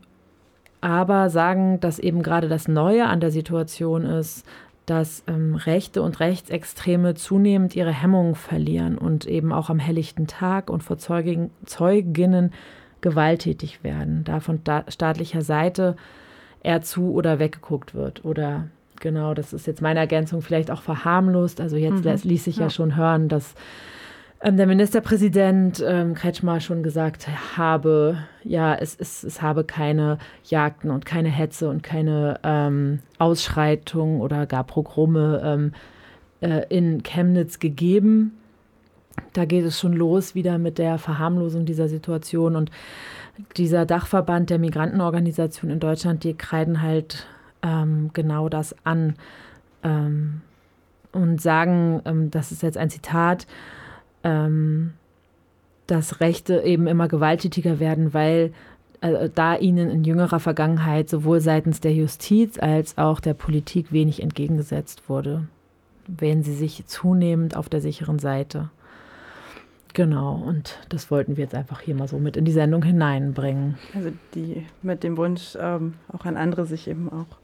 aber 0.81 1.31
sagen, 1.31 1.81
dass 1.81 1.99
eben 1.99 2.23
gerade 2.23 2.49
das 2.49 2.69
Neue 2.69 3.07
an 3.07 3.19
der 3.19 3.31
Situation 3.31 4.05
ist, 4.05 4.47
dass 4.87 5.25
ähm, 5.27 5.55
Rechte 5.55 6.03
und 6.03 6.21
Rechtsextreme 6.21 7.15
zunehmend 7.15 7.75
ihre 7.75 7.93
Hemmungen 7.93 8.35
verlieren 8.35 8.99
und 8.99 9.27
eben 9.27 9.53
auch 9.53 9.71
am 9.71 9.79
helllichten 9.79 10.27
Tag 10.27 10.71
und 10.71 10.83
vor 10.83 10.99
Zeugin, 10.99 11.51
Zeuginnen 11.65 12.53
gewalttätig 13.01 13.83
werden, 13.83 14.25
da 14.25 14.41
von 14.41 14.61
staatlicher 14.89 15.43
Seite 15.43 15.97
eher 16.63 16.83
zu 16.83 17.13
oder 17.13 17.39
weggeguckt 17.39 17.95
wird 17.95 18.25
oder 18.25 18.69
genau, 19.01 19.35
das 19.35 19.53
ist 19.53 19.67
jetzt 19.67 19.83
meine 19.83 20.01
Ergänzung, 20.01 20.43
vielleicht 20.43 20.71
auch 20.71 20.83
verharmlost. 20.83 21.61
Also 21.61 21.77
jetzt 21.77 22.05
mhm. 22.05 22.29
ließ 22.29 22.45
sich 22.45 22.57
ja. 22.57 22.65
ja. 22.65 22.71
schon 22.71 22.97
hören, 22.97 23.29
dass 23.29 23.55
der 24.53 24.67
Ministerpräsident 24.67 25.83
ähm, 25.87 26.13
Kretschmer 26.13 26.61
schon 26.61 26.83
gesagt 26.83 27.29
habe, 27.57 28.19
ja, 28.43 28.75
es, 28.75 28.95
es, 28.95 29.25
es 29.25 29.41
habe 29.41 29.65
keine 29.65 30.19
Jagden 30.45 30.91
und 30.91 31.07
keine 31.07 31.31
Hetze 31.31 31.71
und 31.71 31.83
keine 31.83 32.41
ähm, 32.43 32.99
Ausschreitungen 33.19 34.21
oder 34.21 34.45
gar 34.45 34.65
Pogrome 34.65 35.41
ähm, 35.43 35.73
äh, 36.43 36.67
in 36.69 37.03
Chemnitz 37.03 37.59
gegeben. 37.59 38.39
Da 39.33 39.47
geht 39.47 39.65
es 39.65 39.81
schon 39.81 39.95
los 39.95 40.35
wieder 40.35 40.59
mit 40.59 40.77
der 40.77 40.99
Verharmlosung 40.99 41.65
dieser 41.65 41.89
Situation 41.89 42.55
und 42.55 42.71
dieser 43.57 43.87
Dachverband 43.87 44.51
der 44.51 44.59
Migrantenorganisation 44.59 45.71
in 45.71 45.81
Deutschland, 45.81 46.23
die 46.23 46.35
kreiden 46.35 46.83
halt 46.83 47.27
ähm, 47.63 48.11
genau 48.13 48.51
das 48.51 48.77
an 48.85 49.15
ähm, 49.83 50.43
und 51.13 51.41
sagen, 51.41 52.03
ähm, 52.05 52.31
das 52.31 52.53
ist 52.53 52.63
jetzt 52.63 52.77
ein 52.77 52.91
Zitat, 52.91 53.47
ähm, 54.25 54.95
dass 55.87 56.21
Rechte 56.21 56.63
eben 56.63 56.87
immer 56.87 57.09
gewalttätiger 57.09 57.79
werden, 57.79 58.15
weil 58.15 58.53
äh, 59.01 59.29
da 59.35 59.57
ihnen 59.57 59.91
in 59.91 60.05
jüngerer 60.05 60.41
Vergangenheit 60.41 61.09
sowohl 61.09 61.41
seitens 61.41 61.81
der 61.81 61.93
Justiz 61.93 62.59
als 62.59 62.97
auch 62.99 63.21
der 63.21 63.35
Politik 63.35 63.93
wenig 63.93 64.23
entgegengesetzt 64.23 65.09
wurde, 65.09 65.47
wählen 66.07 66.43
sie 66.43 66.55
sich 66.55 66.87
zunehmend 66.87 67.57
auf 67.57 67.69
der 67.69 67.81
sicheren 67.81 68.19
Seite. 68.19 68.71
Genau, 69.93 70.35
und 70.35 70.81
das 70.89 71.11
wollten 71.13 71.37
wir 71.37 71.45
jetzt 71.45 71.55
einfach 71.55 71.81
hier 71.81 71.95
mal 71.95 72.09
so 72.09 72.19
mit 72.19 72.37
in 72.37 72.45
die 72.45 72.53
Sendung 72.53 72.83
hineinbringen. 72.83 73.77
Also 73.95 74.11
die 74.35 74.67
mit 74.83 75.05
dem 75.05 75.17
Wunsch, 75.17 75.57
ähm, 75.61 75.95
auch 76.13 76.25
an 76.25 76.37
andere 76.37 76.67
sich 76.67 76.89
eben 76.89 77.09
auch 77.13 77.39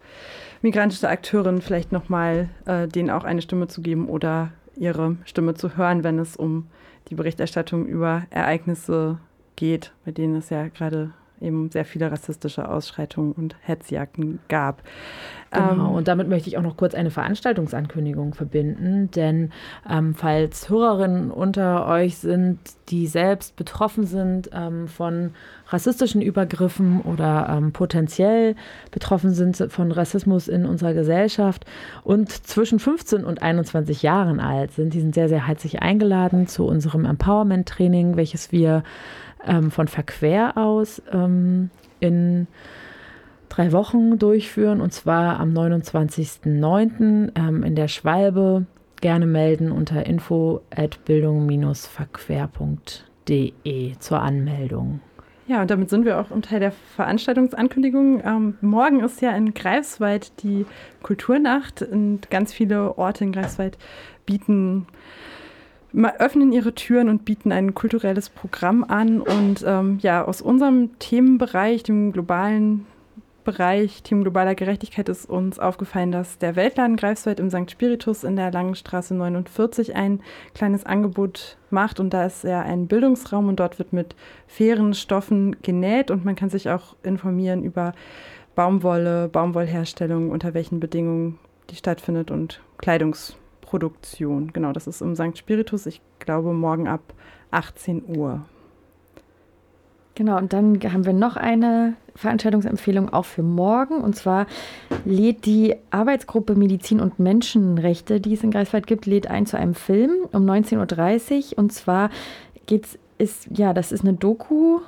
migrantische 0.61 1.09
Akteurinnen 1.09 1.63
vielleicht 1.63 1.93
nochmal 1.93 2.49
äh, 2.67 2.89
denen 2.89 3.11
auch 3.11 3.23
eine 3.23 3.41
Stimme 3.41 3.69
zu 3.69 3.83
geben 3.83 4.09
oder 4.09 4.51
ihre 4.81 5.17
Stimme 5.25 5.55
zu 5.55 5.77
hören, 5.77 6.03
wenn 6.03 6.19
es 6.19 6.37
um 6.37 6.67
die 7.09 7.15
Berichterstattung 7.15 7.87
über 7.87 8.25
Ereignisse 8.31 9.19
geht, 9.55 9.93
bei 10.05 10.11
denen 10.11 10.37
es 10.37 10.51
ja 10.51 10.69
gerade 10.69 11.13
eben 11.41 11.71
sehr 11.71 11.85
viele 11.85 12.11
rassistische 12.11 12.69
Ausschreitungen 12.69 13.33
und 13.33 13.57
Hetzjagden 13.63 14.41
gab. 14.49 14.83
Genau, 15.53 15.73
ähm, 15.73 15.95
und 15.97 16.09
damit 16.09 16.29
möchte 16.29 16.49
ich 16.49 16.59
auch 16.59 16.63
noch 16.63 16.77
kurz 16.77 16.95
eine 16.95 17.11
Veranstaltungsankündigung 17.11 18.35
verbinden, 18.35 19.11
denn 19.11 19.51
ähm, 19.89 20.15
falls 20.15 20.69
Hörerinnen 20.69 21.31
unter 21.33 21.87
euch 21.89 22.19
sind, 22.19 22.61
die 22.89 23.09
selbst 23.09 23.57
betroffen 23.57 24.07
sind 24.07 24.51
ähm, 24.53 24.87
von 24.87 25.33
rassistischen 25.69 26.23
Übergriffen 26.23 27.01
oder 27.01 27.49
ähm, 27.51 27.73
potenziell 27.73 28.55
betroffen 28.93 29.33
sind 29.33 29.57
von 29.71 29.91
Rassismus 29.91 30.47
in 30.47 30.67
unserer 30.67 30.95
Gesellschaft 30.95 31.65
und 32.05 32.31
zwischen 32.31 32.79
15 32.79 33.25
und 33.25 33.43
21 33.43 34.03
Jahren 34.03 34.39
alt 34.39 34.73
sind, 34.73 34.95
die 34.95 35.01
sind 35.01 35.15
sehr, 35.15 35.29
sehr 35.29 35.49
herzlich 35.49 35.83
eingeladen 35.83 36.47
zu 36.47 36.65
unserem 36.65 37.05
Empowerment-Training, 37.05 38.17
welches 38.17 38.53
wir 38.53 38.85
ähm, 39.47 39.71
von 39.71 39.89
Verquer 39.89 40.57
aus 40.57 41.03
ähm, 41.13 41.71
in 42.01 42.47
drei 43.49 43.73
Wochen 43.73 44.19
durchführen 44.19 44.81
und 44.81 44.93
zwar 44.93 45.41
am 45.41 45.53
29.09. 45.53 47.33
Ähm, 47.35 47.63
in 47.63 47.75
der 47.75 47.89
Schwalbe. 47.89 48.67
Gerne 49.01 49.27
melden 49.27 49.73
unter 49.73 50.05
info 50.05 50.61
at 50.75 51.03
bildung-verquer.de 51.07 53.99
zur 53.99 54.21
Anmeldung. 54.21 55.01
Ja, 55.47 55.63
und 55.63 55.71
damit 55.71 55.89
sind 55.91 56.05
wir 56.05 56.21
auch 56.21 56.31
im 56.31 56.43
Teil 56.43 56.61
der 56.61 56.71
Veranstaltungsankündigung. 56.71 58.23
Ähm, 58.25 58.59
morgen 58.61 59.01
ist 59.01 59.21
ja 59.21 59.33
in 59.33 59.53
Greifswald 59.53 60.45
die 60.45 60.65
Kulturnacht 61.03 61.83
und 61.83 62.31
ganz 62.31 62.53
viele 62.53 62.97
Orte 62.99 63.25
in 63.25 63.33
Greifswald 63.33 63.79
bieten 64.27 64.87
öffnen 66.19 66.53
ihre 66.53 66.75
Türen 66.75 67.09
und 67.09 67.25
bieten 67.25 67.53
ein 67.53 67.75
kulturelles 67.75 68.29
Programm 68.29 68.85
an. 68.85 69.21
Und 69.21 69.65
ähm, 69.67 69.99
ja, 70.03 70.25
aus 70.25 70.43
unserem 70.43 70.99
Themenbereich, 70.99 71.83
dem 71.83 72.13
globalen 72.13 72.87
Bereich, 73.45 74.03
Team 74.03 74.23
globaler 74.23 74.55
Gerechtigkeit, 74.55 75.09
ist 75.09 75.29
uns 75.29 75.59
aufgefallen, 75.59 76.13
dass 76.13 76.39
der 76.39 76.57
Weltladen 76.57 76.97
Greifswald 76.97 77.41
im 77.41 77.51
St. 77.51 77.71
Spiritus 77.71 78.23
in 78.23 78.37
der 78.37 78.53
Langenstraße 78.53 79.15
49 79.15 79.97
ein 79.97 80.21
kleines 80.55 80.85
Angebot 80.85 81.57
macht. 81.71 82.01
Und 82.01 82.11
da 82.11 82.27
ist 82.27 82.45
ja 82.45 82.61
ein 82.61 82.87
Bildungsraum 82.87 83.49
und 83.49 83.59
dort 83.59 83.79
wird 83.79 83.93
mit 83.93 84.15
fairen 84.47 84.95
Stoffen 84.95 85.57
genäht 85.63 86.11
und 86.11 86.25
man 86.25 86.37
kann 86.37 86.51
sich 86.51 86.71
auch 86.71 86.97
informieren 87.03 87.65
über 87.65 87.93
Baumwolle, 88.55 89.29
Baumwollherstellung, 89.29 90.31
unter 90.31 90.55
welchen 90.55 90.81
Bedingungen 90.81 91.39
die 91.71 91.77
stattfindet 91.77 92.31
und 92.31 92.61
Kleidungs 92.79 93.37
Produktion. 93.71 94.53
Genau, 94.53 94.73
das 94.73 94.89
ist 94.89 95.01
im 95.01 95.15
St. 95.15 95.39
Spiritus, 95.39 95.87
ich 95.87 96.01
glaube 96.19 96.53
morgen 96.53 96.89
ab 96.89 97.15
18 97.53 98.03
Uhr. 98.17 98.41
Genau, 100.17 100.37
und 100.39 100.53
dann 100.53 100.81
haben 100.83 101.07
wir 101.07 101.13
noch 101.13 101.37
eine 101.37 101.95
Veranstaltungsempfehlung 102.17 103.13
auch 103.13 103.27
für 103.27 103.45
morgen. 103.45 103.99
Und 103.99 104.17
zwar 104.17 104.47
lädt 105.05 105.47
die 105.47 105.77
Arbeitsgruppe 105.93 106.57
Medizin 106.57 107.01
und 107.01 107.21
Menschenrechte, 107.21 108.21
die 108.21 108.35
es 108.35 108.43
in 108.43 108.51
Greifswald 108.51 108.89
gibt, 108.89 109.07
lädt 109.07 109.29
ein 109.29 109.47
zu 109.47 109.57
einem 109.57 109.75
Film 109.75 110.11
um 110.33 110.45
19.30 110.45 111.53
Uhr. 111.53 111.59
Und 111.59 111.73
zwar 111.73 112.11
geht's, 112.67 112.99
ist, 113.19 113.47
ja, 113.57 113.73
das 113.73 113.93
ist 113.93 114.01
eine 114.01 114.15
Doku, 114.15 114.81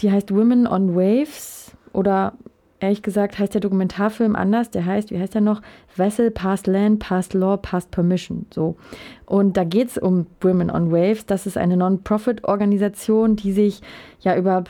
die 0.00 0.12
heißt 0.12 0.34
Women 0.34 0.66
on 0.66 0.94
Waves 0.94 1.72
oder 1.94 2.34
ehrlich 2.80 3.02
gesagt 3.02 3.38
heißt 3.38 3.54
der 3.54 3.60
Dokumentarfilm 3.60 4.36
anders. 4.36 4.70
Der 4.70 4.84
heißt, 4.84 5.10
wie 5.10 5.18
heißt 5.18 5.34
der 5.34 5.40
noch? 5.40 5.62
Vessel, 5.96 6.30
Past 6.30 6.66
Land, 6.66 7.00
Past 7.00 7.34
Law, 7.34 7.56
Past 7.56 7.90
Permission. 7.90 8.46
So. 8.52 8.76
Und 9.26 9.56
da 9.56 9.64
geht 9.64 9.88
es 9.88 9.98
um 9.98 10.26
Women 10.40 10.70
on 10.70 10.90
Waves. 10.90 11.26
Das 11.26 11.46
ist 11.46 11.56
eine 11.56 11.76
Non-Profit-Organisation, 11.76 13.36
die 13.36 13.52
sich 13.52 13.80
ja 14.20 14.36
über 14.36 14.64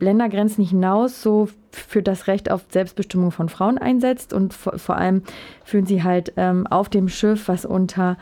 Ländergrenzen 0.00 0.64
hinaus 0.64 1.22
so 1.22 1.48
für 1.70 2.02
das 2.02 2.26
Recht 2.26 2.50
auf 2.50 2.64
Selbstbestimmung 2.70 3.30
von 3.30 3.48
Frauen 3.48 3.78
einsetzt. 3.78 4.32
Und 4.32 4.54
vor, 4.54 4.78
vor 4.78 4.96
allem 4.96 5.22
führen 5.64 5.86
sie 5.86 6.02
halt 6.02 6.32
ähm, 6.36 6.66
auf 6.66 6.88
dem 6.88 7.08
Schiff, 7.08 7.48
was 7.48 7.64
unter 7.64 8.16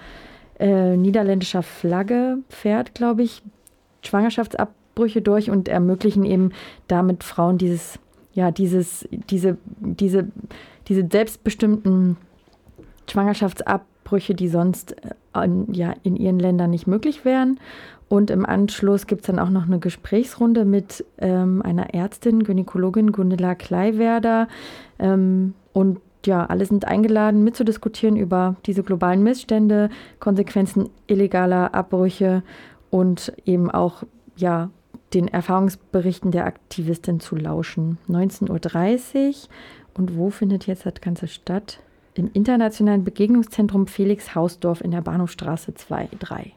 äh, 0.58 0.96
niederländischer 0.96 1.62
Flagge 1.62 2.38
fährt, 2.48 2.94
glaube 2.94 3.22
ich, 3.22 3.42
Schwangerschaftsabbrüche 4.04 5.22
durch 5.22 5.50
und 5.50 5.68
ermöglichen 5.68 6.24
eben 6.24 6.50
damit 6.88 7.24
Frauen 7.24 7.58
dieses 7.58 7.98
ja, 8.32 8.50
dieses, 8.50 9.08
diese, 9.10 9.58
diese, 9.80 10.28
diese 10.88 11.08
selbstbestimmten 11.10 12.16
Schwangerschaftsabbrüche, 13.10 14.34
die 14.34 14.48
sonst 14.48 14.92
äh, 14.92 15.48
ja, 15.72 15.94
in 16.02 16.16
ihren 16.16 16.38
Ländern 16.38 16.70
nicht 16.70 16.86
möglich 16.86 17.24
wären. 17.24 17.58
Und 18.08 18.30
im 18.30 18.46
Anschluss 18.46 19.06
gibt 19.06 19.22
es 19.22 19.26
dann 19.26 19.38
auch 19.38 19.50
noch 19.50 19.66
eine 19.66 19.78
Gesprächsrunde 19.78 20.64
mit 20.64 21.04
ähm, 21.18 21.60
einer 21.62 21.94
Ärztin, 21.94 22.42
Gynäkologin 22.42 23.12
Gundela 23.12 23.54
Kleiwerder. 23.54 24.48
Ähm, 24.98 25.54
und 25.74 25.98
ja, 26.24 26.46
alle 26.46 26.64
sind 26.64 26.86
eingeladen, 26.86 27.44
mitzudiskutieren 27.44 28.16
über 28.16 28.56
diese 28.66 28.82
globalen 28.82 29.22
Missstände, 29.22 29.90
Konsequenzen 30.20 30.88
illegaler 31.06 31.74
Abbrüche 31.74 32.42
und 32.90 33.32
eben 33.44 33.70
auch 33.70 34.02
ja, 34.36 34.70
den 35.14 35.28
Erfahrungsberichten 35.28 36.30
der 36.30 36.46
Aktivistin 36.46 37.20
zu 37.20 37.36
lauschen. 37.36 37.98
19.30 38.08 39.28
Uhr. 39.28 39.34
Und 39.94 40.16
wo 40.16 40.30
findet 40.30 40.66
jetzt 40.66 40.86
das 40.86 41.00
Ganze 41.00 41.28
statt? 41.28 41.80
Im 42.14 42.30
Internationalen 42.32 43.04
Begegnungszentrum 43.04 43.86
Felix 43.86 44.34
Hausdorf 44.34 44.80
in 44.80 44.90
der 44.90 45.02
Bahnhofstraße 45.02 45.74
2, 45.74 46.08
3. 46.18 46.52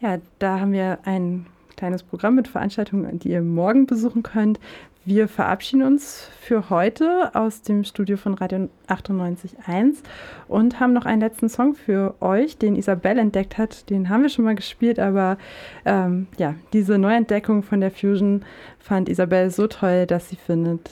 Ja, 0.00 0.18
da 0.38 0.60
haben 0.60 0.72
wir 0.72 0.98
ein 1.04 1.46
kleines 1.76 2.02
Programm 2.02 2.36
mit 2.36 2.48
Veranstaltungen, 2.48 3.18
die 3.18 3.30
ihr 3.30 3.42
morgen 3.42 3.86
besuchen 3.86 4.22
könnt. 4.22 4.60
Wir 5.04 5.26
verabschieden 5.26 5.82
uns 5.82 6.28
für 6.40 6.70
heute 6.70 7.34
aus 7.34 7.62
dem 7.62 7.82
Studio 7.82 8.16
von 8.16 8.34
Radio 8.34 8.68
98.1 8.86 9.96
und 10.46 10.78
haben 10.78 10.92
noch 10.92 11.06
einen 11.06 11.20
letzten 11.20 11.48
Song 11.48 11.74
für 11.74 12.14
euch, 12.20 12.56
den 12.56 12.76
Isabelle 12.76 13.20
entdeckt 13.20 13.58
hat. 13.58 13.90
Den 13.90 14.08
haben 14.08 14.22
wir 14.22 14.28
schon 14.28 14.44
mal 14.44 14.54
gespielt, 14.54 15.00
aber 15.00 15.38
ähm, 15.84 16.28
ja, 16.38 16.54
diese 16.72 16.98
Neuentdeckung 16.98 17.64
von 17.64 17.80
der 17.80 17.90
Fusion 17.90 18.44
fand 18.78 19.08
Isabelle 19.08 19.50
so 19.50 19.66
toll, 19.66 20.06
dass 20.06 20.28
sie 20.28 20.36
findet, 20.36 20.90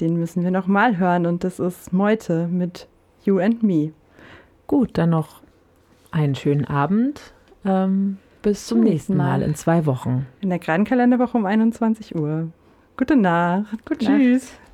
den 0.00 0.16
müssen 0.16 0.42
wir 0.42 0.50
noch 0.50 0.66
mal 0.66 0.98
hören. 0.98 1.26
Und 1.26 1.44
das 1.44 1.60
ist 1.60 1.92
Meute 1.92 2.48
mit 2.48 2.88
You 3.24 3.38
and 3.38 3.62
Me. 3.62 3.92
Gut, 4.66 4.98
dann 4.98 5.10
noch 5.10 5.42
einen 6.10 6.34
schönen 6.34 6.64
Abend. 6.64 7.32
Ähm, 7.64 8.18
bis 8.42 8.66
zum 8.66 8.80
nächsten 8.80 9.16
Mal 9.16 9.42
in 9.42 9.54
zwei 9.54 9.86
Wochen. 9.86 10.26
In 10.40 10.50
der 10.50 10.58
Kalenderwoche 10.58 11.36
um 11.36 11.46
21 11.46 12.16
Uhr. 12.16 12.48
Gute 12.96 13.16
Nacht. 13.16 13.84
Gute 13.84 14.06
Tschüss. 14.06 14.44
Nacht. 14.44 14.65